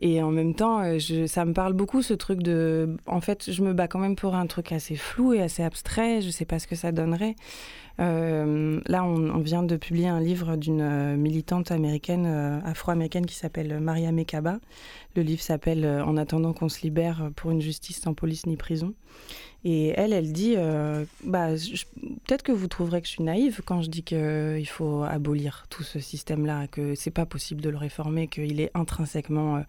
Et 0.00 0.22
en 0.22 0.30
même 0.30 0.54
temps, 0.54 0.80
euh, 0.80 1.26
ça 1.26 1.44
me 1.44 1.52
parle 1.52 1.72
beaucoup 1.72 2.02
ce 2.02 2.14
truc 2.14 2.42
de. 2.42 2.96
En 3.06 3.20
fait, 3.20 3.50
je 3.50 3.62
me 3.62 3.74
bats 3.74 3.88
quand 3.88 3.98
même 3.98 4.16
pour 4.16 4.34
un 4.34 4.46
truc 4.46 4.72
assez 4.72 4.94
flou 4.94 5.34
et 5.34 5.42
assez 5.42 5.62
abstrait. 5.62 6.22
Je 6.22 6.30
sais 6.30 6.44
pas 6.44 6.58
ce 6.58 6.66
que 6.66 6.76
ça 6.76 6.92
donnerait. 6.92 7.34
Euh, 8.00 8.80
là, 8.86 9.04
on, 9.04 9.38
vient 9.38 9.64
de 9.64 9.76
publier 9.76 10.06
un 10.06 10.20
livre 10.20 10.56
d'une 10.56 10.80
euh, 10.80 11.16
militante 11.16 11.72
américaine, 11.72 12.26
afro-américaine, 12.64 13.26
qui 13.26 13.34
s'appelle 13.34 13.80
Maria 13.80 14.12
Mekaba. 14.12 14.58
Le 15.16 15.22
livre 15.22 15.42
s'appelle 15.42 15.84
En 15.84 16.16
attendant 16.16 16.52
qu'on 16.52 16.68
se 16.68 16.80
libère 16.82 17.30
pour 17.34 17.50
une 17.50 17.60
justice 17.60 18.00
sans 18.00 18.14
police 18.14 18.46
ni 18.46 18.56
prison. 18.56 18.94
Et 19.64 19.88
elle, 19.88 20.12
elle 20.12 20.32
dit, 20.32 20.56
bah, 21.24 21.48
peut-être 22.26 22.42
que 22.42 22.52
vous 22.52 22.68
trouverez 22.68 23.00
que 23.00 23.06
je 23.06 23.12
suis 23.12 23.24
naïve 23.24 23.60
quand 23.64 23.82
je 23.82 23.90
dis 23.90 24.02
qu'il 24.02 24.68
faut 24.68 25.02
abolir 25.02 25.66
tout 25.68 25.82
ce 25.82 25.98
système-là, 25.98 26.68
que 26.68 26.94
c'est 26.94 27.10
pas 27.10 27.26
possible 27.26 27.60
de 27.60 27.68
le 27.68 27.76
réformer, 27.76 28.28
qu'il 28.28 28.60
est 28.60 28.70
intrinsèquement 28.74 29.64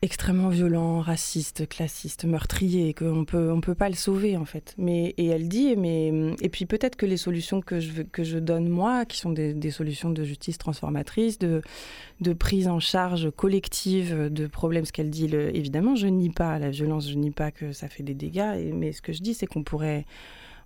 extrêmement 0.00 0.48
violent, 0.48 1.00
raciste, 1.00 1.68
classiste, 1.68 2.24
meurtrier, 2.24 2.94
qu'on 2.94 3.24
peut 3.24 3.50
on 3.50 3.60
peut 3.60 3.74
pas 3.74 3.88
le 3.88 3.96
sauver 3.96 4.36
en 4.36 4.44
fait. 4.44 4.74
Mais 4.78 5.14
et 5.16 5.26
elle 5.26 5.48
dit 5.48 5.74
mais 5.76 6.12
et 6.40 6.48
puis 6.48 6.66
peut-être 6.66 6.96
que 6.96 7.06
les 7.06 7.16
solutions 7.16 7.60
que 7.60 7.80
je 7.80 8.02
que 8.02 8.22
je 8.22 8.38
donne 8.38 8.68
moi, 8.68 9.04
qui 9.04 9.18
sont 9.18 9.30
des, 9.30 9.54
des 9.54 9.70
solutions 9.70 10.10
de 10.10 10.22
justice 10.22 10.58
transformatrice, 10.58 11.38
de 11.38 11.62
de 12.20 12.32
prise 12.32 12.68
en 12.68 12.78
charge 12.78 13.30
collective 13.30 14.28
de 14.30 14.46
problèmes, 14.46 14.84
ce 14.84 14.92
qu'elle 14.92 15.10
dit 15.10 15.26
évidemment 15.34 15.96
je 15.96 16.06
nie 16.06 16.30
pas 16.30 16.58
la 16.58 16.70
violence, 16.70 17.10
je 17.10 17.16
nie 17.16 17.32
pas 17.32 17.50
que 17.50 17.72
ça 17.72 17.88
fait 17.88 18.04
des 18.04 18.14
dégâts, 18.14 18.72
mais 18.72 18.92
ce 18.92 19.02
que 19.02 19.12
je 19.12 19.20
dis 19.20 19.34
c'est 19.34 19.46
qu'on 19.46 19.64
pourrait 19.64 20.04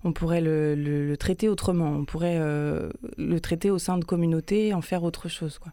on 0.04 0.12
pourrait 0.12 0.40
le, 0.40 1.14
traiter 1.16 1.48
autrement, 1.48 1.90
on 1.90 2.04
pourrait 2.04 2.38
le 2.38 3.40
traiter 3.40 3.70
au 3.70 3.78
sein 3.78 3.98
de 3.98 4.04
communautés, 4.04 4.74
en 4.74 4.80
faire 4.80 5.04
autre 5.04 5.28
chose. 5.28 5.58
Quoi. 5.58 5.72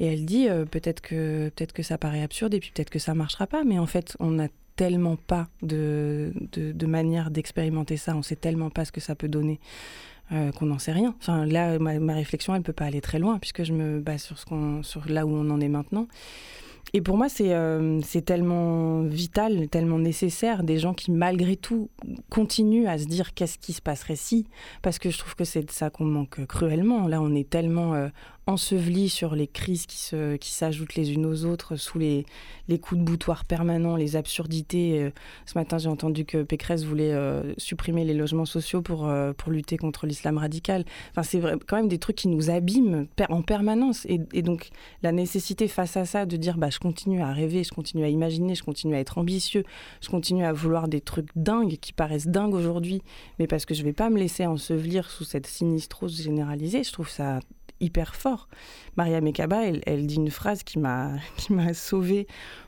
Et 0.00 0.06
elle 0.06 0.24
dit 0.24 0.48
peut-être 0.70 1.00
que, 1.00 1.50
peut 1.50 1.66
que 1.66 1.82
ça 1.82 1.98
paraît 1.98 2.22
absurde 2.22 2.54
et 2.54 2.60
puis 2.60 2.72
peut-être 2.74 2.90
que 2.90 2.98
ça 2.98 3.14
marchera 3.14 3.46
pas, 3.46 3.64
mais 3.64 3.78
en 3.78 3.86
fait, 3.86 4.16
on 4.20 4.30
n'a 4.30 4.48
tellement 4.76 5.16
pas 5.16 5.48
de, 5.62 6.32
de, 6.52 6.86
manière 6.86 7.30
d'expérimenter 7.30 7.96
ça, 7.96 8.16
on 8.16 8.22
sait 8.22 8.36
tellement 8.36 8.70
pas 8.70 8.84
ce 8.84 8.92
que 8.92 9.00
ça 9.00 9.14
peut 9.14 9.28
donner. 9.28 9.60
qu'on 10.30 10.66
n'en 10.66 10.78
sait 10.78 10.92
rien. 10.92 11.14
Enfin, 11.20 11.46
là, 11.46 11.78
ma, 11.78 12.14
réflexion, 12.14 12.54
elle 12.54 12.60
ne 12.60 12.64
peut 12.64 12.72
pas 12.72 12.86
aller 12.86 13.00
très 13.00 13.18
loin 13.18 13.38
puisque 13.38 13.62
je 13.62 13.72
me 13.72 14.00
base 14.00 14.22
sur, 14.22 14.38
ce 14.38 14.46
qu'on, 14.46 14.82
sur 14.82 15.08
là 15.08 15.26
où 15.26 15.30
on 15.30 15.48
en 15.50 15.60
est 15.60 15.68
maintenant. 15.68 16.08
Et 16.96 17.00
pour 17.00 17.16
moi, 17.16 17.26
euh, 17.40 18.00
c'est 18.04 18.24
tellement 18.24 19.02
vital, 19.02 19.68
tellement 19.68 19.98
nécessaire, 19.98 20.62
des 20.62 20.78
gens 20.78 20.94
qui, 20.94 21.10
malgré 21.10 21.56
tout, 21.56 21.90
continuent 22.30 22.86
à 22.86 22.98
se 22.98 23.06
dire 23.06 23.34
qu'est-ce 23.34 23.58
qui 23.58 23.72
se 23.72 23.82
passerait 23.82 24.14
si, 24.14 24.46
parce 24.80 25.00
que 25.00 25.10
je 25.10 25.18
trouve 25.18 25.34
que 25.34 25.42
c'est 25.42 25.64
de 25.64 25.72
ça 25.72 25.90
qu'on 25.90 26.04
manque 26.04 26.46
cruellement. 26.46 27.08
Là, 27.08 27.20
on 27.20 27.34
est 27.34 27.50
tellement 27.50 27.94
euh, 27.94 28.10
enseveli 28.46 29.08
sur 29.08 29.34
les 29.34 29.46
crises 29.46 29.86
qui, 29.86 29.96
se, 29.96 30.36
qui 30.36 30.50
s'ajoutent 30.50 30.94
les 30.96 31.12
unes 31.12 31.26
aux 31.26 31.44
autres, 31.44 31.76
sous 31.76 31.98
les, 31.98 32.26
les 32.68 32.78
coups 32.78 33.00
de 33.00 33.04
boutoir 33.04 33.44
permanents, 33.44 33.96
les 33.96 34.16
absurdités. 34.16 35.00
Euh, 35.00 35.10
ce 35.46 35.56
matin, 35.56 35.78
j'ai 35.78 35.88
entendu 35.88 36.24
que 36.24 36.42
Pécresse 36.42 36.84
voulait 36.84 37.12
euh, 37.12 37.54
supprimer 37.56 38.04
les 38.04 38.14
logements 38.14 38.44
sociaux 38.44 38.82
pour, 38.82 39.08
euh, 39.08 39.32
pour 39.32 39.50
lutter 39.50 39.76
contre 39.76 40.06
l'islam 40.06 40.38
radical. 40.38 40.84
Enfin, 41.10 41.22
c'est 41.22 41.40
quand 41.66 41.76
même 41.76 41.88
des 41.88 41.98
trucs 41.98 42.16
qui 42.16 42.28
nous 42.28 42.50
abîment 42.50 43.06
en 43.28 43.42
permanence. 43.42 44.04
Et, 44.06 44.20
et, 44.32 44.42
donc, 44.42 44.70
la 45.02 45.12
nécessité 45.12 45.68
face 45.68 45.96
à 45.96 46.04
ça 46.04 46.26
de 46.26 46.36
dire 46.36 46.58
bah, 46.58 46.70
je 46.70 46.78
continue 46.78 47.22
à 47.22 47.32
rêver, 47.32 47.64
je 47.64 47.72
continue 47.72 48.04
à 48.04 48.08
imaginer, 48.08 48.54
je 48.54 48.62
continue 48.62 48.94
à 48.94 49.00
être 49.00 49.18
ambitieux, 49.18 49.64
je 50.02 50.08
continue 50.10 50.44
à 50.44 50.52
vouloir 50.52 50.88
des 50.88 51.00
trucs 51.00 51.28
dingues 51.34 51.78
qui 51.80 51.92
paraissent 51.92 52.28
dingues 52.28 52.54
aujourd'hui, 52.54 53.02
mais 53.38 53.46
parce 53.46 53.64
que 53.64 53.74
je 53.74 53.80
ne 53.80 53.86
vais 53.86 53.92
pas 53.92 54.10
me 54.10 54.18
laisser 54.18 54.46
ensevelir 54.46 55.10
sous 55.10 55.24
cette 55.24 55.46
sinistrose 55.46 56.20
généralisée, 56.20 56.84
je 56.84 56.92
trouve 56.92 57.08
ça 57.08 57.40
hyper 57.80 58.14
fort. 58.14 58.48
Maria 58.96 59.20
Mekaba, 59.20 59.62
elle, 59.64 60.06
dit 60.06 60.16
une 60.16 60.30
phrase 60.30 60.62
qui 60.62 60.78
m'a 60.78 61.18
sauvée 61.74 62.26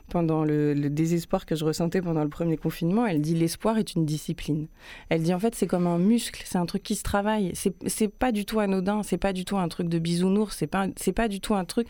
pendant 0.09 0.43
le, 0.43 0.73
désespoir 0.89 1.45
que 1.45 1.55
je 1.55 1.65
ressentais 1.65 2.01
pendant 2.01 2.23
le 2.23 2.29
premier 2.29 2.57
confinement. 2.57 3.05
Elle 3.05 3.21
dit 3.21 3.35
l'espoir 3.35 3.77
est 3.77 3.95
une 3.95 4.05
discipline. 4.05 4.67
Elle 5.09 5.23
dit 5.23 5.33
en 5.33 5.39
fait 5.39 5.55
c'est 5.55 5.67
comme 5.67 5.87
un 5.87 5.97
muscle, 5.97 6.41
c'est 6.45 6.57
un 6.57 6.65
truc 6.65 6.83
qui 6.83 6.95
se 6.95 7.03
travaille. 7.03 7.53
C'est 7.55 8.07
pas 8.07 8.31
du 8.31 8.45
tout 8.45 8.59
anodin, 8.59 9.03
c'est 9.03 9.17
pas 9.17 9.33
du 9.33 9.45
tout 9.45 9.57
un 9.57 9.67
truc 9.67 9.89
de 9.89 9.99
bisounours, 9.99 10.55
c'est 10.55 10.67
pas 10.67 10.87
c'est 10.95 11.13
pas 11.13 11.27
du 11.27 11.41
tout 11.41 11.55
un 11.55 11.65
truc 11.65 11.87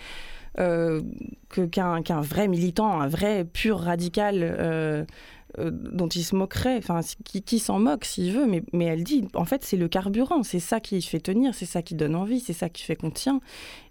euh, 0.59 1.01
qu'un 1.72 2.01
qu'un 2.01 2.22
vrai 2.22 2.47
militant, 2.47 2.99
un 2.99 3.07
vrai 3.07 3.45
pur 3.45 3.80
radical. 3.80 4.39
Euh, 4.41 5.05
euh, 5.60 5.72
dont 5.72 6.10
il 6.10 6.24
se 6.24 6.36
moquerait, 6.36 6.78
enfin, 6.78 7.00
qui, 7.24 7.60
s'en 7.60 7.80
moque 7.80 8.04
s'il 8.04 8.34
veut, 8.34 8.45
mais, 8.45 8.64
mais 8.74 8.86
elle 8.86 9.04
dit, 9.04 9.28
en 9.34 9.45
fait, 9.45 9.64
c'est 9.64 9.78
le 9.78 9.88
carburant, 9.88 10.43
c'est 10.43 10.60
ça 10.60 10.82
qui 10.82 11.02
fait 11.02 11.22
tenir, 11.22 11.56
c'est 11.56 11.66
ça 11.66 11.82
qui 11.82 11.95
donne 11.95 12.16
envie, 12.16 12.41
c'est 12.41 12.54
ça 12.54 12.68
qui 12.70 12.84
fait 12.84 12.98
qu'on 12.98 13.12
tient. 13.12 13.39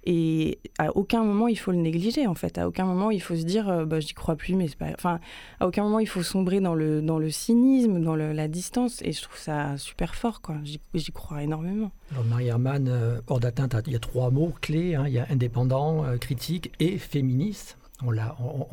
Et 0.05 0.59
à 0.79 0.95
aucun 0.97 1.25
moment 1.25 1.49
il 1.49 1.57
faut 1.57 1.73
le 1.73 1.79
négliger, 1.79 2.27
en 2.27 2.35
fait. 2.35 2.59
À 2.59 2.69
aucun 2.69 2.85
moment 2.85 3.11
il 3.11 3.21
faut 3.21 3.35
se 3.35 3.43
dire, 3.43 3.69
euh, 3.69 3.85
bah, 3.87 4.01
j'y 4.01 4.13
crois 4.13 4.37
plus, 4.37 4.55
mais 4.55 4.69
c'est 4.69 4.77
pas. 4.77 4.91
Enfin, 4.95 5.19
à 5.59 5.67
aucun 5.67 5.83
moment 5.83 5.99
il 5.99 6.07
faut 6.07 6.23
sombrer 6.23 6.61
dans 6.61 6.75
le, 6.75 7.01
dans 7.01 7.19
le 7.19 7.31
cynisme, 7.31 8.01
dans 8.01 8.15
la 8.15 8.49
distance. 8.49 9.01
Et 9.03 9.13
je 9.13 9.23
trouve 9.23 9.39
ça 9.39 9.79
super 9.79 10.15
fort, 10.15 10.43
quoi. 10.43 10.57
J'y 10.63 11.13
crois 11.13 11.43
énormément. 11.43 11.91
Alors, 12.13 12.25
Marie 12.25 12.49
Herman, 12.49 12.87
euh, 12.87 13.19
hors 13.27 13.41
d'atteinte, 13.41 13.75
il 13.87 13.95
y 13.95 13.97
a 13.97 13.99
trois 13.99 14.31
mots 14.31 14.53
clés 14.61 14.95
hein. 14.95 15.05
il 15.07 15.15
y 15.15 15.19
a 15.19 15.27
indépendant, 15.31 16.05
critique 16.21 16.73
et 16.81 16.99
féministe. 16.99 17.79
On 18.05 18.11
l'a 18.11 18.37
on, 18.41 18.67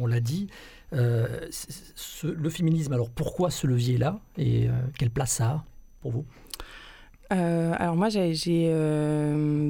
on 0.00 0.06
l'a 0.06 0.20
dit. 0.20 0.46
Euh, 0.92 1.48
le 2.24 2.50
féminisme, 2.50 2.92
alors 2.92 3.10
pourquoi 3.10 3.50
ce 3.50 3.66
levier-là 3.66 4.18
et 4.36 4.68
euh, 4.68 4.72
quelle 4.98 5.10
place 5.10 5.32
ça 5.32 5.46
a 5.46 5.64
pour 6.00 6.10
vous? 6.12 6.24
Euh, 7.32 7.72
alors 7.78 7.94
moi 7.94 8.08
j'ai 8.08 8.32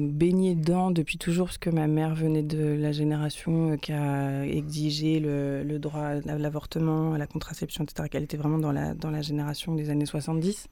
baigné 0.09 0.55
dedans 0.55 0.89
depuis 0.89 1.19
toujours 1.19 1.45
parce 1.45 1.59
que 1.59 1.69
ma 1.69 1.85
mère 1.85 2.15
venait 2.15 2.41
de 2.41 2.75
la 2.79 2.91
génération 2.91 3.77
qui 3.77 3.93
a 3.93 4.45
exigé 4.47 5.19
le, 5.19 5.77
droit 5.77 6.01
à 6.01 6.37
l'avortement, 6.39 7.13
à 7.13 7.19
la 7.19 7.27
contraception, 7.27 7.83
etc. 7.83 8.09
Qu'elle 8.09 8.23
était 8.23 8.37
vraiment 8.37 8.57
dans 8.57 8.71
la, 8.71 8.95
dans 8.95 9.11
la 9.11 9.21
génération 9.21 9.75
des 9.75 9.91
années 9.91 10.07
70. 10.07 10.69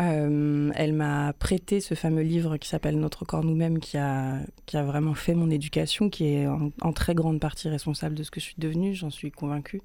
Euh, 0.00 0.70
elle 0.74 0.94
m'a 0.94 1.34
prêté 1.34 1.80
ce 1.80 1.94
fameux 1.94 2.22
livre 2.22 2.56
qui 2.56 2.68
s'appelle 2.68 2.98
Notre 2.98 3.24
corps 3.24 3.44
nous-mêmes, 3.44 3.78
qui 3.78 3.98
a, 3.98 4.38
qui 4.66 4.76
a 4.76 4.84
vraiment 4.84 5.14
fait 5.14 5.34
mon 5.34 5.50
éducation, 5.50 6.08
qui 6.08 6.34
est 6.34 6.46
en, 6.46 6.92
très 6.92 7.14
grande 7.14 7.40
partie 7.40 7.68
responsable 7.68 8.14
de 8.14 8.22
ce 8.22 8.30
que 8.30 8.40
je 8.40 8.46
suis 8.46 8.54
devenue, 8.58 8.94
j'en 8.94 9.10
suis 9.10 9.30
convaincue. 9.30 9.82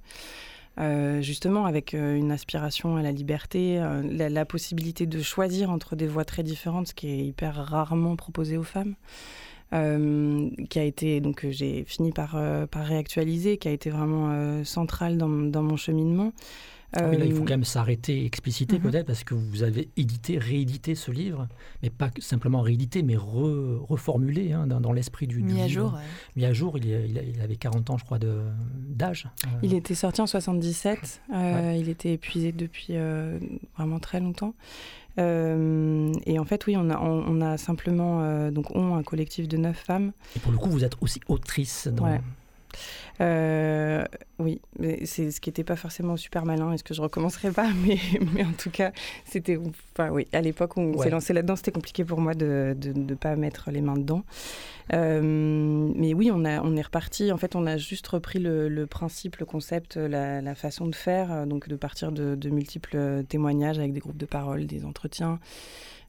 Euh, 0.79 1.21
justement 1.21 1.65
avec 1.65 1.95
euh, 1.95 2.15
une 2.15 2.31
aspiration 2.31 2.97
à 2.97 3.01
la 3.01 3.11
liberté, 3.11 3.83
la, 4.03 4.45
possibilité 4.45 5.07
de 5.07 5.21
choisir 5.21 5.71
entre 5.71 5.95
des 5.95 6.07
voies 6.07 6.25
très 6.25 6.43
différentes, 6.43 6.89
ce 6.89 6.93
qui 6.93 7.09
est 7.09 7.25
hyper 7.25 7.55
rarement 7.55 8.15
proposé 8.15 8.57
aux 8.57 8.63
femmes. 8.63 8.95
qui 9.71 10.79
a 10.79 10.83
été 10.83 11.19
donc 11.19 11.45
j'ai 11.49 11.83
fini 11.83 12.11
par, 12.13 12.39
par 12.71 12.85
réactualiser, 12.85 13.57
qui 13.57 13.67
a 13.67 13.71
été 13.71 13.89
vraiment 13.89 14.63
central 14.63 15.17
dans, 15.17 15.27
dans 15.27 15.63
mon 15.63 15.75
cheminement. 15.75 16.31
Ah 16.93 17.13
il 17.13 17.33
faut 17.33 17.41
euh, 17.41 17.45
quand 17.45 17.49
même 17.49 17.63
s'arrêter, 17.65 18.25
expliciter 18.25 18.77
mhm. 18.77 18.83
peut-être, 18.83 19.05
parce 19.05 19.25
que 19.25 19.33
vous 19.33 19.63
avez 19.63 19.89
édité, 19.97 20.37
réédité 20.37 20.95
ce 20.95 21.11
livre, 21.11 21.47
mais 21.83 21.89
pas 21.89 22.09
simplement 22.19 22.61
réédité, 22.61 23.03
mais 23.03 23.17
reformulé 23.17 24.53
hein, 24.53 24.67
dans, 24.67 24.93
l'esprit 24.93 25.27
du, 25.27 25.41
du 25.41 25.53
Mis 25.53 25.61
à 25.61 25.67
jour. 25.67 25.97
Mis 26.37 26.45
à 26.45 26.53
jour, 26.53 26.77
il, 26.77 26.85
il, 26.85 27.41
avait 27.41 27.57
40 27.57 27.89
ans, 27.89 27.97
je 27.97 28.05
crois, 28.05 28.19
d'âge. 28.19 29.27
Euh. 29.45 29.49
Il 29.63 29.73
était 29.73 29.95
sorti 29.95 30.21
en 30.21 30.27
77, 30.27 31.21
euh, 31.33 31.75
il 31.77 31.89
était 31.89 32.13
épuisé 32.13 32.53
depuis 32.53 32.93
vraiment 33.75 33.99
très 33.99 34.21
longtemps. 34.21 34.53
et 35.17 36.39
en 36.39 36.45
fait, 36.45 36.65
oui, 36.67 36.77
on 36.77 36.89
a, 36.89 36.97
on, 36.99 37.41
a 37.41 37.57
simplement, 37.57 38.49
donc 38.49 38.73
on, 38.75 38.95
un 38.95 39.03
collectif 39.03 39.49
de 39.49 39.57
neuf 39.57 39.77
femmes. 39.77 40.13
Et 40.37 40.39
pour 40.39 40.53
le 40.53 40.57
coup, 40.57 40.69
vous 40.69 40.85
êtes 40.85 40.95
aussi 41.01 41.19
autrice 41.27 41.89
dans... 41.89 42.17
Euh, 43.21 44.03
oui, 44.39 44.61
c'est 45.05 45.31
ce 45.31 45.41
qui 45.41 45.49
n'était 45.49 45.63
pas 45.63 45.75
forcément 45.75 46.17
super 46.17 46.45
malin 46.45 46.71
est 46.71 46.77
ce 46.77 46.83
que 46.83 46.93
je 46.93 47.01
recommencerai 47.01 47.51
pas, 47.51 47.69
mais, 47.85 47.97
mais 48.33 48.43
en 48.43 48.51
tout 48.51 48.69
cas, 48.69 48.91
c'était. 49.25 49.57
Enfin, 49.93 50.09
oui, 50.11 50.27
à 50.33 50.41
l'époque 50.41 50.77
où 50.77 50.81
on 50.81 51.01
s'est 51.01 51.09
lancé 51.09 51.33
là-dedans, 51.33 51.55
c'était 51.55 51.71
compliqué 51.71 52.05
pour 52.05 52.19
moi 52.19 52.33
de 52.33 52.75
ne 52.83 53.15
pas 53.15 53.35
mettre 53.35 53.71
les 53.71 53.81
mains 53.81 53.97
dedans. 53.97 54.23
Euh, 54.93 55.21
mais 55.21 56.13
oui, 56.13 56.31
on, 56.33 56.45
a, 56.45 56.61
on 56.61 56.77
est 56.77 56.81
reparti. 56.81 57.31
En 57.31 57.37
fait, 57.37 57.55
on 57.55 57.65
a 57.65 57.77
juste 57.77 58.07
repris 58.07 58.39
le, 58.39 58.85
principe, 58.85 59.37
le 59.37 59.45
concept, 59.45 59.97
la, 59.97 60.41
la, 60.41 60.55
façon 60.55 60.87
de 60.87 60.95
faire, 60.95 61.45
donc 61.45 61.67
de 61.67 61.75
partir 61.75 62.11
de, 62.11 62.35
de 62.35 62.49
multiples 62.49 63.23
témoignages 63.27 63.79
avec 63.79 63.93
des 63.93 63.99
groupes 63.99 64.17
de 64.17 64.25
parole, 64.25 64.65
des 64.65 64.85
entretiens. 64.85 65.39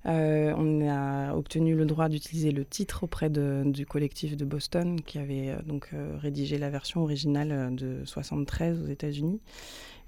Euh, 0.06 0.54
on 0.56 0.88
a 0.88 1.34
obtenu 1.34 1.74
le 1.74 1.84
droit 1.84 2.08
d'utiliser 2.08 2.52
le 2.52 2.64
titre 2.64 3.04
auprès 3.04 3.30
du 3.30 3.84
collectif 3.86 4.36
de 4.36 4.44
Boston 4.44 5.00
qui 5.00 5.18
avait 5.18 5.50
euh, 5.50 5.62
donc 5.66 5.88
euh, 5.92 6.16
rédigé 6.18 6.56
la 6.56 6.70
version 6.70 7.02
originale 7.02 7.74
de 7.74 8.02
73 8.04 8.82
aux 8.82 8.86
États-Unis. 8.86 9.40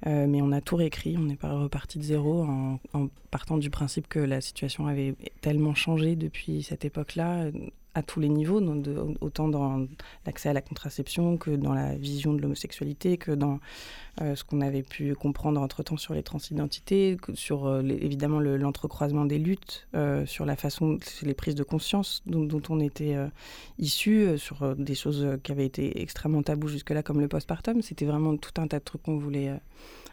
mais 0.06 0.40
on 0.40 0.52
a 0.52 0.60
tout 0.60 0.76
réécrit, 0.76 1.16
on 1.18 1.24
n'est 1.24 1.36
pas 1.36 1.52
reparti 1.52 1.98
de 1.98 2.04
zéro 2.04 2.44
en, 2.44 3.08
partant 3.30 3.58
du 3.58 3.70
principe 3.70 4.08
que 4.08 4.18
la 4.18 4.40
situation 4.40 4.86
avait 4.86 5.14
tellement 5.40 5.74
changé 5.74 6.16
depuis 6.16 6.62
cette 6.62 6.84
époque-là, 6.84 7.50
à 7.94 8.02
tous 8.02 8.20
les 8.20 8.28
niveaux, 8.28 8.60
autant 9.20 9.48
dans 9.48 9.86
l'accès 10.24 10.48
à 10.48 10.52
la 10.52 10.60
contraception 10.60 11.36
que 11.36 11.50
dans 11.50 11.74
la 11.74 11.96
vision 11.96 12.32
de 12.32 12.40
l'homosexualité, 12.40 13.16
que 13.16 13.32
dans 13.32 13.58
euh, 14.20 14.36
ce 14.36 14.44
qu'on 14.44 14.60
avait 14.60 14.82
pu 14.82 15.14
comprendre 15.14 15.60
entre-temps 15.60 15.96
sur 15.96 16.14
les 16.14 16.22
transidentités, 16.22 17.16
sur 17.34 17.66
euh, 17.66 17.82
évidemment 17.82 18.38
l'entrecroisement 18.40 19.24
des 19.24 19.38
luttes, 19.38 19.88
euh, 19.94 20.24
sur 20.26 20.44
la 20.44 20.56
façon, 20.56 20.98
les 21.22 21.34
prises 21.34 21.54
de 21.54 21.64
conscience 21.64 22.22
dont, 22.26 22.62
on 22.68 22.80
était 22.80 23.16
issu, 23.78 24.38
sur 24.38 24.76
des 24.76 24.94
choses 24.94 25.26
qui 25.42 25.52
avaient 25.52 25.66
été 25.66 26.00
extrêmement 26.02 26.42
tabous 26.42 26.68
jusque-là, 26.68 27.02
comme 27.02 27.20
le 27.20 27.28
postpartum. 27.28 27.82
C'était 27.82 28.04
vraiment 28.04 28.36
tout 28.36 28.60
un 28.60 28.68
tas 28.68 28.78
de 28.78 28.84
trucs 28.84 29.02
qu'on 29.02 29.18
voulait 29.18 29.52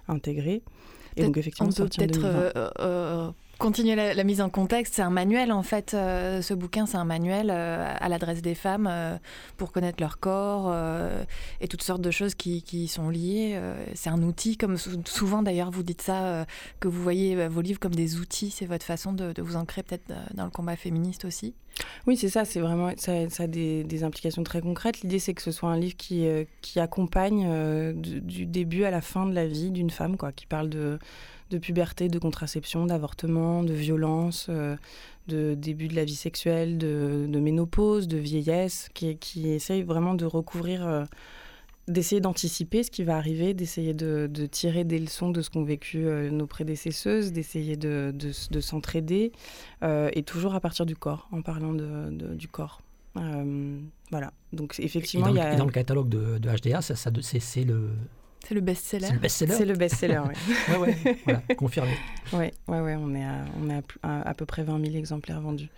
intégrer. 0.08 0.64
Et 1.16 1.24
donc 1.24 1.38
effectivement, 1.38 1.70
on 1.70 1.74
peut 1.74 1.90
peut-être 1.90 3.34
continuer 3.58 3.96
la, 3.96 4.24
mise 4.24 4.42
en 4.42 4.50
contexte, 4.50 4.96
c'est 4.96 5.02
un 5.02 5.10
manuel 5.10 5.52
en 5.52 5.64
fait. 5.64 5.94
Euh, 5.94 6.42
ce 6.42 6.54
bouquin, 6.54 6.86
c'est 6.86 6.98
un 6.98 7.06
manuel 7.06 7.50
euh, 7.52 7.94
à 8.00 8.10
l'adresse 8.10 8.42
des 8.42 8.56
femmes 8.56 8.88
euh, 8.90 9.18
pour 9.58 9.72
connaître 9.72 10.02
leur 10.02 10.20
corps 10.20 10.74
et 11.62 11.68
toutes 11.68 11.84
sortes 11.84 12.02
de 12.02 12.12
choses 12.12 12.36
qui, 12.36 12.62
qui 12.62 12.88
sont 12.88 13.10
liées. 13.10 13.60
c'est 13.94 14.10
un 14.10 14.22
outil, 14.22 14.58
comme 14.58 14.78
souvent 14.78 15.42
d'ailleurs 15.42 15.72
vous 15.72 15.84
dites 15.84 16.02
ça, 16.02 16.46
que 16.80 16.88
vous 16.88 17.02
voyez 17.02 17.48
vos 17.48 17.62
livres 17.62 17.80
comme 17.80 17.96
des 17.96 18.18
outils. 18.18 18.52
C'est 18.52 18.66
votre 18.66 18.86
façon 18.86 19.14
de, 19.14 19.34
vous 19.42 19.56
ancrer 19.56 19.84
peut-être 19.84 20.14
dans 20.34 20.46
le 20.46 20.52
combat 20.52 20.76
féministe 20.76 21.26
aussi? 21.26 21.54
Oui, 22.08 22.18
c'est 22.18 22.30
ça. 22.30 22.46
C'est 22.46 22.60
vraiment 22.60 22.92
ça, 22.98 23.14
a 23.14 23.48
des, 23.48 24.04
implications 24.04 24.44
très 24.44 24.62
concrètes. 24.62 25.02
L'idée, 25.02 25.20
c'est 25.20 25.34
que 25.34 25.42
ce 25.42 25.52
soit 25.52 25.70
un 25.70 25.78
livre 25.78 25.96
qui, 25.98 26.28
qui 26.62 26.80
accompagne 26.80 27.94
du, 27.94 28.22
du, 28.22 28.46
début 28.46 28.84
à 28.84 28.92
la 28.92 29.02
fin 29.02 29.26
de 29.26 29.34
la 29.34 29.48
vie 29.48 29.72
d'une 29.72 29.90
femme, 29.90 30.18
quoi, 30.18 30.32
qui 30.32 30.46
parle 30.46 30.70
de 30.70 31.00
de 31.50 31.58
puberté, 31.58 32.08
de 32.08 32.20
contraception, 32.20 32.86
d'avortement, 32.86 33.64
de 33.64 33.74
violence, 33.74 34.48
euh, 34.50 34.76
de 35.28 35.56
début 35.56 35.88
de 35.88 35.96
la 35.96 36.06
vie 36.06 36.16
sexuelle, 36.16 36.78
de, 36.78 37.28
ménopause, 37.40 38.08
de 38.08 38.18
vieillesse, 38.18 38.90
qui, 38.94 39.18
qui 39.18 39.50
essaye 39.50 39.84
vraiment 39.84 40.14
de 40.14 40.26
recouvrir 40.26 40.88
euh, 40.88 41.06
d'essayer 41.88 42.20
d'anticiper 42.20 42.84
ce 42.84 42.92
qui 42.92 43.04
va 43.04 43.16
arriver, 43.16 43.54
d'essayer 43.54 43.94
de, 43.94 44.28
tirer 44.52 44.84
des 44.84 45.00
leçons 45.00 45.30
de 45.30 45.42
ce 45.42 45.50
qu'ont 45.50 45.64
vécu 45.64 46.06
euh, 46.06 46.30
nos 46.30 46.48
prédécesseuses, 46.48 47.32
d'essayer 47.32 47.78
de, 47.78 48.14
de, 48.14 48.62
s'entraider, 48.62 49.32
et 49.84 50.24
toujours 50.24 50.56
à 50.56 50.60
partir 50.60 50.86
du 50.86 50.96
corps, 50.96 51.30
en 51.32 51.42
parlant 51.42 51.74
du 51.74 52.48
corps. 52.48 52.82
Euh, 53.18 53.80
voilà. 54.12 54.32
Donc 54.54 54.76
effectivement, 54.80 55.28
il 55.28 55.36
y 55.36 55.40
a... 55.40 55.56
dans 55.56 55.66
le 55.66 55.72
catalogue 55.72 56.10
de, 56.10 56.38
HDA, 56.40 56.82
ça, 56.82 56.96
ça 56.96 57.12
c'est 57.22 57.64
le 57.64 57.90
c'est 58.48 58.56
le 58.56 58.62
best-seller. 58.62 59.08
C'est 59.08 59.14
le 59.14 59.20
best-seller. 59.20 59.54
C'est 59.54 59.66
le 59.66 59.74
best-seller, 59.76 60.22
oui. 60.28 60.78
ouais, 60.78 60.78
ouais, 60.78 61.18
voilà, 61.26 61.42
confirmé. 61.58 61.92
Oui, 62.32 62.46
ouais, 62.68 62.80
ouais, 62.80 62.96
on 62.96 63.14
est 63.14 63.26
à, 63.26 63.44
on 63.62 63.70
est 63.70 63.82
à, 64.04 64.22
à, 64.22 64.34
peu 64.34 64.46
près 64.46 64.64
20 64.64 64.86
000 64.86 64.96
exemplaires 64.96 65.42
vendus. 65.42 65.70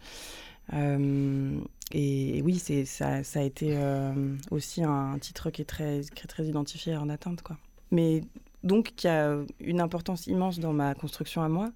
Euh, 0.74 1.60
et, 1.92 2.42
oui, 2.44 2.60
c'est 2.60 2.86
ça, 2.86 3.24
ça, 3.24 3.40
a 3.40 3.44
été 3.44 3.72
euh, 3.74 4.14
aussi 4.52 4.84
un 4.84 5.18
titre 5.20 5.50
qui 5.50 5.64
est 5.64 5.66
très, 5.66 6.02
très, 6.04 6.28
très 6.28 6.46
identifié 6.46 6.96
en 6.96 7.10
atteinte, 7.10 7.42
quoi. 7.42 7.58
Mais 7.92 8.22
donc 8.64 8.94
qui 8.96 9.08
a 9.08 9.36
une 9.60 9.82
importance 9.82 10.28
immense 10.28 10.60
dans 10.60 10.74
ma 10.74 10.94
construction 10.94 11.42
à 11.42 11.50
moi. 11.50 11.72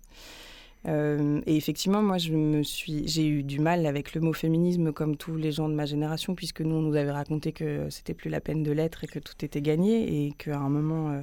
Euh, 0.88 1.42
et 1.46 1.56
effectivement, 1.56 2.02
moi, 2.02 2.18
j'ai 2.18 3.28
eu 3.28 3.44
du 3.44 3.60
mal 3.60 3.86
avec 3.86 4.14
le 4.14 4.22
mot 4.22 4.34
féminisme, 4.34 4.92
comme 4.92 5.16
tous 5.16 5.36
les 5.36 5.52
gens 5.52 5.70
de 5.70 5.74
ma 5.74 5.86
génération, 5.86 6.36
puisque 6.36 6.62
nous, 6.62 6.76
on 6.76 6.82
nous 6.82 6.96
avait 6.96 7.12
raconté 7.12 7.54
que 7.54 7.90
c'était 7.90 8.14
plus 8.14 8.30
la 8.30 8.42
peine 8.42 8.64
de 8.64 8.72
l'être 8.72 9.04
et 9.04 9.08
que 9.08 9.20
tout 9.20 9.34
était 9.44 9.62
gagné, 9.62 10.28
et 10.28 10.34
qu'à 10.34 10.58
un 10.58 10.70
moment, 10.70 11.12
euh, 11.12 11.22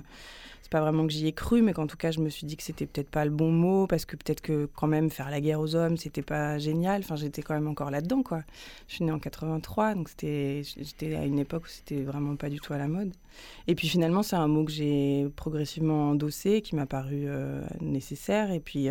c'est 0.62 0.70
pas 0.70 0.80
vraiment 0.80 1.06
que 1.06 1.12
j'y 1.12 1.26
ai 1.26 1.32
cru, 1.32 1.61
mais 1.61 1.74
qu'en 1.74 1.86
tout 1.86 1.98
cas, 1.98 2.11
je 2.11 2.20
me 2.20 2.30
suis 2.30 2.46
dit 2.46 2.56
que 2.56 2.62
c'était 2.62 2.86
peut-être 2.86 3.11
pas 3.11 3.24
le 3.26 3.30
bon 3.30 3.52
mot, 3.52 3.86
parce 3.86 4.06
que 4.06 4.16
peut-être 4.16 4.40
que 4.40 4.66
quand 4.74 4.86
même 4.86 5.11
faire 5.11 5.28
la 5.30 5.42
guerre 5.42 5.61
aux 5.61 5.74
hommes, 5.74 5.98
c'était 5.98 6.22
pas 6.22 6.58
génial. 6.58 7.02
Enfin, 7.02 7.16
j'étais 7.16 7.42
quand 7.42 7.54
même 7.54 7.68
encore 7.68 7.90
là-dedans, 7.90 8.22
quoi. 8.22 8.42
Je 8.88 8.94
suis 8.94 9.04
née 9.04 9.12
en 9.12 9.18
83, 9.18 9.94
donc 9.94 10.08
c'était, 10.08 10.62
j'étais 10.64 11.16
à 11.16 11.24
une 11.26 11.38
époque 11.38 11.64
où 11.64 11.68
c'était 11.68 12.02
vraiment 12.02 12.34
pas 12.36 12.48
du 12.48 12.61
tout 12.61 12.72
à 12.72 12.78
la 12.78 12.88
mode. 12.88 13.12
Et 13.66 13.74
puis 13.74 13.88
finalement, 13.88 14.22
c'est 14.22 14.36
un 14.36 14.48
mot 14.48 14.64
que 14.64 14.72
j'ai 14.72 15.28
progressivement 15.36 16.11
endossé, 16.11 16.62
qui 16.62 16.76
m'a 16.76 16.86
paru 16.86 17.24
euh, 17.26 17.62
nécessaire, 17.82 18.50
et 18.52 18.61
puis. 18.61 18.88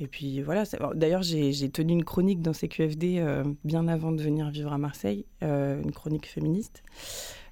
Et 0.00 0.08
puis 0.08 0.42
voilà, 0.42 0.64
d'ailleurs 0.94 1.22
j'ai 1.22 1.70
tenu 1.70 1.92
une 1.92 2.04
chronique 2.04 2.42
dans 2.42 2.52
CQFD 2.52 3.18
euh, 3.18 3.44
bien 3.62 3.86
avant 3.86 4.10
de 4.10 4.20
venir 4.20 4.50
vivre 4.50 4.72
à 4.72 4.78
Marseille, 4.78 5.24
euh, 5.44 5.80
une 5.80 5.92
chronique 5.92 6.26
féministe 6.26 6.82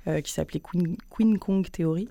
euh, 0.09 0.21
qui 0.21 0.33
s'appelait 0.33 0.61
Queen, 0.61 1.39
Kong 1.39 1.71
Theory. 1.71 2.09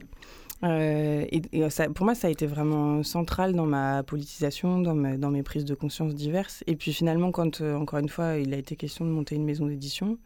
et, 0.64 1.70
ça, 1.70 1.90
pour 1.90 2.06
moi, 2.06 2.16
ça 2.16 2.28
a 2.28 2.32
été 2.32 2.46
vraiment 2.46 3.04
central 3.04 3.54
dans 3.54 3.66
ma 3.66 4.04
politisation, 4.04 4.80
dans, 4.80 4.96
mes 4.96 5.44
prises 5.44 5.66
de 5.66 5.74
conscience 5.74 6.16
diverses. 6.16 6.64
Et 6.66 6.78
puis 6.78 6.94
finalement, 6.94 7.32
quand, 7.32 7.60
encore 7.60 8.00
une 8.00 8.10
fois, 8.10 8.38
il 8.38 8.54
a 8.54 8.58
été 8.58 8.78
question 8.78 9.04
de 9.04 9.10
monter 9.10 9.36
une 9.36 9.44
maison 9.44 9.66
d'édition, 9.66 10.18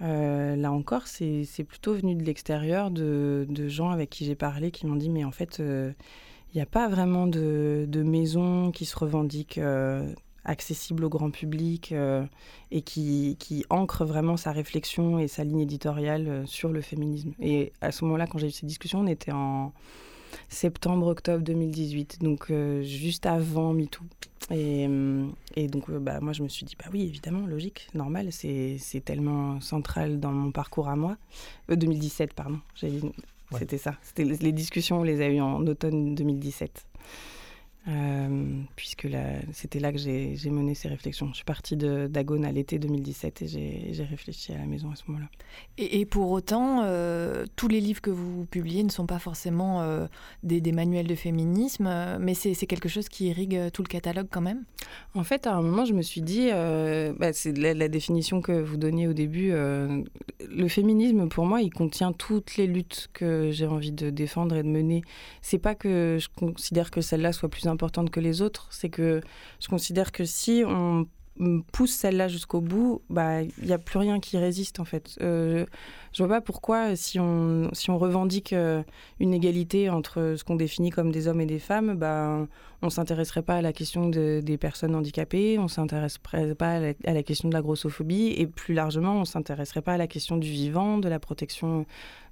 là 0.00 0.72
encore, 0.72 1.06
c'est 1.06 1.64
plutôt 1.64 1.94
venu 1.94 2.16
de 2.16 2.24
l'extérieur, 2.24 2.90
de, 2.90 3.46
gens 3.68 3.90
avec 3.90 4.10
qui 4.10 4.24
j'ai 4.24 4.34
parlé, 4.34 4.72
qui 4.72 4.84
m'ont 4.86 4.96
dit, 4.96 5.10
mais 5.10 5.22
en 5.22 5.32
fait 5.32 5.62
n'y 6.58 6.62
a 6.62 6.66
pas 6.66 6.88
vraiment 6.88 7.26
de, 7.26 8.02
maison 8.04 8.72
qui 8.72 8.84
se 8.84 8.96
revendique 8.96 9.58
euh, 9.58 10.12
accessible 10.44 11.04
au 11.04 11.08
grand 11.08 11.30
public 11.30 11.92
euh, 11.92 12.24
et 12.70 12.82
qui, 12.82 13.36
ancre 13.70 14.04
vraiment 14.04 14.36
sa 14.36 14.50
réflexion 14.50 15.18
et 15.18 15.28
sa 15.28 15.44
ligne 15.44 15.60
éditoriale 15.60 16.28
euh, 16.28 16.46
sur 16.46 16.70
le 16.70 16.80
féminisme. 16.80 17.32
Et 17.40 17.72
à 17.80 17.92
ce 17.92 18.04
moment-là, 18.04 18.26
quand 18.26 18.38
j'ai 18.38 18.48
eu 18.48 18.50
ces 18.50 18.66
discussions, 18.66 19.00
on 19.00 19.06
était 19.06 19.30
en 19.30 19.72
septembre-octobre 20.48 21.44
2018, 21.44 22.18
donc 22.22 22.52
juste 22.82 23.24
avant 23.26 23.72
MeToo. 23.72 24.04
Et, 24.50 24.88
donc, 25.68 25.90
bah, 25.90 26.20
moi, 26.20 26.32
je 26.32 26.42
me 26.42 26.48
suis 26.48 26.64
dit, 26.64 26.76
bah 26.76 26.86
oui, 26.92 27.02
évidemment, 27.02 27.46
logique, 27.46 27.88
normal, 27.94 28.28
c'est 28.32 29.02
tellement 29.04 29.60
central 29.60 30.20
dans 30.20 30.32
mon 30.32 30.50
parcours 30.50 30.88
à 30.88 30.96
moi. 30.96 31.16
2017, 31.68 32.34
pardon. 32.34 32.58
C'était 33.56 33.78
ça. 33.78 33.94
C'était 34.02 34.24
les 34.24 34.52
discussions, 34.52 35.00
on 35.00 35.02
les 35.02 35.20
a 35.20 35.28
eues 35.28 35.40
en 35.40 35.66
automne 35.66 36.14
2017. 36.14 36.86
Euh, 37.86 38.60
puisque 38.76 39.08
c'était 39.52 39.78
là 39.78 39.92
que 39.92 39.98
j'ai 39.98 40.50
mené 40.50 40.74
ces 40.74 40.88
réflexions. 40.88 41.28
Je 41.30 41.36
suis 41.36 41.44
partie 41.44 41.76
d'Agone 41.76 42.44
à 42.44 42.52
l'été 42.52 42.78
2017 42.78 43.42
et 43.42 43.46
j'ai 43.92 44.04
réfléchi 44.04 44.52
à 44.52 44.58
la 44.58 44.66
maison 44.66 44.90
à 44.90 44.96
ce 44.96 45.04
moment-là. 45.08 45.28
Et, 45.78 46.04
pour 46.04 46.30
autant, 46.30 46.82
euh, 46.82 47.46
tous 47.56 47.68
les 47.68 47.80
livres 47.80 48.02
que 48.02 48.10
vous 48.10 48.44
publiez 48.46 48.82
ne 48.82 48.90
sont 48.90 49.06
pas 49.06 49.18
forcément 49.18 49.80
euh, 49.80 50.06
des, 50.42 50.60
manuels 50.72 51.06
de 51.06 51.14
féminisme, 51.14 52.18
mais 52.20 52.34
c'est 52.34 52.54
quelque 52.66 52.88
chose 52.88 53.08
qui 53.08 53.28
irrigue 53.28 53.70
tout 53.72 53.82
le 53.82 53.88
catalogue 53.88 54.28
quand 54.30 54.42
même? 54.42 54.64
En 55.14 55.24
fait, 55.24 55.46
à 55.46 55.54
un 55.54 55.62
moment, 55.62 55.84
je 55.84 55.94
me 55.94 56.02
suis 56.02 56.20
dit, 56.20 56.50
bah, 56.50 57.32
c'est 57.32 57.56
la, 57.56 57.88
définition 57.88 58.42
que 58.42 58.52
vous 58.52 58.76
donniez 58.76 59.08
au 59.08 59.14
début, 59.14 59.50
le 59.50 60.68
féminisme, 60.68 61.28
pour 61.28 61.46
moi, 61.46 61.62
il 61.62 61.70
contient 61.70 62.12
toutes 62.12 62.56
les 62.56 62.66
luttes 62.66 63.08
que 63.14 63.50
j'ai 63.50 63.66
envie 63.66 63.92
de 63.92 64.10
défendre 64.10 64.56
et 64.56 64.62
de 64.62 64.68
mener. 64.68 65.02
C'est 65.40 65.58
pas 65.58 65.74
que 65.74 66.18
je 66.20 66.28
considère 66.28 66.90
que 66.90 67.00
celle-là 67.00 67.32
soit 67.32 67.48
plus 67.48 67.67
importante 67.68 68.10
que 68.10 68.20
les 68.20 68.42
autres, 68.42 68.68
c'est 68.70 68.90
que 68.90 69.20
je 69.60 69.68
considère 69.68 70.12
que 70.12 70.24
si 70.24 70.62
on 70.66 71.06
pousse 71.72 71.92
celle-là 71.92 72.28
jusqu'au 72.28 72.60
bout, 72.60 73.02
bah 73.10 73.42
il 73.42 73.64
n'y 73.64 73.72
a 73.72 73.78
plus 73.78 73.98
rien 73.98 74.20
qui 74.20 74.38
résiste 74.38 74.80
en 74.80 74.84
fait. 74.84 75.16
Euh, 75.20 75.66
je 76.12 76.22
vois 76.22 76.36
pas 76.36 76.40
pourquoi 76.40 76.96
si 76.96 77.20
on 77.20 77.68
si 77.72 77.90
on 77.90 77.98
revendique 77.98 78.52
euh, 78.52 78.82
une 79.20 79.32
égalité 79.34 79.88
entre 79.88 80.34
ce 80.36 80.44
qu'on 80.44 80.56
définit 80.56 80.90
comme 80.90 81.12
des 81.12 81.28
hommes 81.28 81.40
et 81.40 81.46
des 81.46 81.58
femmes, 81.58 81.96
bah 81.96 82.46
on 82.82 82.90
s'intéresserait 82.90 83.42
pas 83.42 83.56
à 83.56 83.62
la 83.62 83.72
question 83.72 84.08
des 84.08 84.58
personnes 84.58 84.94
handicapées, 84.94 85.58
on 85.58 85.68
s'intéresserait 85.68 86.54
pas 86.54 86.76
à 86.76 87.12
la, 87.12 87.22
question 87.22 87.48
de 87.48 87.54
la 87.54 87.62
grossophobie 87.62 88.34
et 88.36 88.46
plus 88.46 88.74
largement 88.74 89.16
on 89.20 89.24
s'intéresserait 89.24 89.82
pas 89.82 89.94
à 89.94 89.98
la 89.98 90.06
question 90.06 90.36
du 90.36 90.50
vivant, 90.50 90.98
de 90.98 91.08
la 91.08 91.18
protection 91.18 91.86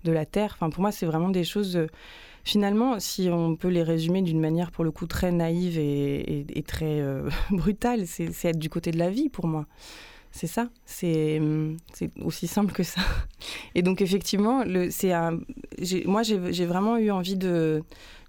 de 0.05 0.13
la 0.13 0.27
terre. 0.27 0.53
Enfin 0.57 0.71
pour 0.71 0.81
moi 0.81 0.93
c'est 0.93 1.07
vraiment 1.07 1.31
des 1.31 1.45
choses 1.45 1.79
finalement, 2.47 3.01
si 3.01 3.29
on 3.29 3.57
peut 3.57 3.69
les 3.69 3.83
résumer 3.83 4.23
d'une 4.23 4.41
manière 4.41 4.71
pour 4.71 4.85
le 4.85 4.93
coup 4.93 5.07
très 5.07 5.33
naïve 5.33 5.79
et, 5.79 6.65
très 6.67 7.01
euh, 7.01 7.29
brutale, 7.51 8.07
c'est 8.07 8.45
être 8.45 8.59
du 8.59 8.71
côté 8.71 8.93
de 8.93 8.99
la 8.99 9.11
vie 9.11 9.29
pour 9.29 9.49
moi. 9.49 9.67
C'est 10.31 10.47
ça, 10.47 10.69
c'est 10.85 11.41
aussi 12.23 12.47
simple 12.47 12.73
que 12.73 12.83
ça. 12.83 13.01
Et 13.75 13.83
donc 13.83 14.01
effectivement, 14.01 14.63
un, 14.63 15.41
moi 16.05 16.23
j'ai 16.23 16.67
vraiment 16.67 16.99
eu 16.99 17.11
envie 17.11 17.37
de, 17.37 17.83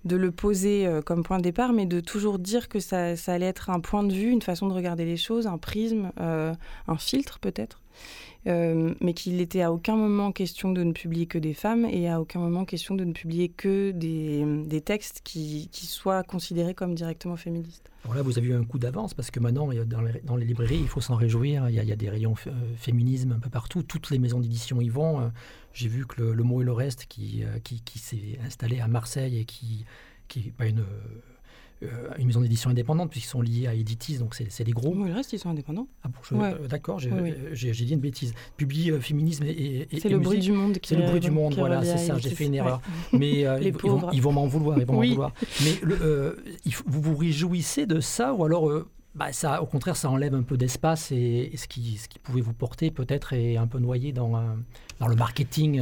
de 0.05 0.15
le 0.15 0.31
poser 0.31 0.87
euh, 0.87 1.01
comme 1.01 1.21
point 1.21 1.37
de 1.37 1.43
départ, 1.43 1.73
mais 1.73 1.85
de 1.85 1.99
toujours 1.99 2.39
dire 2.39 2.69
que 2.69 2.79
ça, 2.79 3.13
allait 3.27 3.45
être 3.45 3.69
un 3.69 3.81
point 3.81 4.03
de 4.03 4.13
vue, 4.13 4.29
une 4.29 4.41
façon 4.41 4.67
de 4.67 4.73
regarder 4.73 5.05
les 5.05 5.17
choses, 5.17 5.45
un 5.47 5.57
prisme, 5.57 6.11
euh, 6.19 6.53
un 6.87 6.97
filtre 6.97 7.39
peut-être. 7.39 7.81
Euh, 8.47 8.93
mais 9.01 9.13
qu'il 9.13 9.35
n'était 9.35 9.61
à 9.61 9.73
aucun 9.73 9.97
moment 9.97 10.31
question 10.31 10.71
de 10.71 10.81
ne 10.81 10.93
publier 10.93 11.25
que 11.25 11.37
des 11.37 11.53
femmes 11.53 11.85
et 11.85 12.09
à 12.09 12.21
aucun 12.21 12.39
moment 12.39 12.63
question 12.63 12.95
de 12.95 13.03
ne 13.03 13.11
publier 13.11 13.49
que 13.49 13.91
des, 13.91 14.45
des 14.65 14.79
textes 14.79 15.19
qui, 15.23 15.67
qui, 15.73 15.85
soient 15.85 16.23
considérés 16.23 16.73
comme 16.73 16.95
directement 16.95 17.35
féministes. 17.35 17.91
Alors 18.05 18.15
là, 18.15 18.21
vous 18.21 18.37
avez 18.37 18.47
eu 18.47 18.53
un 18.53 18.63
coup 18.63 18.79
d'avance 18.79 19.13
parce 19.13 19.31
que 19.31 19.41
maintenant, 19.41 19.67
dans 19.85 20.01
les, 20.01 20.21
dans 20.23 20.37
les 20.37 20.45
librairies, 20.45 20.79
il 20.79 20.87
faut 20.87 21.01
s'en 21.01 21.15
réjouir. 21.15 21.67
Il 21.67 21.75
y, 21.75 21.79
a, 21.79 21.83
il 21.83 21.89
y, 21.89 21.91
a, 21.91 21.97
des 21.97 22.09
rayons 22.09 22.35
euh, 22.47 22.51
féminisme 22.77 23.33
un 23.33 23.39
peu 23.39 23.49
partout. 23.49 23.83
Toutes 23.83 24.11
les 24.11 24.19
maisons 24.19 24.39
d'édition 24.39 24.79
y 24.79 24.87
vont. 24.87 25.19
Euh, 25.19 25.27
j'ai 25.73 25.89
vu 25.89 26.05
que 26.05 26.21
le, 26.21 26.43
mot 26.43 26.61
et 26.61 26.65
le 26.65 26.71
reste 26.71 27.05
qui, 27.07 27.43
qui, 27.63 27.99
s'est 27.99 28.39
installé 28.45 28.79
à 28.79 28.87
Marseille 28.87 29.39
et 29.39 29.45
qui, 29.45 29.85
qui 30.27 30.51
pas 30.51 30.65
une 30.67 30.83
une 32.17 32.27
maison 32.27 32.41
d'édition 32.41 32.69
indépendante, 32.69 33.11
puisqu'ils 33.11 33.29
sont 33.29 33.41
liés 33.41 33.67
à 33.67 33.73
Editis, 33.73 34.17
donc 34.17 34.35
c'est 34.35 34.63
des 34.63 34.71
gros. 34.71 34.93
le 34.93 35.13
reste, 35.13 35.33
ils 35.33 35.39
sont 35.39 35.49
indépendants. 35.49 35.87
Ah 36.03 36.09
bon, 36.09 36.41
euh, 36.41 36.67
d'accord, 36.67 36.99
euh, 37.05 37.31
j'ai 37.53 37.71
dit 37.71 37.93
une 37.93 37.99
bêtise. 37.99 38.33
Publie 38.55 38.91
Féminisme 38.99 39.43
et, 39.45 39.87
C'est 39.99 40.09
le 40.09 40.19
bruit 40.19 40.39
du 40.39 40.51
monde 40.51 40.77
C'est 40.83 40.95
le 40.95 41.05
bruit 41.05 41.19
du 41.19 41.31
monde, 41.31 41.55
voilà, 41.55 41.83
c'est 41.83 41.97
ça, 41.97 42.17
j'ai 42.17 42.29
fait 42.29 42.45
une 42.45 42.55
erreur. 42.55 42.81
Mais 43.13 43.41
ils, 43.61 44.21
vont, 44.21 44.31
m'en 44.31 44.47
vouloir, 44.47 44.77
ils 44.79 44.85
vont 44.85 44.93
m'en 44.93 45.01
vouloir. 45.01 45.33
Mais 45.63 45.79
vous 46.85 47.01
vous 47.01 47.15
réjouissez 47.15 47.85
de 47.85 47.99
ça, 47.99 48.33
ou 48.33 48.43
alors 48.43 48.71
bah, 49.15 49.31
ça, 49.31 49.63
au 49.63 49.65
contraire, 49.65 49.95
ça 49.95 50.11
enlève 50.11 50.35
un 50.35 50.43
peu 50.43 50.57
d'espace 50.57 51.11
et, 51.11 51.51
ce, 51.55 51.67
qui, 51.67 51.97
ce 51.97 52.07
qui 52.07 52.19
pouvait 52.19 52.41
vous 52.41 52.53
porter 52.53 52.91
peut-être 52.91 53.33
est 53.33 53.57
un 53.57 53.65
peu 53.65 53.79
noyé 53.79 54.11
dans, 54.11 54.31
dans 54.99 55.07
le 55.07 55.15
marketing 55.15 55.81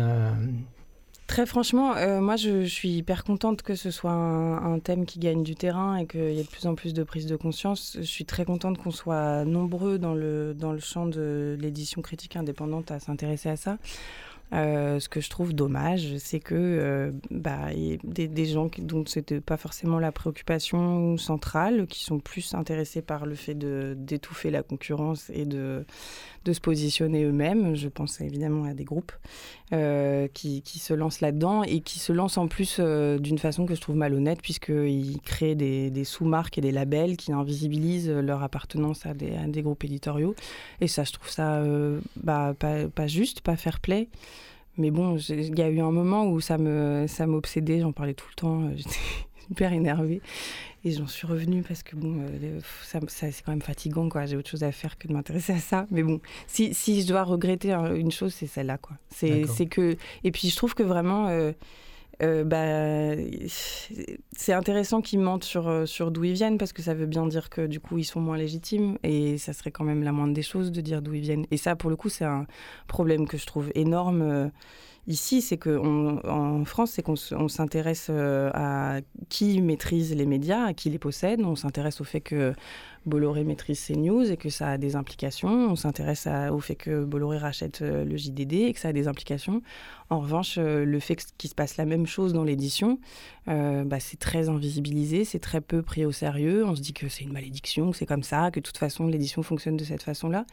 Très 1.28 1.48
franchement, 1.48 1.96
euh, 1.96 2.22
moi 2.22 2.36
je, 2.36 2.66
suis 2.66 2.90
hyper 2.90 3.24
contente 3.24 3.64
que 3.64 3.74
ce 3.74 3.90
soit 3.90 4.12
un, 4.12 4.78
thème 4.80 5.06
qui 5.06 5.18
gagne 5.18 5.42
du 5.42 5.56
terrain 5.56 5.98
et 5.98 6.06
qu'il 6.06 6.32
y 6.32 6.40
ait 6.40 6.44
de 6.44 6.48
plus 6.48 6.68
en 6.68 6.76
plus 6.76 6.94
de 6.94 7.04
prise 7.04 7.26
de 7.26 7.36
conscience. 7.36 7.98
Je 7.98 8.06
suis 8.06 8.26
très 8.26 8.46
contente 8.46 8.78
qu'on 8.78 8.92
soit 8.92 9.44
nombreux 9.44 9.98
dans 9.98 10.14
le, 10.14 10.54
dans 10.54 10.72
le 10.72 10.80
champ 10.80 11.08
de 11.08 11.58
l'édition 11.60 12.04
critique 12.04 12.36
indépendante 12.36 12.92
à 12.92 13.00
s'intéresser 13.00 13.50
à 13.50 13.58
ça. 13.58 13.78
Euh, 14.54 15.00
ce 15.00 15.10
que 15.10 15.22
je 15.22 15.30
trouve 15.30 15.54
dommage, 15.54 16.18
c'est 16.18 16.40
que 16.40 16.54
euh, 16.54 17.12
bah, 17.32 17.70
des, 18.04 18.46
gens 18.46 18.70
dont 18.78 19.04
c'était 19.08 19.42
pas 19.42 19.58
forcément 19.58 19.98
la 19.98 20.12
préoccupation 20.12 21.18
centrale, 21.18 21.88
qui 21.88 22.04
sont 22.04 22.20
plus 22.20 22.54
intéressés 22.54 23.02
par 23.02 23.26
le 23.26 23.34
fait 23.34 23.56
d'étouffer 23.56 24.52
la 24.52 24.62
concurrence 24.62 25.32
et 25.32 25.46
de, 25.46 25.84
de 26.46 26.54
se 26.54 26.62
positionner 26.62 27.24
eux-mêmes. 27.24 27.76
Je 27.76 27.90
pense 27.90 28.22
évidemment 28.22 28.64
à 28.66 28.74
des 28.74 28.84
groupes 28.84 29.12
euh, 29.74 30.28
qui, 30.34 30.62
qui, 30.62 30.80
se 30.80 30.94
lancent 30.94 31.22
là-dedans 31.22 31.64
et 31.64 31.82
qui 31.82 32.00
se 32.00 32.14
lancent 32.14 32.38
en 32.38 32.48
plus 32.48 32.78
euh, 32.80 33.18
d'une 33.18 33.40
façon 33.40 33.66
que 33.66 33.76
je 33.76 33.82
trouve 33.82 33.96
malhonnête, 33.96 34.42
puisqu'ils 34.42 35.20
créent 35.22 35.56
des, 35.56 36.04
sous-marques 36.04 36.58
et 36.58 36.62
des 36.62 36.72
labels 36.72 37.18
qui 37.18 37.34
invisibilisent 37.34 38.10
leur 38.10 38.44
appartenance 38.44 39.06
à 39.06 39.14
des, 39.14 39.62
groupes 39.62 39.84
éditoriaux. 39.84 40.36
Et 40.80 40.88
ça, 40.88 41.04
je 41.04 41.12
trouve 41.12 41.30
ça 41.30 41.64
bah, 42.16 42.54
pas, 42.58 43.08
juste, 43.08 43.42
pas 43.42 43.58
fair 43.58 43.80
play. 43.80 44.08
mais 44.78 44.92
bon, 44.92 45.18
il 45.18 45.58
y 45.58 45.62
a 45.62 45.70
eu 45.70 45.80
un 45.80 45.92
moment 45.92 46.28
où 46.28 46.40
ça 46.40 46.58
me 46.58 47.06
ça 47.08 47.26
m'obsédait, 47.26 47.82
j'en 47.82 47.92
parlais 47.92 48.14
tout 48.14 48.28
le 48.30 48.36
temps, 48.36 48.70
hyper 49.50 49.74
énervée. 49.74 50.22
Et 50.84 50.92
j'en 50.92 51.08
suis 51.08 51.26
revenue 51.26 51.64
parce 51.64 51.82
que 51.82 51.96
bon, 51.96 52.26
ça, 52.84 53.00
c'est 53.08 53.44
quand 53.44 53.52
même 53.52 53.62
fatigant, 53.62 54.08
quoi. 54.08 54.26
J'ai 54.26 54.38
autre 54.38 54.50
chose 54.50 54.64
à 54.64 54.72
faire 54.72 54.98
que 54.98 55.08
de 55.08 55.14
m'intéresser 55.14 55.54
à 55.54 55.60
ça. 55.60 55.88
Mais 55.90 56.04
bon, 56.04 56.22
si, 56.48 56.74
si 56.74 57.02
je 57.02 57.08
dois 57.08 57.24
regretter 57.24 57.72
une 57.74 58.12
chose, 58.12 58.34
c'est 58.34 58.48
celle-là, 58.48 58.78
quoi. 58.78 58.98
C'est, 59.10 59.46
c'est 59.48 59.66
que... 59.66 59.98
Et 60.24 60.32
puis 60.32 60.50
je 60.50 60.56
trouve 60.56 60.76
que 60.76 60.84
vraiment, 60.84 61.28
euh, 62.22 62.44
bah, 62.46 63.16
c'est 64.32 64.54
intéressant 64.54 65.02
qu'ils 65.02 65.20
mentent 65.20 65.44
sur, 65.44 65.68
euh, 65.68 65.86
sur 65.86 66.12
d'où 66.12 66.24
ils 66.24 66.34
viennent 66.34 66.58
parce 66.58 66.72
que 66.72 66.82
ça 66.82 66.94
veut 66.94 67.08
bien 67.08 67.26
dire 67.28 67.50
que 67.50 67.68
du 67.68 67.82
coup 67.82 67.98
ils 67.98 68.06
sont 68.06 68.22
moins 68.22 68.38
légitimes 68.38 68.98
et 69.04 69.38
ça 69.38 69.52
serait 69.52 69.72
quand 69.72 69.84
même 69.84 70.02
la 70.02 70.14
moindre 70.14 70.34
des 70.34 70.42
choses 70.42 70.72
de 70.72 70.82
dire 70.82 71.02
d'où 71.02 71.14
ils 71.14 71.22
viennent. 71.22 71.46
Et 71.52 71.58
ça, 71.58 71.76
pour 71.76 71.90
le 71.90 71.96
coup, 71.96 72.10
c'est 72.10 72.26
un 72.26 72.48
problème 72.88 73.28
que 73.28 73.38
je 73.38 73.46
trouve 73.46 73.70
énorme 73.76 74.22
euh, 74.22 74.48
ici, 75.08 75.42
c'est 75.42 75.58
qu'en 75.58 76.66
France, 76.66 76.92
c'est 76.92 77.04
qu'on 77.04 77.16
s'intéresse 77.48 78.10
à 78.10 79.00
qui 79.30 79.62
maîtrise 79.62 80.16
les 80.16 80.26
médias, 80.26 80.66
à 80.66 80.74
qui 80.74 80.90
les 80.90 81.00
possède. 81.00 81.42
On 81.42 81.56
s'intéresse 81.56 82.02
au 82.02 82.04
fait 82.04 82.22
que 82.22 82.54
Bolloré 83.06 83.44
maîtrise 83.44 83.80
ces 83.80 83.96
news 83.96 84.32
et 84.32 84.38
que 84.38 84.50
ça 84.50 84.70
a 84.70 84.78
des 84.78 84.96
implications. 84.96 85.50
On 85.50 85.76
s'intéresse 85.76 86.28
au 86.52 86.60
fait 86.60 86.76
que 86.76 87.04
Bolloré 87.04 87.38
rachète 87.38 87.82
euh, 87.82 88.04
le 88.04 88.18
JDD 88.18 88.54
et 88.54 88.74
que 88.74 88.80
ça 88.80 88.90
a 88.90 88.94
des 88.94 89.08
implications. 89.08 89.62
En 90.10 90.20
revanche, 90.20 90.56
euh, 90.58 90.86
le 90.86 91.00
fait 91.00 91.18
qu'il 91.38 91.50
se 91.50 91.56
passe 91.56 91.78
la 91.78 91.86
même 91.86 92.08
chose 92.08 92.34
dans 92.34 92.44
l'édition, 92.44 93.00
euh, 93.48 93.84
bah, 93.84 94.00
c'est 94.00 94.18
très 94.18 94.50
invisibilisé, 94.50 95.24
c'est 95.24 95.40
très 95.40 95.62
peu 95.62 95.82
pris 95.84 96.06
au 96.06 96.12
sérieux. 96.12 96.66
On 96.66 96.76
se 96.76 96.82
dit 96.82 96.94
que 96.94 97.08
c'est 97.08 97.24
une 97.24 97.34
malédiction, 97.34 97.92
que 97.92 97.98
c'est 97.98 98.06
comme 98.06 98.24
ça, 98.24 98.50
que 98.52 98.60
de 98.60 98.66
toute 98.66 98.78
façon 98.78 99.08
l'édition 99.08 99.44
fonctionne 99.44 99.78
de 99.78 99.84
cette 99.84 100.04
façon-là. 100.04 100.46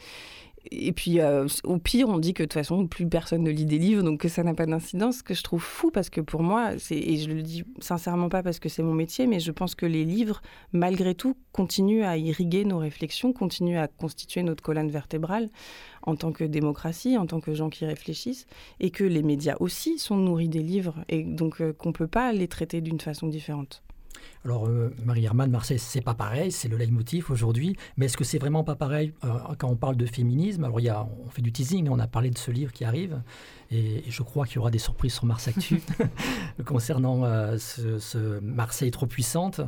Et 0.70 0.92
puis, 0.92 1.20
euh, 1.20 1.46
au 1.64 1.78
pire, 1.78 2.08
on 2.08 2.18
dit 2.18 2.34
que 2.34 2.42
de 2.42 2.46
toute 2.46 2.54
façon, 2.54 2.86
plus 2.86 3.06
personne 3.06 3.42
ne 3.42 3.50
lit 3.50 3.66
des 3.66 3.78
livres, 3.78 4.02
donc 4.02 4.20
que 4.20 4.28
ça 4.28 4.42
n'a 4.42 4.54
pas 4.54 4.66
d'incidence, 4.66 5.18
ce 5.18 5.22
que 5.22 5.34
je 5.34 5.42
trouve 5.42 5.62
fou, 5.62 5.90
parce 5.90 6.08
que 6.08 6.20
pour 6.20 6.42
moi, 6.42 6.72
et 6.90 7.16
je 7.16 7.28
le 7.28 7.42
dis 7.42 7.64
sincèrement 7.80 8.28
pas 8.28 8.42
parce 8.42 8.58
que 8.58 8.68
c'est 8.68 8.82
mon 8.82 8.94
métier, 8.94 9.26
mais 9.26 9.40
je 9.40 9.50
pense 9.50 9.74
que 9.74 9.86
les 9.86 10.04
livres, 10.04 10.40
malgré 10.72 11.14
tout, 11.14 11.36
continuent 11.52 12.04
à 12.04 12.16
irriguer 12.16 12.64
nos 12.64 12.78
réflexions, 12.78 13.32
continuent 13.32 13.78
à 13.78 13.88
constituer 13.88 14.42
notre 14.42 14.62
colonne 14.62 14.90
vertébrale 14.90 15.50
en 16.02 16.16
tant 16.16 16.32
que 16.32 16.44
démocratie, 16.44 17.18
en 17.18 17.26
tant 17.26 17.40
que 17.40 17.54
gens 17.54 17.70
qui 17.70 17.84
réfléchissent, 17.84 18.46
et 18.80 18.90
que 18.90 19.04
les 19.04 19.22
médias 19.22 19.56
aussi 19.60 19.98
sont 19.98 20.16
nourris 20.16 20.48
des 20.48 20.62
livres, 20.62 21.04
et 21.08 21.22
donc 21.24 21.60
euh, 21.60 21.72
qu'on 21.72 21.90
ne 21.90 21.94
peut 21.94 22.06
pas 22.06 22.32
les 22.32 22.48
traiter 22.48 22.80
d'une 22.80 23.00
façon 23.00 23.26
différente. 23.26 23.82
Alors, 24.44 24.66
euh, 24.66 24.94
Marie 25.04 25.24
Hermann, 25.24 25.50
Marseille, 25.50 25.78
c'est 25.78 26.00
pas 26.00 26.14
pareil, 26.14 26.50
c'est 26.50 26.68
le 26.68 26.76
leitmotiv 26.76 27.30
aujourd'hui, 27.30 27.76
mais 27.96 28.06
est-ce 28.06 28.16
que 28.16 28.24
c'est 28.24 28.38
vraiment 28.38 28.64
pas 28.64 28.74
pareil 28.74 29.12
euh, 29.24 29.28
quand 29.58 29.68
on 29.68 29.76
parle 29.76 29.96
de 29.96 30.06
féminisme? 30.06 30.64
Alors, 30.64 30.80
il 30.80 30.84
y 30.84 30.88
a, 30.88 31.08
on 31.24 31.30
fait 31.30 31.42
du 31.42 31.52
teasing, 31.52 31.88
on 31.88 31.98
a 31.98 32.08
parlé 32.08 32.30
de 32.30 32.38
ce 32.38 32.50
livre 32.50 32.72
qui 32.72 32.84
arrive, 32.84 33.22
et, 33.70 34.02
je 34.08 34.22
crois 34.22 34.46
qu'il 34.46 34.56
y 34.56 34.58
aura 34.58 34.70
des 34.70 34.78
surprises 34.78 35.14
sur 35.14 35.26
Mars 35.26 35.46
Actu 35.46 35.80
concernant 36.64 37.24
euh, 37.24 37.56
ce, 37.58 38.40
Marseille 38.40 38.90
trop 38.90 39.06
puissante. 39.06 39.60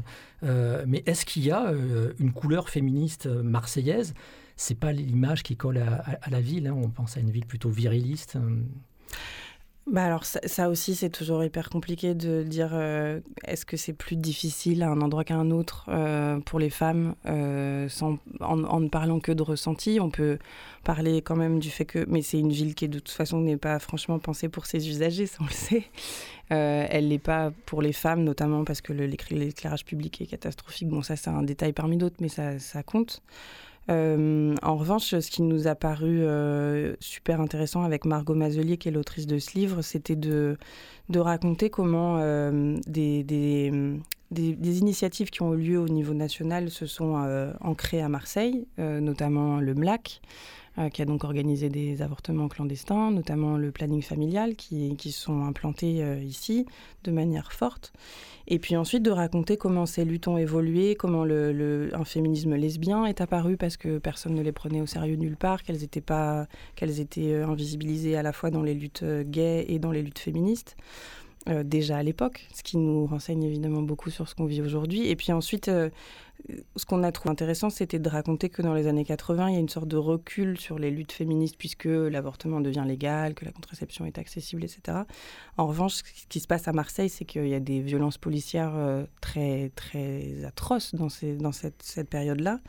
mais 0.42 1.02
est-ce 1.06 1.24
qu'il 1.24 1.44
y 1.44 1.52
a 1.52 1.72
une 2.18 2.32
couleur 2.32 2.68
féministe 2.68 3.26
marseillaise? 3.26 4.14
C'est 4.56 4.78
pas 4.78 4.92
l'image 4.92 5.42
qui 5.42 5.56
colle 5.56 5.78
à, 5.78 6.30
la 6.30 6.40
ville, 6.40 6.66
hein. 6.66 6.76
on 6.76 6.88
pense 6.88 7.16
à 7.16 7.20
une 7.20 7.30
ville 7.30 7.46
plutôt 7.46 7.70
viriliste 7.70 8.38
bah 9.86 10.04
alors 10.04 10.24
ça, 10.24 10.70
aussi 10.70 10.94
c'est 10.94 11.10
toujours 11.10 11.44
hyper 11.44 11.68
compliqué 11.68 12.14
de 12.14 12.42
dire 12.42 12.70
euh, 12.72 13.20
est-ce 13.46 13.66
que 13.66 13.76
c'est 13.76 13.92
plus 13.92 14.16
difficile 14.16 14.82
à 14.82 14.88
un 14.88 15.02
endroit 15.02 15.24
qu'à 15.24 15.36
un 15.36 15.50
autre 15.50 15.84
euh, 15.88 16.40
pour 16.40 16.58
les 16.58 16.70
femmes 16.70 17.14
euh, 17.26 17.86
sans, 17.90 18.16
en, 18.40 18.80
ne 18.80 18.88
parlant 18.88 19.20
que 19.20 19.30
de 19.30 19.42
ressenti. 19.42 20.00
On 20.00 20.08
peut 20.08 20.38
parler 20.84 21.20
quand 21.20 21.36
même 21.36 21.58
du 21.58 21.68
fait 21.68 21.84
que 21.84 22.06
mais 22.08 22.22
c'est 22.22 22.38
une 22.38 22.50
ville 22.50 22.74
qui 22.74 22.88
de 22.88 22.98
toute 22.98 23.10
façon 23.10 23.40
n'est 23.40 23.58
pas 23.58 23.78
franchement 23.78 24.18
pensée 24.18 24.48
pour 24.48 24.64
ses 24.64 24.88
usagers 24.88 25.26
ça 25.26 25.38
on 25.42 25.44
le 25.44 25.50
sait. 25.50 25.84
Elle 26.48 27.08
n'est 27.08 27.18
pas 27.18 27.52
pour 27.66 27.82
les 27.82 27.92
femmes 27.92 28.24
notamment 28.24 28.64
parce 28.64 28.80
que 28.80 28.94
l'éclairage 28.94 29.84
public 29.84 30.22
est 30.22 30.26
catastrophique. 30.26 30.88
Bon 30.88 31.02
ça 31.02 31.16
c'est 31.16 31.28
un 31.28 31.42
détail 31.42 31.74
parmi 31.74 31.98
d'autres 31.98 32.16
mais 32.20 32.28
ça, 32.28 32.58
ça 32.58 32.82
compte 32.82 33.22
euh, 33.90 34.54
en 34.62 34.76
revanche, 34.76 35.18
ce 35.18 35.30
qui 35.30 35.42
nous 35.42 35.66
a 35.66 35.74
paru 35.74 36.22
euh, 36.22 36.94
super 37.00 37.40
intéressant 37.40 37.82
avec 37.82 38.04
Margot 38.04 38.34
Mazelier, 38.34 38.78
qui 38.78 38.88
est 38.88 38.92
l'autrice 38.92 39.26
de 39.26 39.38
ce 39.38 39.56
livre, 39.58 39.82
c'était 39.82 40.16
de, 40.16 40.56
raconter 41.14 41.70
comment 41.70 42.18
euh, 42.18 42.78
des, 42.86 43.72
des, 44.34 44.78
initiatives 44.78 45.30
qui 45.30 45.42
ont 45.42 45.54
eu 45.54 45.58
lieu 45.58 45.78
au 45.78 45.88
niveau 45.88 46.14
national 46.14 46.70
se 46.70 46.86
sont 46.86 47.14
ancrées 47.60 48.02
à 48.02 48.08
Marseille, 48.08 48.66
notamment 48.78 49.60
le 49.60 49.74
MLAC. 49.74 50.20
qui 50.92 51.02
a 51.02 51.04
donc 51.04 51.24
organisé 51.24 51.68
des 51.68 52.02
avortements 52.02 52.48
clandestins, 52.48 53.10
notamment 53.10 53.56
le 53.56 53.70
planning 53.70 54.02
familial, 54.02 54.56
qui, 54.56 54.96
qui 54.96 55.12
sont 55.12 55.44
implantés 55.44 56.04
ici 56.22 56.66
de 57.04 57.12
manière 57.12 57.52
forte. 57.52 57.92
Et 58.46 58.58
puis 58.58 58.76
ensuite 58.76 59.02
de 59.02 59.10
raconter 59.10 59.56
comment 59.56 59.86
ces 59.86 60.04
luttes 60.04 60.28
ont 60.28 60.36
évolué, 60.36 60.96
comment 60.96 61.24
le, 61.24 61.90
un 61.94 62.04
féminisme 62.04 62.54
lesbien 62.54 63.06
est 63.06 63.20
apparu 63.20 63.56
parce 63.56 63.76
que 63.76 63.98
personne 63.98 64.34
ne 64.34 64.42
les 64.42 64.52
prenait 64.52 64.82
au 64.82 64.86
sérieux 64.86 65.16
nulle 65.16 65.36
part, 65.36 65.62
qu'elles 65.62 65.82
étaient, 65.82 66.04
qu'elles 66.76 67.00
étaient 67.00 67.32
euh, 67.32 67.46
invisibilisées 67.46 68.16
à 68.16 68.22
la 68.22 68.32
fois 68.32 68.50
dans 68.50 68.62
les 68.62 68.74
luttes 68.74 69.02
euh, 69.02 69.24
gays 69.24 69.64
et 69.68 69.78
dans 69.78 69.92
les 69.92 70.02
luttes 70.02 70.18
féministes. 70.18 70.76
Euh, 71.48 71.62
déjà 71.62 71.98
à 71.98 72.02
l'époque, 72.02 72.46
ce 72.54 72.62
qui 72.62 72.78
nous 72.78 73.06
renseigne 73.06 73.42
évidemment 73.42 73.82
beaucoup 73.82 74.10
sur 74.10 74.28
ce 74.28 74.34
qu'on 74.34 74.46
vit 74.46 74.62
aujourd'hui. 74.62 75.08
Et 75.08 75.16
puis 75.16 75.32
ensuite, 75.32 75.70
ce 76.76 76.84
qu'on 76.84 77.02
a 77.02 77.12
trouvé 77.12 77.30
intéressant, 77.30 77.70
c'était 77.70 77.98
de 77.98 78.08
raconter 78.08 78.48
que 78.48 78.60
dans 78.62 78.74
les 78.74 78.86
années 78.86 79.04
80, 79.04 79.48
il 79.48 79.54
y 79.54 79.56
a 79.56 79.60
une 79.60 79.68
sorte 79.68 79.88
de 79.88 79.96
recul 79.96 80.58
sur 80.58 80.78
les 80.78 80.90
luttes 80.90 81.12
féministes 81.12 81.56
puisque 81.56 81.86
l'avortement 81.86 82.60
devient 82.60 82.84
légal, 82.86 83.34
que 83.34 83.44
la 83.44 83.52
contraception 83.52 84.04
est 84.04 84.18
accessible, 84.18 84.64
etc. 84.64 84.98
En 85.56 85.66
revanche, 85.66 85.94
ce 85.94 86.26
qui 86.28 86.40
se 86.40 86.46
passe 86.46 86.68
à 86.68 86.72
Marseille, 86.72 87.08
c'est 87.08 87.24
qu'il 87.24 87.48
y 87.48 87.54
a 87.54 87.60
des 87.60 87.80
violences 87.80 88.18
policières 88.18 88.74
euh, 88.74 89.04
très, 89.20 89.70
très 89.74 90.44
atroces 90.44 90.94
dans, 90.94 91.08
cette, 91.08 92.08
période-là. 92.10 92.60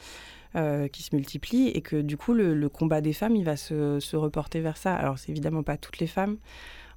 Euh, 0.56 0.88
qui 0.88 1.04
se 1.04 1.14
multiplient 1.14 1.68
et 1.68 1.82
que 1.82 1.98
du 1.98 2.16
coup 2.16 2.32
le, 2.32 2.70
combat 2.70 3.02
des 3.02 3.12
femmes 3.12 3.36
il 3.36 3.44
va 3.44 3.58
se, 3.58 4.00
se 4.00 4.16
reporter 4.16 4.62
vers 4.62 4.78
ça. 4.78 4.96
Alors 4.96 5.20
c'est 5.20 5.30
évidemment 5.30 5.64
pas 5.64 5.76
toutes 5.76 6.00
les 6.00 6.08
femmes, 6.08 6.38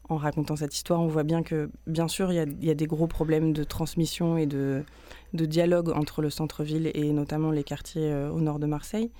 en 0.09 0.17
racontant 0.17 0.57
cette 0.57 0.75
histoire, 0.75 1.01
on 1.01 1.07
voit 1.07 1.23
bien 1.23 1.43
que, 1.43 1.71
bien 1.87 2.09
sûr, 2.09 2.33
il 2.33 2.65
y, 2.65 2.71
a 2.71 2.75
des 2.75 2.87
gros 2.87 3.07
problèmes 3.07 3.53
de 3.53 3.63
transmission 3.65 4.39
et 4.39 4.47
de, 4.47 4.85
dialogue 5.33 5.91
entre 5.91 6.23
le 6.23 6.31
centre-ville 6.31 6.91
et 6.95 7.13
notamment 7.13 7.51
les 7.51 7.65
quartiers 7.65 8.11
euh, 8.11 8.31
au 8.31 8.41
nord 8.41 8.59
de 8.59 8.67
Marseille. 8.67 9.11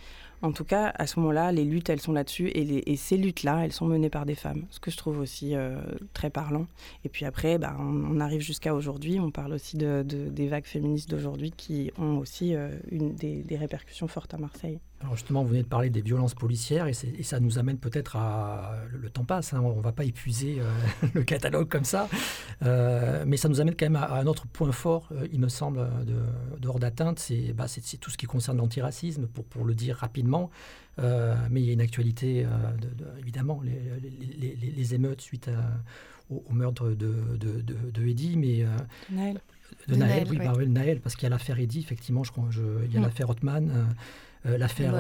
En 0.41 0.53
tout 0.53 0.65
cas, 0.65 0.93
à 0.97 1.07
ce 1.07 1.19
moment-là, 1.19 1.51
les 1.51 1.65
luttes, 1.65 1.91
elles 1.91 2.01
sont 2.01 2.13
là-dessus. 2.13 2.51
Et, 2.55 2.97
ces 2.97 3.17
luttes-là, 3.17 3.65
elles 3.65 3.73
sont 3.73 3.87
menées 3.87 4.11
par 4.11 4.25
des 4.25 4.37
femmes, 4.37 4.67
ce 4.71 4.79
que 4.79 4.91
je 4.91 4.97
trouve 4.97 5.19
aussi 5.19 5.55
euh, 5.55 5.81
très 6.15 6.31
parlant. 6.31 6.67
Et 7.05 7.09
puis 7.09 7.25
après, 7.25 7.59
bah, 7.59 7.77
on, 7.79 8.21
arrive 8.21 8.41
jusqu'à 8.41 8.75
aujourd'hui. 8.75 9.19
On 9.19 9.31
parle 9.31 9.53
aussi 9.53 9.77
de, 9.77 10.03
des 10.05 10.49
vagues 10.49 10.67
féministes 10.67 11.11
d'aujourd'hui 11.11 11.51
qui 11.51 11.91
ont 11.99 12.19
aussi 12.19 12.55
euh, 12.55 12.71
une, 12.91 13.15
des, 13.15 13.57
répercussions 13.57 14.07
fortes 14.07 14.33
à 14.33 14.39
Marseille. 14.39 14.79
Alors 15.01 15.15
justement, 15.15 15.43
vous 15.43 15.51
venez 15.51 15.63
de 15.63 15.69
parler 15.69 15.91
des 15.91 16.01
violences 16.01 16.35
policières 16.35 16.89
et, 16.89 16.93
ça 16.93 17.39
nous 17.39 17.59
amène 17.59 17.79
peut-être 17.79 18.17
à... 18.17 18.77
Le, 18.91 19.09
temps 19.11 19.25
passe, 19.25 19.55
hein, 19.55 19.61
on 19.61 19.77
ne 19.77 19.83
va 19.83 19.93
pas 19.93 20.05
épuiser 20.05 20.59
euh, 20.59 21.09
le 21.15 21.23
catalogue 21.23 21.69
comme 21.69 21.85
ça, 21.85 22.09
mais 22.63 23.37
ça 23.37 23.49
nous 23.49 23.61
amène 23.61 23.77
quand 23.77 23.87
même 23.87 23.97
à, 23.97 24.15
un 24.15 24.27
autre 24.27 24.47
point 24.49 24.73
fort, 24.73 25.09
il 25.33 25.39
me 25.39 25.49
semble, 25.49 25.87
de, 26.05 26.69
hors 26.69 26.81
d'atteinte, 26.81 27.21
c'est 27.21 27.53
bah, 27.53 27.67
tout 28.01 28.11
ce 28.11 28.17
qui 28.17 28.27
concerne 28.27 28.59
l'antiracisme, 28.59 29.27
pour, 29.27 29.45
pour 29.45 29.65
le 29.65 29.75
dire 29.75 29.97
rapidement 29.97 30.51
euh, 30.99 31.35
mais 31.51 31.61
il 31.61 31.67
y 31.67 31.71
a 31.71 31.73
une 31.73 31.81
actualité, 31.81 32.45
euh, 32.45 32.49
évidemment, 33.21 33.61
les, 33.63 34.95
émeutes 34.95 35.21
suite 35.21 35.51
au, 36.31 36.43
meurtre 36.53 36.91
de, 36.91 37.37
de, 37.37 37.61
de, 37.61 38.07
Eddy, 38.07 38.37
mais... 38.37 38.65
Euh, 38.65 38.77
Naël. 39.11 39.41
De, 39.87 39.95
Naël, 39.95 40.27
oui, 40.31 40.39
bah 40.39 40.55
Naël, 40.67 41.01
parce 41.01 41.15
qu'il 41.15 41.25
y 41.25 41.27
a 41.27 41.31
l'affaire 41.31 41.59
Eddy, 41.59 41.81
effectivement, 41.81 42.25
je 42.25 42.33
crois, 42.33 42.47
je, 42.51 42.63
il 42.87 42.93
y 42.93 42.97
a 42.97 43.01
mm. 43.01 43.03
l'affaire 43.03 43.31
Hotman, 43.31 43.95
l'affaire... 44.45 44.95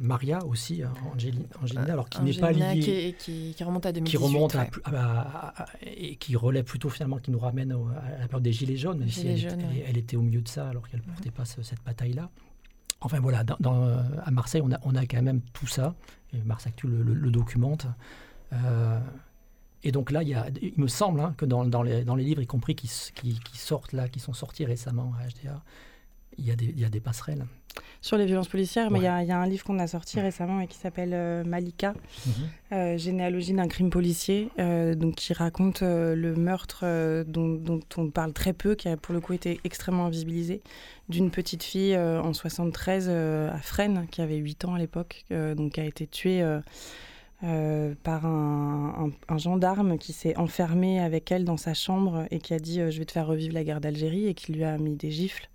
Maria 0.00 0.44
aussi, 0.44 0.82
hein, 0.82 0.92
Angelina, 1.62 1.92
alors 1.92 2.08
qui 2.08 2.22
n'est 2.22 2.34
pas 2.34 2.50
liée, 2.50 3.14
qui, 3.18 3.54
qui, 3.54 3.64
remonte 3.64 3.86
à 3.86 3.92
2018, 3.92 4.10
qui 4.10 4.24
remonte 4.24 4.56
et 5.82 6.16
qui 6.16 6.34
relève 6.34 6.64
plutôt 6.64 6.88
finalement, 6.88 7.18
qui 7.18 7.30
nous 7.30 7.38
ramène 7.38 7.72
à 7.72 8.18
la 8.18 8.26
période 8.26 8.42
des 8.42 8.52
gilets 8.52 8.76
jaunes, 8.76 8.98
même 8.98 9.08
si 9.08 9.28
elle, 9.28 9.96
était 9.96 10.16
au 10.16 10.22
milieu 10.22 10.40
de 10.40 10.48
ça 10.48 10.68
alors 10.68 10.88
qu'elle 10.88 11.00
ne 11.00 11.04
portait 11.06 11.30
pas 11.30 11.44
cette 11.44 11.84
bataille-là. 11.84 12.30
Enfin 13.00 13.20
voilà, 13.20 13.44
dans, 13.44 13.84
euh, 13.84 14.02
à 14.24 14.30
Marseille, 14.30 14.60
on 14.64 14.72
a, 14.72 14.78
on 14.82 14.96
a 14.96 15.06
quand 15.06 15.22
même 15.22 15.40
tout 15.52 15.66
ça. 15.66 15.94
Et 16.32 16.38
Marseille 16.42 16.72
Actu 16.72 16.88
le, 16.88 17.30
documente. 17.30 17.86
Euh, 18.52 18.98
et 19.84 19.92
donc 19.92 20.10
là, 20.10 20.22
il, 20.22 20.28
y 20.28 20.34
a, 20.34 20.48
il 20.60 20.74
me 20.76 20.88
semble 20.88 21.20
hein, 21.20 21.34
que 21.36 21.44
dans, 21.44 21.64
dans, 21.64 21.82
les, 21.82 22.04
dans, 22.04 22.16
les, 22.16 22.24
livres, 22.24 22.42
y 22.42 22.46
compris 22.46 22.74
qui, 22.74 22.90
qui, 23.14 23.38
qui, 23.38 23.58
sortent 23.58 23.92
là, 23.92 24.08
qui 24.08 24.18
sont 24.18 24.32
sortis 24.32 24.64
récemment 24.64 25.12
à 25.20 25.28
HDA, 25.28 25.62
il 26.38 26.46
y 26.46 26.50
a 26.50 26.56
des, 26.56 26.66
il 26.66 26.80
y 26.80 26.84
a 26.84 26.88
des 26.88 27.00
passerelles. 27.00 27.46
Sur 28.00 28.16
les 28.16 28.26
violences 28.26 28.48
policières, 28.48 28.90
mais 28.90 29.00
il 29.00 29.04
y, 29.04 29.08
a, 29.08 29.22
y, 29.24 29.32
a 29.32 29.38
un 29.38 29.46
livre 29.46 29.64
qu'on 29.64 29.78
a 29.78 29.86
sorti 29.86 30.20
récemment 30.20 30.60
et 30.60 30.68
qui 30.68 30.76
s'appelle 30.78 31.12
euh, 31.12 31.44
Malika, 31.44 31.94
mhm. 32.26 32.96
généalogie 32.96 33.52
d'un 33.52 33.66
crime 33.66 33.90
policier, 33.90 34.50
donc 34.56 35.16
qui 35.16 35.32
raconte 35.32 35.82
le 35.82 36.34
meurtre 36.36 36.84
dont, 37.24 37.54
dont, 37.54 37.80
on 37.96 38.10
parle 38.10 38.32
très 38.32 38.52
peu, 38.52 38.74
qui 38.74 38.88
a 38.88 38.96
pour 38.96 39.14
le 39.14 39.20
coup 39.20 39.32
été 39.32 39.60
extrêmement 39.64 40.06
invisibilisé, 40.06 40.62
d'une 41.08 41.30
petite 41.30 41.62
fille 41.62 41.94
euh, 41.94 42.20
en 42.22 42.32
73 42.32 43.06
euh, 43.08 43.50
à 43.50 43.58
Fresnes, 43.58 44.06
qui 44.10 44.20
avait 44.20 44.36
8 44.36 44.66
ans 44.66 44.74
à 44.74 44.78
l'époque, 44.78 45.24
euh, 45.32 45.54
donc 45.54 45.72
qui 45.72 45.80
a 45.80 45.84
été 45.84 46.06
tuée 46.06 46.44
par 48.02 48.26
un, 48.26 49.12
gendarme 49.36 49.96
qui 49.98 50.12
s'est 50.12 50.36
enfermé 50.36 51.00
avec 51.00 51.30
elle 51.30 51.44
dans 51.44 51.56
sa 51.56 51.72
chambre 51.72 52.26
et 52.30 52.40
qui 52.40 52.52
a 52.52 52.58
dit 52.58 52.80
Je 52.90 52.98
vais 52.98 53.04
te 53.04 53.12
faire 53.12 53.26
revivre 53.26 53.54
la 53.54 53.62
guerre 53.62 53.80
d'Algérie 53.80 54.26
et 54.26 54.34
qui 54.34 54.52
lui 54.52 54.64
a 54.64 54.76
mis 54.76 54.96
des 54.96 55.10
gifles. 55.10 55.48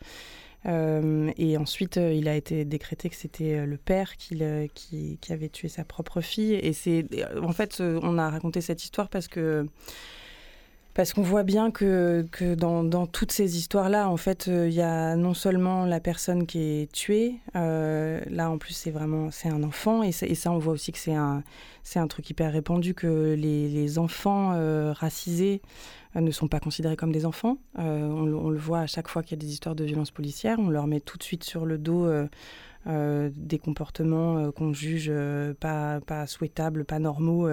Et 0.66 1.58
ensuite, 1.58 1.98
il 1.98 2.28
a 2.28 2.36
été 2.36 2.66
décrété 2.66 3.10
que 3.10 3.16
c'était 3.16 3.66
le 3.66 3.78
père 3.78 4.16
qui, 4.18 4.42
qui, 4.74 5.18
qui, 5.20 5.34
avait 5.34 5.50
tué 5.50 5.68
sa 5.68 5.84
propre 5.84 6.22
fille. 6.22 6.54
Et 6.54 6.74
c'est, 6.74 7.06
en 7.42 7.52
fait, 7.52 7.82
on 7.82 8.18
a 8.18 8.30
raconté 8.30 8.62
cette 8.62 8.84
histoire 8.84 9.10
parce 9.10 9.28
que 9.28 9.68
parce 10.94 11.14
qu'on 11.14 11.24
voit 11.24 11.44
bien 11.44 11.72
que, 11.72 12.26
dans, 12.56 13.08
toutes 13.08 13.32
ces 13.32 13.58
histoires-là, 13.58 14.10
en 14.10 14.18
fait, 14.18 14.48
euh, 14.48 14.68
il 14.68 14.74
y 14.74 14.82
a 14.82 15.16
non 15.16 15.34
seulement 15.34 15.86
la 15.86 16.00
personne 16.00 16.46
qui 16.46 16.60
est 16.60 16.92
tuée, 16.92 17.40
euh, 17.56 18.22
là 18.30 18.52
en 18.52 18.58
plus 18.58 18.74
c'est 18.74 18.92
vraiment 18.92 19.32
c'est 19.32 19.50
un 19.50 19.64
enfant, 19.64 20.04
et, 20.04 20.12
ça 20.12 20.52
on 20.52 20.60
voit 20.60 20.74
aussi 20.74 20.92
que 20.92 21.00
c'est 21.00 21.16
un, 21.16 21.44
un 21.96 22.08
truc 22.08 22.30
hyper 22.30 22.52
répandu 22.54 22.94
que 22.94 23.34
les, 23.34 23.98
enfants 23.98 24.54
euh, 24.54 24.94
racisés 24.94 25.62
ne 26.16 26.32
sont 26.32 26.48
pas 26.48 26.60
considérés 26.60 26.96
comme 26.96 27.12
des 27.12 27.26
enfants. 27.26 27.58
On, 27.76 27.84
on, 27.84 28.50
le 28.50 28.60
voit 28.60 28.80
à 28.82 28.88
chaque 28.88 29.08
fois 29.08 29.24
qu'il 29.24 29.32
y 29.32 29.40
a 29.40 29.44
des 29.44 29.52
histoires 29.52 29.76
de 29.76 29.84
violences 29.84 30.12
policières, 30.12 30.58
on 30.60 30.70
leur 30.70 30.86
met 30.86 31.00
tout 31.00 31.18
de 31.18 31.24
suite 31.24 31.44
sur 31.44 31.66
le 31.66 31.78
dos 31.78 32.08
des 32.86 33.60
comportements 33.60 34.52
qu'on 34.52 34.74
juge 34.74 35.12
pas, 35.60 36.02
pas 36.02 36.28
souhaitables, 36.28 36.86
pas 36.86 37.00
normaux. 37.00 37.48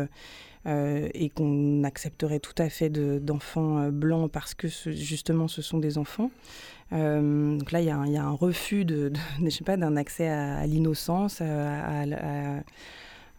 Euh, 0.66 1.08
et 1.14 1.30
qu'on 1.30 1.84
accepterait 1.84 2.38
tout 2.38 2.54
à 2.58 2.68
fait 2.68 2.90
d'enfants 2.90 3.78
euh, 3.78 3.90
blancs 3.90 4.30
parce 4.30 4.52
que 4.52 4.68
justement 4.68 5.48
ce 5.48 5.62
sont 5.62 5.78
des 5.78 5.96
enfants. 5.96 6.30
Euh, 6.92 7.56
donc 7.56 7.72
là, 7.72 7.80
il 7.80 7.86
y, 7.86 7.90
a 7.90 8.24
un 8.24 8.30
refus 8.32 8.84
de, 8.84 9.10
pas, 9.64 9.78
d'un 9.78 9.96
accès 9.96 10.28
à, 10.28 10.66
l'innocence, 10.66 11.40
à, 11.40 12.02
à, 12.02 12.60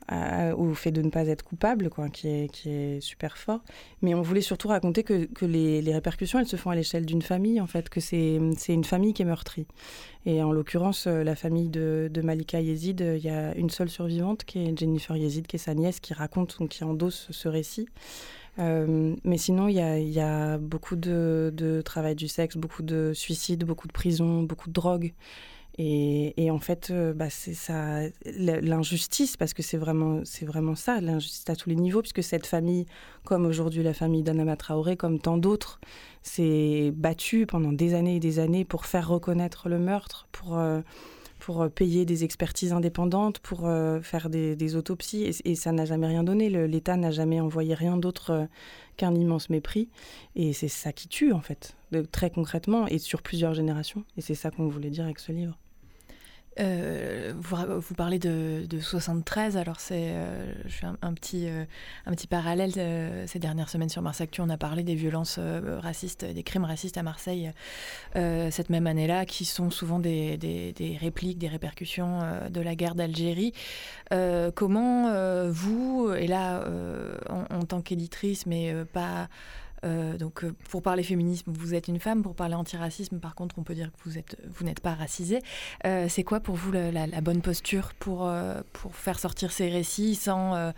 au 0.09 0.73
fait 0.73 0.91
de 0.91 1.01
ne 1.01 1.09
pas 1.09 1.27
être 1.27 1.43
coupable, 1.43 1.89
quoi, 1.89 2.09
qui 2.09 2.27
est, 2.27 2.51
qui 2.51 2.69
est 2.69 3.01
super 3.01 3.37
fort. 3.37 3.61
Mais 4.01 4.13
on 4.13 4.21
voulait 4.21 4.41
surtout 4.41 4.67
raconter 4.67 5.03
que, 5.03 5.25
que 5.25 5.45
les, 5.45 5.81
les, 5.81 5.93
répercussions, 5.93 6.39
elles 6.39 6.47
se 6.47 6.57
font 6.57 6.69
à 6.69 6.75
l'échelle 6.75 7.05
d'une 7.05 7.21
famille, 7.21 7.61
en 7.61 7.67
fait, 7.67 7.89
que 7.89 7.99
c'est 7.99 8.35
une 8.35 8.83
famille 8.83 9.13
qui 9.13 9.21
est 9.21 9.25
meurtrie. 9.25 9.67
Et 10.25 10.43
en 10.43 10.51
l'occurrence, 10.51 11.07
euh, 11.07 11.23
la 11.23 11.35
famille 11.35 11.69
de, 11.69 12.09
Malika 12.23 12.61
Yezid, 12.61 13.01
euh, 13.01 13.17
il 13.17 13.23
y 13.23 13.29
a 13.29 13.55
une 13.55 13.69
seule 13.69 13.89
survivante, 13.89 14.43
qui 14.43 14.59
est 14.59 14.77
Jennifer 14.77 15.17
Yezid, 15.17 15.47
qui 15.47 15.55
est 15.55 15.59
sa 15.59 15.73
nièce, 15.73 15.99
qui 15.99 16.13
raconte, 16.13 16.59
donc 16.59 16.69
qui 16.69 16.83
endosse 16.83 17.27
ce 17.31 17.47
récit. 17.47 17.87
Euh, 18.59 19.15
mais 19.23 19.37
sinon, 19.37 19.67
il 19.67 19.75
y 19.75 19.79
a, 19.79 19.97
y 19.97 20.19
a, 20.19 20.57
beaucoup 20.59 20.95
de, 20.95 21.81
travail 21.83 22.15
du 22.15 22.27
sexe, 22.27 22.55
beaucoup 22.55 22.83
de 22.83 23.13
suicides, 23.13 23.63
beaucoup 23.63 23.87
de 23.87 23.93
prisons, 23.93 24.43
beaucoup 24.43 24.69
de 24.69 24.73
drogue. 24.73 25.13
Et, 25.77 26.51
en 26.51 26.59
fait, 26.59 26.89
euh, 26.91 27.13
bah, 27.13 27.29
c'est 27.29 27.53
ça, 27.53 28.01
l'injustice, 28.25 29.37
parce 29.37 29.53
que 29.53 29.63
c'est 29.63 29.77
vraiment, 29.77 30.21
c'est 30.25 30.45
vraiment 30.45 30.75
ça, 30.75 30.99
l'injustice 30.99 31.49
à 31.49 31.55
tous 31.55 31.69
les 31.69 31.75
niveaux, 31.75 32.01
puisque 32.01 32.23
cette 32.23 32.45
famille, 32.45 32.85
comme 33.23 33.45
aujourd'hui 33.45 33.81
la 33.81 33.93
famille 33.93 34.21
d'Anama 34.21 34.57
Traoré, 34.57 34.97
comme 34.97 35.19
tant 35.19 35.37
d'autres, 35.37 35.79
s'est 36.23 36.91
battue 36.93 37.45
pendant 37.45 37.71
des 37.71 37.93
années 37.93 38.17
et 38.17 38.19
des 38.19 38.39
années 38.39 38.65
pour 38.65 38.85
faire 38.85 39.07
reconnaître 39.07 39.69
le 39.69 39.79
meurtre, 39.79 40.27
pour, 40.33 40.57
euh, 40.57 40.81
pour 41.39 41.69
payer 41.71 42.05
des 42.05 42.25
expertises 42.25 42.73
indépendantes, 42.73 43.39
pour 43.39 43.65
euh, 43.65 44.01
faire 44.01 44.29
des, 44.29 44.75
autopsies, 44.75 45.31
et, 45.45 45.55
ça 45.55 45.71
n'a 45.71 45.85
jamais 45.85 46.07
rien 46.07 46.23
donné. 46.23 46.49
L'État 46.67 46.97
n'a 46.97 47.11
jamais 47.11 47.39
envoyé 47.39 47.73
rien 47.75 47.95
d'autre 47.95 48.47
qu'un 48.97 49.15
immense 49.15 49.49
mépris, 49.49 49.87
et 50.35 50.51
c'est 50.51 50.67
ça 50.67 50.91
qui 50.91 51.07
tue, 51.07 51.31
en 51.31 51.41
fait, 51.41 51.77
très 52.11 52.29
concrètement, 52.29 52.87
et 52.87 52.99
sur 52.99 53.21
plusieurs 53.21 53.53
générations. 53.53 54.03
Et 54.17 54.21
c'est 54.21 54.35
ça 54.35 54.51
qu'on 54.51 54.67
voulait 54.67 54.89
dire 54.89 55.05
avec 55.05 55.19
ce 55.19 55.31
livre. 55.31 55.57
Euh, 56.59 57.31
vous, 57.37 57.95
parlez 57.95 58.19
de, 58.19 58.65
de 58.69 58.79
73, 58.79 59.55
alors 59.55 59.79
c'est, 59.79 60.09
euh, 60.09 60.53
je 60.65 60.73
fais 60.73 60.87
un, 61.01 61.13
petit, 61.13 61.47
euh, 61.47 61.63
un 62.05 62.11
petit 62.11 62.27
parallèle. 62.27 62.71
ces 63.27 63.39
dernières 63.39 63.69
semaines 63.69 63.89
sur 63.89 64.01
Mars 64.01 64.19
Actu, 64.19 64.41
on 64.41 64.49
a 64.49 64.57
parlé 64.57 64.83
des 64.83 64.95
violences 64.95 65.39
racistes, 65.39 66.25
des 66.25 66.43
crimes 66.43 66.65
racistes 66.65 66.97
à 66.97 67.03
Marseille 67.03 67.51
cette 68.13 68.69
même 68.69 68.87
année-là, 68.87 69.25
qui 69.25 69.45
sont 69.45 69.69
souvent 69.69 69.99
des, 69.99 70.97
répliques, 70.99 71.37
des 71.37 71.47
répercussions 71.47 72.19
de 72.49 72.61
la 72.61 72.75
guerre 72.75 72.95
d'Algérie. 72.95 73.53
comment 74.55 75.49
vous, 75.49 76.11
et 76.17 76.27
là 76.27 76.65
en 77.29 77.63
tant 77.63 77.81
qu'éditrice, 77.81 78.45
mais 78.45 78.73
pas 78.93 79.29
euh, 79.83 80.17
donc, 80.17 80.43
euh, 80.43 80.53
pour 80.69 80.81
parler 80.81 81.03
féminisme, 81.03 81.51
vous 81.51 81.73
êtes 81.73 81.87
une 81.87 81.99
femme. 81.99 82.21
Pour 82.21 82.35
parler 82.35 82.55
antiracisme, 82.55 83.19
par 83.19 83.35
contre, 83.35 83.57
on 83.57 83.63
peut 83.63 83.73
dire 83.73 83.91
que 83.91 84.09
vous 84.09 84.17
êtes, 84.17 84.37
vous 84.47 84.65
n'êtes 84.65 84.79
pas 84.79 84.93
racisée. 84.93 85.41
Euh, 85.85 86.07
c'est 86.07 86.23
quoi 86.23 86.39
pour 86.39 86.55
vous 86.55 86.71
la, 86.71 87.07
bonne 87.21 87.41
posture 87.41 87.93
pour 87.99 88.31
pour 88.73 88.95
faire 88.95 89.19
sortir 89.19 89.51
ces 89.51 89.69
récits 89.69 90.15
sans 90.15 90.73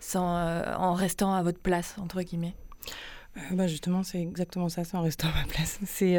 sans 0.00 0.36
en 0.76 0.94
restant 0.94 1.34
à 1.34 1.42
votre 1.42 1.58
place 1.58 1.96
entre 1.98 2.22
guillemets? 2.22 2.54
Bah 3.52 3.66
justement, 3.66 4.02
c'est 4.02 4.20
exactement 4.20 4.68
ça, 4.68 4.84
sans 4.84 5.02
restant 5.02 5.28
à 5.28 5.42
ma 5.42 5.46
place. 5.46 5.78
C'est 5.86 6.18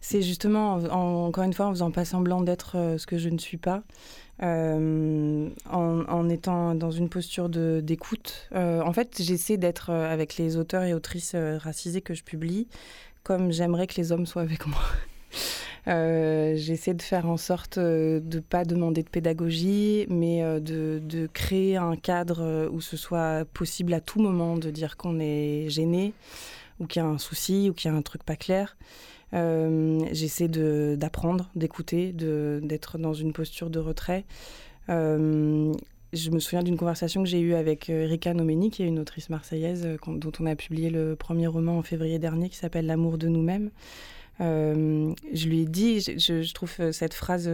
c'est 0.00 0.22
justement, 0.22 0.74
encore 0.74 1.44
une 1.44 1.52
fois, 1.52 1.66
en 1.66 1.70
faisant 1.70 1.90
pas 1.90 2.04
semblant 2.04 2.42
d'être 2.42 2.96
ce 2.98 3.06
que 3.06 3.18
je 3.18 3.28
ne 3.28 3.38
suis 3.38 3.56
pas. 3.58 3.82
Euh, 4.42 5.50
en, 5.70 6.28
étant 6.28 6.74
dans 6.74 6.90
une 6.90 7.08
posture 7.08 7.48
d'écoute. 7.48 8.48
Euh, 8.54 8.80
en 8.80 8.92
fait, 8.92 9.22
j'essaie 9.22 9.56
d'être 9.56 9.90
euh, 9.90 10.12
avec 10.12 10.36
les 10.36 10.56
auteurs 10.56 10.82
et 10.82 10.94
autrices 10.94 11.36
racisés 11.36 12.00
que 12.00 12.14
je 12.14 12.24
publie 12.24 12.66
comme 13.22 13.52
j'aimerais 13.52 13.86
que 13.86 13.94
les 13.96 14.10
hommes 14.10 14.26
soient 14.26 14.42
avec 14.42 14.66
moi. 14.66 14.82
J'essaie 15.86 16.94
de 16.94 17.02
faire 17.02 17.26
en 17.26 17.36
sorte 17.36 17.78
de 17.78 18.22
ne 18.24 18.40
pas 18.40 18.64
demander 18.64 19.02
de 19.02 19.08
pédagogie, 19.08 20.06
mais 20.08 20.42
de, 20.60 21.00
de, 21.04 21.26
créer 21.32 21.76
un 21.76 21.96
cadre 21.96 22.68
où 22.72 22.80
ce 22.80 22.96
soit 22.96 23.44
possible 23.52 23.92
à 23.94 24.00
tout 24.00 24.20
moment 24.20 24.56
de 24.56 24.70
dire 24.70 24.96
qu'on 24.96 25.18
est 25.20 25.68
gêné, 25.68 26.12
ou 26.80 26.86
qu'il 26.86 27.02
y 27.02 27.04
a 27.04 27.08
un 27.08 27.18
souci, 27.18 27.68
ou 27.70 27.74
qu'il 27.74 27.90
y 27.90 27.94
a 27.94 27.96
un 27.96 28.02
truc 28.02 28.22
pas 28.22 28.36
clair. 28.36 28.76
Euh, 29.34 30.00
j'essaie 30.12 30.48
d'apprendre, 30.48 31.50
d'écouter, 31.54 32.12
d'être 32.12 32.98
dans 32.98 33.14
une 33.14 33.32
posture 33.32 33.70
de 33.70 33.78
retrait. 33.78 34.24
Euh, 34.88 35.72
je 36.12 36.30
me 36.30 36.38
souviens 36.38 36.62
d'une 36.62 36.76
conversation 36.76 37.22
que 37.22 37.28
j'ai 37.28 37.40
eue 37.40 37.54
avec 37.54 37.88
euh, 37.88 38.04
Erika 38.04 38.34
Nomeni, 38.34 38.70
qui 38.70 38.82
est 38.82 38.86
une 38.86 38.98
autrice 38.98 39.30
marseillaise 39.30 39.88
dont 40.06 40.32
on 40.38 40.46
a 40.46 40.54
publié 40.56 40.90
le 40.90 41.16
premier 41.16 41.46
roman 41.46 41.78
en 41.78 41.82
février 41.82 42.18
dernier 42.18 42.50
qui 42.50 42.56
s'appelle 42.56 42.86
L'amour 42.86 43.16
de 43.16 43.28
nous-mêmes. 43.28 43.70
Je 44.40 45.46
lui 45.46 45.60
ai 45.60 45.66
dit, 45.66 46.00
je, 46.00 46.52
trouve 46.52 46.92
cette 46.92 47.14
phrase, 47.14 47.48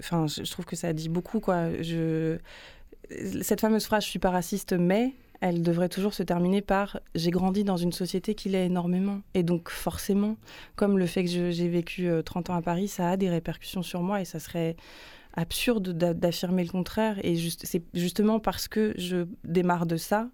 enfin, 0.00 0.26
je, 0.26 0.50
trouve 0.50 0.64
que 0.64 0.76
ça 0.76 0.92
dit 0.92 1.08
beaucoup, 1.08 1.40
quoi. 1.40 1.68
Cette 3.42 3.60
fameuse 3.60 3.84
phrase, 3.84 4.04
je 4.04 4.08
suis 4.08 4.18
pas 4.18 4.30
raciste, 4.30 4.72
mais 4.72 5.14
elle 5.40 5.62
devrait 5.62 5.88
toujours 5.88 6.14
se 6.14 6.22
terminer 6.22 6.60
par 6.60 7.00
j'ai 7.14 7.30
grandi 7.30 7.64
dans 7.64 7.76
une 7.76 7.92
société 7.92 8.34
qui 8.34 8.50
l'est 8.50 8.66
énormément. 8.66 9.20
Et 9.34 9.42
donc 9.42 9.70
forcément, 9.70 10.36
comme 10.76 10.98
le 10.98 11.06
fait 11.06 11.24
que 11.24 11.50
j'ai 11.50 11.68
vécu 11.68 12.08
30 12.24 12.50
euh, 12.50 12.52
ans 12.52 12.56
à 12.56 12.62
Paris, 12.62 12.88
ça 12.88 13.10
a 13.10 13.16
des 13.16 13.30
répercussions 13.30 13.82
sur 13.82 14.02
moi 14.02 14.20
et 14.20 14.24
ça 14.24 14.38
serait 14.38 14.76
absurde 15.34 15.92
d'affirmer 15.92 16.64
le 16.64 16.70
contraire. 16.70 17.18
Et 17.24 17.36
c'est 17.62 17.82
justement 17.94 18.38
parce 18.38 18.68
que 18.68 18.92
je 18.98 19.26
démarre 19.44 19.86
de 19.86 19.96
ça 19.96 20.28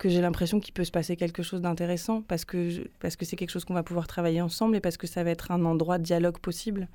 que 0.00 0.08
j'ai 0.08 0.22
l'impression 0.22 0.60
qu'il 0.60 0.72
peut 0.72 0.84
se 0.84 0.90
passer 0.90 1.14
quelque 1.14 1.42
chose 1.42 1.60
d'intéressant 1.60 2.22
parce 2.22 2.46
que 2.46 2.88
parce 3.00 3.16
que 3.16 3.26
c'est 3.26 3.36
quelque 3.36 3.50
chose 3.50 3.66
qu'on 3.66 3.74
va 3.74 3.82
pouvoir 3.82 4.06
travailler 4.06 4.40
ensemble 4.40 4.74
et 4.76 4.80
parce 4.80 4.96
que 4.96 5.06
ça 5.06 5.22
va 5.22 5.30
être 5.30 5.50
un 5.52 5.64
endroit 5.64 5.98
de 5.98 6.02
dialogue 6.02 6.38
possible. 6.38 6.88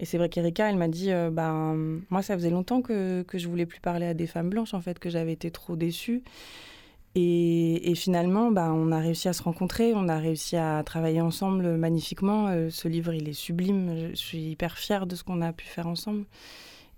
Et 0.00 0.06
c'est 0.06 0.18
vrai 0.18 0.28
qu'Erika, 0.30 0.68
elle 0.68 0.78
m'a 0.78 0.88
dit, 0.88 1.12
euh, 1.12 1.30
ben, 1.30 2.00
moi, 2.10 2.22
ça 2.22 2.34
faisait 2.34 2.50
longtemps 2.50 2.82
que, 2.82 3.22
que 3.22 3.38
je 3.38 3.46
voulais 3.46 3.66
plus 3.66 3.78
parler 3.78 4.06
à 4.06 4.14
des 4.14 4.26
femmes 4.26 4.48
blanches, 4.48 4.74
en 4.74 4.80
fait, 4.80 4.98
que 4.98 5.10
j'avais 5.10 5.32
été 5.32 5.52
trop 5.52 5.76
déçue. 5.76 6.24
Et, 7.14 7.92
finalement, 7.94 8.50
ben, 8.50 8.72
on 8.72 8.90
a 8.90 8.98
réussi 8.98 9.28
à 9.28 9.34
se 9.34 9.42
rencontrer, 9.42 9.92
on 9.94 10.08
a 10.08 10.18
réussi 10.18 10.56
à 10.56 10.82
travailler 10.82 11.20
ensemble 11.20 11.76
magnifiquement. 11.76 12.48
Euh, 12.48 12.70
ce 12.70 12.88
livre, 12.88 13.12
il 13.12 13.28
est 13.28 13.34
sublime. 13.34 14.08
Je 14.10 14.16
suis 14.16 14.50
hyper 14.52 14.78
fière 14.78 15.06
de 15.06 15.14
ce 15.14 15.22
qu'on 15.22 15.42
a 15.42 15.52
pu 15.52 15.66
faire 15.66 15.86
ensemble. 15.86 16.24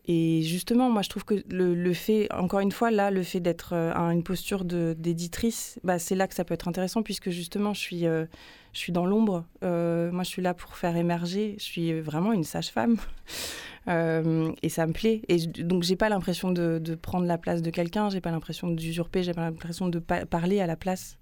Et 0.06 0.42
justement, 0.42 0.90
moi, 0.90 1.00
je 1.02 1.08
trouve 1.08 1.24
que 1.24 1.34
le, 1.48 1.92
fait, 1.94 2.30
encore 2.32 2.60
une 2.60 2.72
fois, 2.72 2.90
là, 2.90 3.10
le 3.10 3.22
fait 3.22 3.40
d'être 3.40 3.72
euh, 3.72 3.92
à 3.94 4.12
une 4.12 4.22
posture 4.22 4.64
d'éditrice, 4.64 5.78
bah, 5.82 5.98
c'est 5.98 6.14
là 6.14 6.28
que 6.28 6.34
ça 6.34 6.44
peut 6.44 6.52
être 6.52 6.68
intéressant, 6.68 7.02
puisque 7.02 7.30
justement, 7.30 7.72
je 7.72 7.80
suis, 7.80 8.06
euh, 8.06 8.26
je 8.74 8.80
suis 8.80 8.92
dans 8.92 9.06
l'ombre. 9.06 9.44
Euh, 9.62 10.12
moi, 10.12 10.22
je 10.22 10.28
suis 10.28 10.42
là 10.42 10.52
pour 10.52 10.76
faire 10.76 10.94
émerger. 10.96 11.54
Je 11.58 11.64
suis 11.64 12.00
vraiment 12.00 12.32
une 12.32 12.44
sage-femme. 12.44 12.96
et 13.86 14.68
ça 14.68 14.86
me 14.86 14.92
plaît. 14.92 15.22
Et 15.28 15.38
donc, 15.46 15.84
j'ai 15.84 15.96
pas 15.96 16.10
l'impression 16.10 16.52
de, 16.52 16.78
de, 16.82 16.94
prendre 16.94 17.26
la 17.26 17.38
place 17.38 17.62
de 17.62 17.70
quelqu'un, 17.70 18.10
j'ai 18.10 18.20
pas 18.20 18.30
l'impression 18.30 18.68
d'usurper, 18.68 19.22
j'ai 19.22 19.34
pas 19.34 19.42
l'impression 19.42 19.88
de 19.88 19.98
parler 19.98 20.60
à 20.60 20.66
la 20.66 20.76
place. 20.76 21.18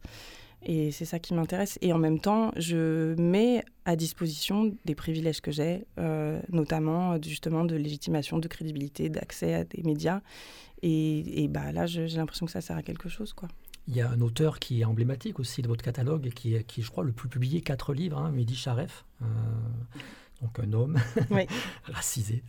Et 0.64 0.92
c'est 0.92 1.04
ça 1.04 1.18
qui 1.18 1.34
m'intéresse. 1.34 1.78
Et 1.82 1.92
en 1.92 1.98
même 1.98 2.20
temps, 2.20 2.52
je 2.56 3.14
mets 3.20 3.64
à 3.84 3.96
disposition 3.96 4.74
des 4.84 4.94
privilèges 4.94 5.40
que 5.40 5.50
j'ai, 5.50 5.86
euh, 5.98 6.40
notamment 6.50 7.20
justement 7.20 7.64
de 7.64 7.74
légitimation, 7.74 8.38
de 8.38 8.48
crédibilité, 8.48 9.08
d'accès 9.08 9.54
à 9.54 9.64
des 9.64 9.82
médias. 9.82 10.20
Et, 10.82 11.44
et 11.44 11.48
bah, 11.48 11.72
là, 11.72 11.86
j'ai 11.86 12.06
l'impression 12.08 12.46
que 12.46 12.52
ça 12.52 12.60
sert 12.60 12.76
à 12.76 12.82
quelque 12.82 13.08
chose. 13.08 13.32
quoi. 13.32 13.48
Il 13.88 13.96
y 13.96 14.00
a 14.00 14.08
un 14.08 14.20
auteur 14.20 14.60
qui 14.60 14.80
est 14.80 14.84
emblématique 14.84 15.40
aussi 15.40 15.62
de 15.62 15.68
votre 15.68 15.82
catalogue, 15.82 16.30
qui, 16.30 16.62
qui 16.64 16.82
je 16.82 16.90
crois, 16.90 17.02
le 17.02 17.12
plus 17.12 17.28
publié, 17.28 17.60
quatre 17.60 17.92
livres, 17.92 18.18
hein, 18.18 18.30
Mehdi 18.30 18.54
Charef. 18.54 19.04
Euh, 19.22 19.24
donc 20.40 20.58
un 20.58 20.72
homme 20.72 20.98
racisé, 21.84 22.42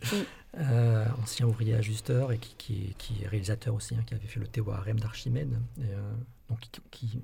euh, 0.56 1.06
ancien 1.22 1.46
ouvrier 1.46 1.74
ajusteur 1.74 2.32
et 2.32 2.38
qui, 2.38 2.94
est 3.22 3.28
réalisateur 3.28 3.72
aussi, 3.72 3.94
hein, 3.94 4.02
qui 4.04 4.14
avait 4.14 4.26
fait 4.26 4.40
le 4.40 4.48
théorème 4.48 4.98
d'Archimède, 4.98 5.56
donc 6.48 6.58
qui, 6.90 7.20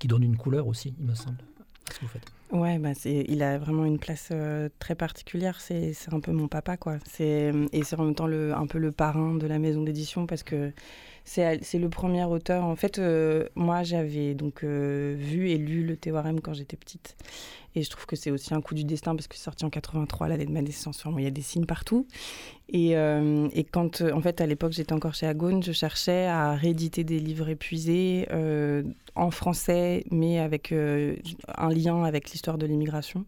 qui, 0.00 0.08
donne 0.08 0.24
une 0.24 0.36
couleur 0.36 0.66
aussi, 0.66 0.94
il 0.98 1.06
me 1.06 1.14
semble, 1.14 1.38
à 1.88 1.92
ce 1.92 1.98
que 2.00 2.04
vous 2.04 2.10
faites. 2.10 2.32
Ouais, 2.50 2.80
bah 2.80 2.90
il 3.04 3.44
a 3.44 3.58
vraiment 3.58 3.84
une 3.84 4.00
place 4.00 4.32
très 4.80 4.96
particulière. 4.96 5.60
C'est 5.60 5.94
un 6.10 6.18
peu 6.18 6.32
mon 6.32 6.48
papa, 6.48 6.76
quoi. 6.76 6.98
Et 7.20 7.52
c'est 7.84 7.96
en 7.96 8.04
même 8.06 8.14
temps 8.16 8.26
le, 8.26 8.52
un 8.52 8.66
peu 8.66 8.78
le 8.78 8.90
parrain 8.90 9.36
de 9.36 9.46
la 9.46 9.60
maison 9.60 9.82
d'édition 9.82 10.26
parce 10.26 10.42
que 10.42 10.72
c'est 11.24 11.78
le 11.78 11.88
premier 11.88 12.24
auteur. 12.24 12.64
En 12.64 12.76
fait, 12.76 12.98
euh, 12.98 13.46
moi, 13.54 13.82
j'avais 13.82 14.34
donc 14.34 14.64
euh, 14.64 15.14
vu 15.16 15.50
et 15.50 15.58
lu 15.58 15.84
le 15.84 15.96
théorème 15.96 16.40
quand 16.40 16.54
j'étais 16.54 16.76
petite. 16.76 17.16
Et 17.74 17.82
je 17.82 17.90
trouve 17.90 18.06
que 18.06 18.16
c'est 18.16 18.30
aussi 18.30 18.52
un 18.52 18.60
coup 18.60 18.74
du 18.74 18.84
destin 18.84 19.14
parce 19.14 19.28
que 19.28 19.36
c'est 19.36 19.44
sorti 19.44 19.64
en 19.64 19.70
83, 19.70 20.28
l'année 20.28 20.46
de 20.46 20.50
ma 20.50 20.62
naissance. 20.62 21.04
il 21.16 21.22
y 21.22 21.26
a 21.26 21.30
des 21.30 21.42
signes 21.42 21.66
partout. 21.66 22.06
Et, 22.68 22.96
euh, 22.96 23.48
quand, 23.70 24.02
en 24.02 24.20
fait, 24.20 24.40
à 24.40 24.46
l'époque, 24.46 24.72
j'étais 24.72 24.92
encore 24.92 25.14
chez 25.14 25.26
Agone, 25.26 25.62
je 25.62 25.72
cherchais 25.72 26.26
à 26.26 26.54
rééditer 26.54 27.04
des 27.04 27.20
livres 27.20 27.48
épuisés 27.48 28.26
en 29.14 29.30
français, 29.30 30.04
mais 30.10 30.38
avec 30.38 30.72
un 30.72 31.68
lien 31.70 32.04
avec 32.04 32.30
l'histoire 32.30 32.58
de 32.58 32.66
l'immigration. 32.66 33.24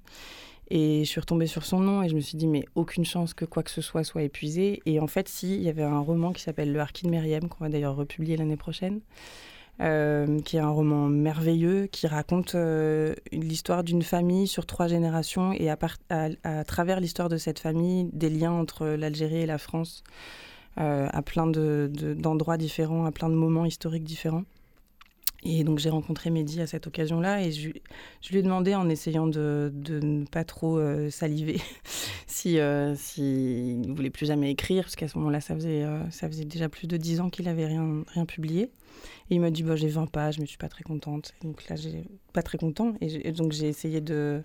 Et 0.75 1.05
je 1.05 1.09
suis 1.11 1.21
retombée 1.21 1.47
sur 1.47 1.67
son 1.67 1.81
nom 1.81 2.03
et 2.03 2.09
je 2.09 2.15
me 2.15 2.21
suis 2.21 2.39
dit, 2.39 2.47
mais 2.47 2.65
aucune 2.75 3.05
chance 3.05 3.35
que 3.35 3.45
quoi 3.45 3.63
que 3.63 3.71
ce 3.71 3.83
soit 3.83 4.05
soit 4.05 4.23
épuisé. 4.23 4.81
Et 4.87 5.01
en 5.01 5.07
fait, 5.07 5.29
si, 5.29 5.55
il 5.55 5.63
y 5.63 5.69
avait 5.69 5.83
un 5.83 5.99
roman 5.99 6.33
qui 6.33 6.43
s'appelle 6.43 6.73
Le 6.73 6.81
Harkin 6.81 7.11
Meriem, 7.11 7.51
qu'on 7.51 7.65
va 7.65 7.69
d'ailleurs 7.69 7.95
republier 7.95 8.39
l'année 8.39 8.57
prochaine, 8.57 9.01
euh, 9.81 10.41
qui 10.43 10.59
est 10.59 10.61
un 10.61 10.69
roman 10.69 11.09
merveilleux 11.09 11.87
qui 11.87 12.07
raconte 12.07 12.55
euh, 12.55 13.15
l'histoire 13.33 13.83
d'une 13.83 14.03
famille 14.03 14.47
sur 14.47 14.67
trois 14.67 14.87
générations 14.87 15.53
et 15.55 15.71
à, 15.71 16.65
travers 16.65 17.01
l'histoire 17.01 17.31
de 17.31 17.39
cette 17.39 17.59
famille, 17.59 18.09
des 18.13 18.29
liens 18.29 18.53
entre 18.53 18.87
l'Algérie 18.87 19.41
et 19.41 19.47
la 19.47 19.57
France 19.57 20.05
euh, 20.79 21.09
à 21.11 21.23
plein 21.23 21.47
d'endroits 21.47 22.59
de, 22.59 22.63
différents, 22.63 23.07
à 23.07 23.13
plein 23.13 23.31
de 23.31 23.35
moments 23.35 23.65
historiques 23.65 24.05
différents. 24.05 24.45
Et 25.43 25.65
donc 25.65 25.79
j'ai 25.79 25.91
rencontré 25.91 26.31
Mehdi 26.31 26.61
à 26.61 26.67
cette 26.69 26.87
occasion-là 26.87 27.43
et 27.43 27.51
je, 27.51 27.71
lui 27.71 28.39
ai 28.39 28.43
demandé 28.43 28.77
en 28.77 28.89
essayant 28.91 29.27
de, 29.27 29.73
ne 29.89 30.25
pas 30.27 30.45
trop 30.45 30.81
saliver 31.11 31.61
si 32.29 32.59
s'il 32.95 33.81
ne 33.81 33.93
voulait 33.93 34.11
plus 34.11 34.27
jamais 34.27 34.53
écrire 34.53 34.85
parce 34.85 34.95
qu'à 34.95 35.09
ce 35.09 35.19
moment-là 35.19 35.41
ça 35.41 35.57
faisait 35.57 35.85
ça 36.11 36.29
faisait 36.29 36.45
déjà 36.45 36.69
plus 36.69 36.87
de 36.87 36.97
dix 36.97 37.19
ans 37.19 37.29
qu'il 37.29 37.49
avait 37.49 37.67
rien 37.67 38.05
rien 38.15 38.25
publié. 38.25 38.71
Et 39.31 39.37
il 39.37 39.41
m'a 39.41 39.51
dit 39.51 39.63
bah, 39.63 39.77
j'ai 39.77 39.89
20 39.89 40.07
pages 40.07 40.39
mais 40.39 40.45
je 40.45 40.51
suis 40.51 40.59
pas 40.59 40.69
très 40.69 40.85
contente. 40.85 41.33
donc 41.43 41.69
là 41.69 41.77
j'ai 41.77 42.05
pas 42.33 42.43
très 42.43 42.59
content 42.59 42.95
et, 43.01 43.33
donc 43.33 43.53
j'ai 43.53 43.69
essayé 43.69 44.01
de 44.01 44.43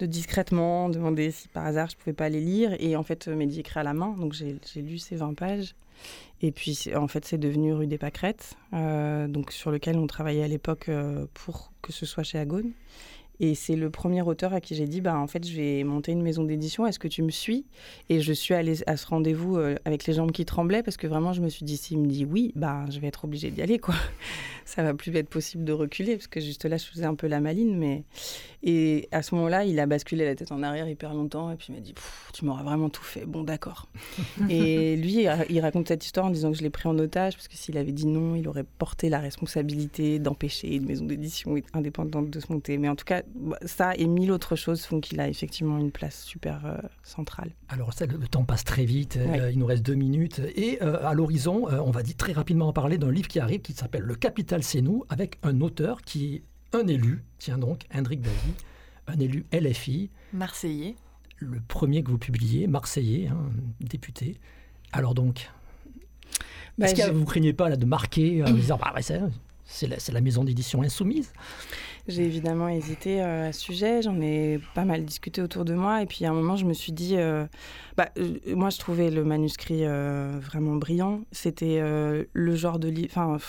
discrètement 0.00 0.88
demander 0.90 1.30
si 1.30 1.48
par 1.48 1.64
hasard 1.64 1.88
je 1.88 1.96
pouvais 1.96 2.12
pas 2.12 2.28
les 2.28 2.40
lire 2.40 2.76
et 2.78 2.96
en 2.96 3.02
fait 3.02 3.28
Mehdi 3.28 3.60
écrit 3.60 3.80
à 3.80 3.84
la 3.84 3.94
main 3.94 4.14
donc 4.18 4.34
j'ai 4.34 4.58
lu 4.82 4.98
ces 4.98 5.16
20 5.16 5.34
pages 5.34 5.74
et 6.42 6.52
puis, 6.52 6.78
en 6.94 7.08
fait, 7.08 7.24
c'est 7.24 7.38
devenu 7.38 7.72
rue 7.72 7.86
des 7.86 7.98
Pâquerettes, 7.98 8.56
euh, 8.74 9.26
donc 9.28 9.52
sur 9.52 9.70
lequel 9.70 9.96
on 9.96 10.06
travaillait 10.06 10.44
à 10.44 10.48
l'époque 10.48 10.88
euh, 10.88 11.26
pour 11.32 11.72
que 11.82 11.92
ce 11.92 12.06
soit 12.06 12.22
chez 12.22 12.38
Agone. 12.38 12.72
Et 13.40 13.54
c'est 13.54 13.76
le 13.76 13.90
premier 13.90 14.22
auteur 14.22 14.52
à 14.54 14.60
qui 14.60 14.74
j'ai 14.74 14.86
dit, 14.86 15.00
bah, 15.00 15.18
en 15.18 15.26
fait, 15.26 15.46
je 15.46 15.56
vais 15.56 15.84
monter 15.84 16.12
une 16.12 16.22
maison 16.22 16.44
d'édition, 16.44 16.86
est-ce 16.86 16.98
que 16.98 17.08
tu 17.08 17.22
me 17.22 17.30
suis? 17.30 17.64
Et 18.08 18.20
je 18.20 18.32
suis 18.32 18.54
allée 18.54 18.76
à 18.86 18.96
ce 18.96 19.06
rendez-vous 19.06 19.56
euh, 19.56 19.76
avec 19.84 20.06
les 20.06 20.12
jambes 20.12 20.32
qui 20.32 20.44
tremblaient, 20.44 20.82
parce 20.82 20.96
que 20.96 21.06
vraiment, 21.06 21.32
je 21.32 21.40
me 21.40 21.48
suis 21.48 21.64
dit, 21.64 21.76
s'il 21.76 21.98
me 21.98 22.06
dit 22.06 22.24
oui, 22.24 22.52
bah, 22.54 22.84
je 22.90 23.00
vais 23.00 23.08
être 23.08 23.24
obligée 23.24 23.50
d'y 23.50 23.62
aller, 23.62 23.78
quoi. 23.78 23.94
Ça 24.64 24.82
va 24.82 24.94
plus 24.94 25.14
être 25.16 25.28
possible 25.28 25.64
de 25.64 25.72
reculer, 25.72 26.16
parce 26.16 26.26
que 26.26 26.40
juste 26.40 26.64
là, 26.64 26.76
je 26.76 26.86
faisais 26.86 27.04
un 27.04 27.14
peu 27.14 27.26
la 27.26 27.40
maline. 27.40 27.76
Mais... 27.76 28.04
Et 28.62 29.08
à 29.12 29.22
ce 29.22 29.34
moment-là, 29.34 29.64
il 29.64 29.78
a 29.78 29.84
basculé 29.84 30.24
la 30.24 30.34
tête 30.34 30.50
en 30.50 30.62
arrière 30.62 30.88
hyper 30.88 31.12
longtemps, 31.12 31.50
et 31.50 31.56
puis 31.56 31.66
il 31.68 31.74
m'a 31.74 31.80
dit, 31.80 31.94
tu 32.32 32.44
m'auras 32.46 32.62
vraiment 32.62 32.88
tout 32.88 33.02
fait, 33.02 33.26
bon, 33.26 33.42
d'accord. 33.42 33.88
et 34.48 34.96
lui, 34.96 35.26
il 35.50 35.60
raconte 35.60 35.88
cette 35.88 36.04
histoire 36.04 36.26
en 36.26 36.30
disant 36.30 36.50
que 36.50 36.56
je 36.56 36.62
l'ai 36.62 36.70
pris 36.70 36.88
en 36.88 36.98
otage, 36.98 37.34
parce 37.34 37.48
que 37.48 37.56
s'il 37.56 37.76
avait 37.76 37.92
dit 37.92 38.06
non, 38.06 38.36
il 38.36 38.48
aurait 38.48 38.64
porté 38.64 39.10
la 39.10 39.18
responsabilité 39.18 40.18
d'empêcher 40.18 40.76
une 40.76 40.86
maison 40.86 41.04
d'édition 41.04 41.54
indépendante 41.74 42.30
de 42.30 42.40
se 42.40 42.50
monter. 42.50 42.78
Mais 42.78 42.88
en 42.88 42.96
tout 42.96 43.04
cas, 43.04 43.22
ça 43.64 43.94
et 43.96 44.06
mille 44.06 44.32
autres 44.32 44.56
choses 44.56 44.84
font 44.84 45.00
qu'il 45.00 45.20
a 45.20 45.28
effectivement 45.28 45.78
une 45.78 45.90
place 45.90 46.22
super 46.22 46.64
euh, 46.64 46.76
centrale. 47.02 47.50
Alors 47.68 47.92
ça, 47.92 48.06
le 48.06 48.28
temps 48.28 48.44
passe 48.44 48.64
très 48.64 48.84
vite, 48.84 49.16
euh, 49.16 49.50
il 49.50 49.58
nous 49.58 49.66
reste 49.66 49.82
deux 49.82 49.94
minutes. 49.94 50.40
Et 50.56 50.82
euh, 50.82 51.04
à 51.06 51.14
l'horizon, 51.14 51.66
on 51.68 51.90
va 51.90 52.02
dire 52.02 52.16
très 52.16 52.32
rapidement 52.32 52.68
en 52.68 52.72
parler 52.72 52.98
d'un 52.98 53.10
livre 53.10 53.28
qui 53.28 53.40
arrive 53.40 53.60
qui 53.60 53.72
s'appelle 53.72 54.02
Le 54.02 54.14
Capital 54.14 54.62
c'est 54.62 54.80
nous, 54.80 55.04
avec 55.08 55.38
un 55.42 55.60
auteur 55.60 56.02
qui 56.02 56.34
est 56.34 56.42
un 56.76 56.86
élu, 56.86 57.24
tiens 57.38 57.58
donc, 57.58 57.84
Hendrik 57.94 58.20
Davy, 58.20 58.54
un 59.06 59.18
élu 59.18 59.46
LFI. 59.52 60.10
Marseillais. 60.32 60.96
Le 61.38 61.60
premier 61.60 62.02
que 62.02 62.10
vous 62.10 62.18
publiez, 62.18 62.66
Marseillais, 62.66 63.28
hein, 63.28 63.50
député. 63.80 64.38
Alors 64.92 65.14
donc, 65.14 65.50
bah, 66.78 66.86
est-ce 66.86 67.06
que 67.06 67.10
vous 67.12 67.20
ne 67.20 67.24
craignez 67.24 67.52
pas 67.52 67.68
là, 67.68 67.76
de 67.76 67.86
marquer 67.86 68.42
en 68.42 68.50
disant 68.50 68.78
bah, 68.78 68.92
c'est 69.66 70.12
la, 70.12 70.20
maison 70.20 70.44
d'édition 70.44 70.82
insoumise 70.82 71.32
j'ai 72.06 72.24
évidemment 72.24 72.68
hésité 72.68 73.22
euh, 73.22 73.48
à 73.48 73.52
ce 73.52 73.60
sujet, 73.60 74.02
j'en 74.02 74.20
ai 74.20 74.60
pas 74.74 74.84
mal 74.84 75.06
discuté 75.06 75.40
autour 75.40 75.64
de 75.64 75.72
moi, 75.72 76.02
et 76.02 76.06
puis 76.06 76.26
à 76.26 76.30
un 76.30 76.34
moment, 76.34 76.54
je 76.54 76.66
me 76.66 76.74
suis 76.74 76.92
dit, 76.92 77.16
euh, 77.16 77.46
bah, 77.96 78.10
euh, 78.18 78.36
moi, 78.48 78.68
je 78.68 78.78
trouvais 78.78 79.10
le 79.10 79.24
manuscrit 79.24 79.84
vraiment 79.86 80.76
brillant. 80.76 81.22
C'était 81.32 81.80
le 81.80 82.56
genre 82.56 82.78
de 82.78 82.88
livre. 82.88 83.40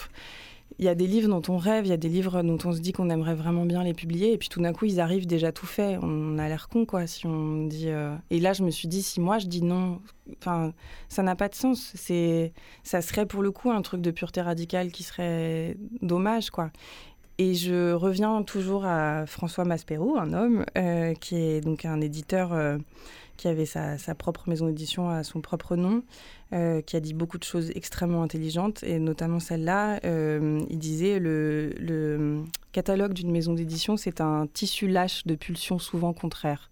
Il 0.78 0.86
y 0.86 0.89
a 0.89 0.95
des 0.95 1.07
livres 1.07 1.30
dont 1.30 1.41
on 1.53 1.57
rêve, 1.57 1.86
il 1.86 1.89
y 1.89 1.93
a 1.93 1.97
des 1.97 2.09
livres 2.09 2.41
dont 2.43 2.57
on 2.66 2.74
se 2.74 2.80
dit 2.80 2.91
qu'on 2.91 3.09
aimerait 3.09 3.36
vraiment 3.36 3.66
bien 3.66 3.84
les 3.84 3.93
publier, 3.93 4.34
et 4.34 4.38
puis 4.38 4.49
tout 4.49 4.61
d'un 4.61 4.74
coup, 4.74 4.86
ils 4.86 4.99
arrivent 4.99 5.28
déjà 5.28 5.51
tout 5.51 5.66
faits. 5.66 5.99
On 6.01 6.38
a 6.38 6.47
l'air 6.49 6.68
con, 6.68 6.86
quoi, 6.86 7.07
si 7.07 7.26
on 7.26 7.66
dit. 7.66 7.89
Et 8.30 8.39
là, 8.39 8.51
je 8.53 8.63
me 8.63 8.72
suis 8.72 8.88
dit, 8.88 9.01
si 9.01 9.22
moi 9.22 9.39
je 9.39 9.47
dis 9.47 9.61
non, 9.61 10.01
enfin, 10.41 10.74
ça 11.07 11.24
n'a 11.24 11.36
pas 11.36 11.47
de 11.47 11.55
sens. 11.55 11.93
C'est, 11.95 12.51
ça 12.84 13.01
serait 13.01 13.26
pour 13.26 13.41
le 13.41 13.51
coup 13.51 13.72
un 13.72 13.82
truc 13.82 14.01
de 14.01 14.11
pureté 14.11 14.41
radicale 14.41 14.91
qui 14.91 15.03
serait 15.03 15.78
dommage, 16.01 16.49
quoi. 16.49 16.72
Et 17.38 17.53
je 17.53 17.91
reviens 17.91 18.43
toujours 18.43 18.86
à 18.86 19.26
François 19.26 19.66
Maspero, 19.66 20.18
un 20.18 20.32
homme 20.32 20.66
euh, 20.78 21.13
qui 21.16 21.36
est 21.36 21.61
donc 21.61 21.84
un 21.84 21.99
éditeur 21.99 22.53
euh, 22.53 22.78
qui 23.38 23.47
avait 23.47 23.65
sa, 23.65 23.97
propre 24.17 24.49
maison 24.49 24.67
d'édition 24.67 25.09
à 25.09 25.23
son 25.23 25.41
propre 25.41 25.75
nom, 25.75 26.03
euh, 26.53 26.81
qui 26.81 26.95
a 26.95 26.99
dit 26.99 27.13
beaucoup 27.13 27.38
de 27.38 27.43
choses 27.43 27.71
extrêmement 27.75 28.23
intelligentes, 28.23 28.83
et 28.83 28.99
notamment 28.99 29.39
celle-là. 29.39 29.99
il 30.03 30.79
disait 30.79 31.19
le 31.19 32.43
catalogue 32.71 33.13
d'une 33.13 33.31
maison 33.31 33.53
d'édition, 33.53 33.97
c'est 33.97 34.21
un 34.21 34.47
tissu 34.47 34.88
lâche 34.88 35.25
de 35.25 35.36
pulsions 35.36 35.79
souvent 35.79 36.13
contraires. 36.13 36.69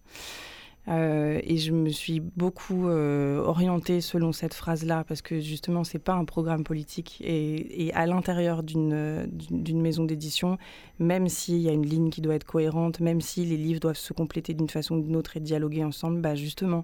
Euh, 0.89 1.39
et 1.43 1.57
je 1.57 1.71
me 1.71 1.89
suis 1.89 2.19
beaucoup 2.19 2.87
euh, 2.87 3.39
orientée 3.39 4.01
selon 4.01 4.31
cette 4.33 4.53
phrase-là, 4.53 5.05
parce 5.07 5.21
que 5.21 5.39
justement, 5.39 5.83
c'est 5.83 5.99
pas 5.99 6.13
un 6.13 6.25
programme 6.25 6.63
politique. 6.63 7.21
Et, 7.23 7.91
à 7.93 8.05
l'intérieur 8.05 8.63
d'une 8.63 9.81
maison 9.81 10.03
d'édition, 10.05 10.57
même 10.99 11.27
s'il 11.27 11.59
y 11.59 11.69
a 11.69 11.71
une 11.71 11.85
ligne 11.85 12.09
qui 12.09 12.21
doit 12.21 12.35
être 12.35 12.45
cohérente, 12.45 12.99
même 12.99 13.21
si 13.21 13.45
les 13.45 13.57
livres 13.57 13.79
doivent 13.79 13.97
se 13.97 14.13
compléter 14.13 14.53
d'une 14.53 14.69
façon 14.69 14.95
ou 14.95 15.01
d'une 15.01 15.15
autre 15.15 15.37
et 15.37 15.39
dialoguer 15.39 15.83
ensemble, 15.83 16.21
bah 16.21 16.35
justement, 16.35 16.83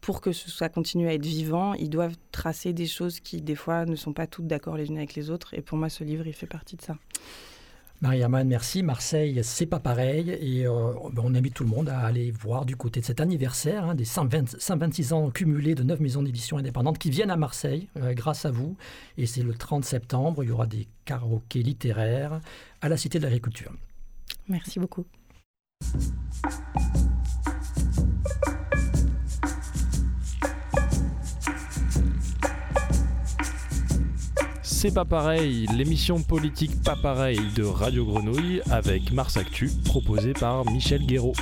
pour 0.00 0.20
que 0.20 0.32
ça 0.32 0.68
continue 0.68 1.08
à 1.08 1.14
être 1.14 1.26
vivant, 1.26 1.74
ils 1.74 1.90
doivent 1.90 2.16
tracer 2.32 2.72
des 2.72 2.86
choses 2.86 3.20
qui, 3.20 3.40
des 3.40 3.54
fois, 3.54 3.84
ne 3.84 3.96
sont 3.96 4.12
pas 4.12 4.26
toutes 4.26 4.46
d'accord 4.46 4.76
les 4.76 4.88
unes 4.88 4.98
avec 4.98 5.14
les 5.14 5.30
autres. 5.30 5.54
Et 5.54 5.60
pour 5.60 5.78
moi, 5.78 5.88
ce 5.88 6.04
livre, 6.04 6.26
il 6.26 6.32
fait 6.32 6.46
partie 6.46 6.76
de 6.76 6.82
ça. 6.82 6.96
Marie-Hermanne, 8.00 8.46
merci. 8.46 8.84
Marseille, 8.84 9.40
c'est 9.42 9.66
pas 9.66 9.80
pareil. 9.80 10.30
Et 10.40 10.66
euh, 10.66 10.92
ben, 11.12 11.22
on 11.24 11.34
invite 11.34 11.54
tout 11.54 11.64
le 11.64 11.70
monde 11.70 11.88
à 11.88 11.98
aller 12.00 12.30
voir 12.30 12.64
du 12.64 12.76
côté 12.76 13.00
de 13.00 13.04
cet 13.04 13.20
anniversaire, 13.20 13.84
hein, 13.84 13.94
des 13.96 14.04
126 14.04 15.12
ans 15.12 15.30
cumulés 15.30 15.74
de 15.74 15.82
9 15.82 15.98
maisons 15.98 16.22
d'édition 16.22 16.58
indépendantes 16.58 16.98
qui 16.98 17.10
viennent 17.10 17.30
à 17.30 17.36
Marseille 17.36 17.88
euh, 17.96 18.14
grâce 18.14 18.44
à 18.44 18.52
vous. 18.52 18.76
Et 19.16 19.26
c'est 19.26 19.42
le 19.42 19.52
30 19.52 19.84
septembre. 19.84 20.44
Il 20.44 20.48
y 20.48 20.52
aura 20.52 20.66
des 20.66 20.86
karaokés 21.06 21.62
littéraires 21.62 22.40
à 22.82 22.88
la 22.88 22.96
Cité 22.96 23.18
de 23.18 23.24
l'Agriculture. 23.24 23.72
Merci 24.48 24.78
beaucoup. 24.78 25.04
C'est 34.80 34.94
pas 34.94 35.04
pareil, 35.04 35.66
l'émission 35.74 36.22
politique 36.22 36.84
pas 36.84 36.94
pareil 36.94 37.40
de 37.56 37.64
Radio 37.64 38.04
Grenouille 38.04 38.62
avec 38.70 39.10
Mars 39.10 39.36
Actu, 39.36 39.68
proposée 39.84 40.34
par 40.34 40.64
Michel 40.70 41.04
Guéraud. 41.04 41.32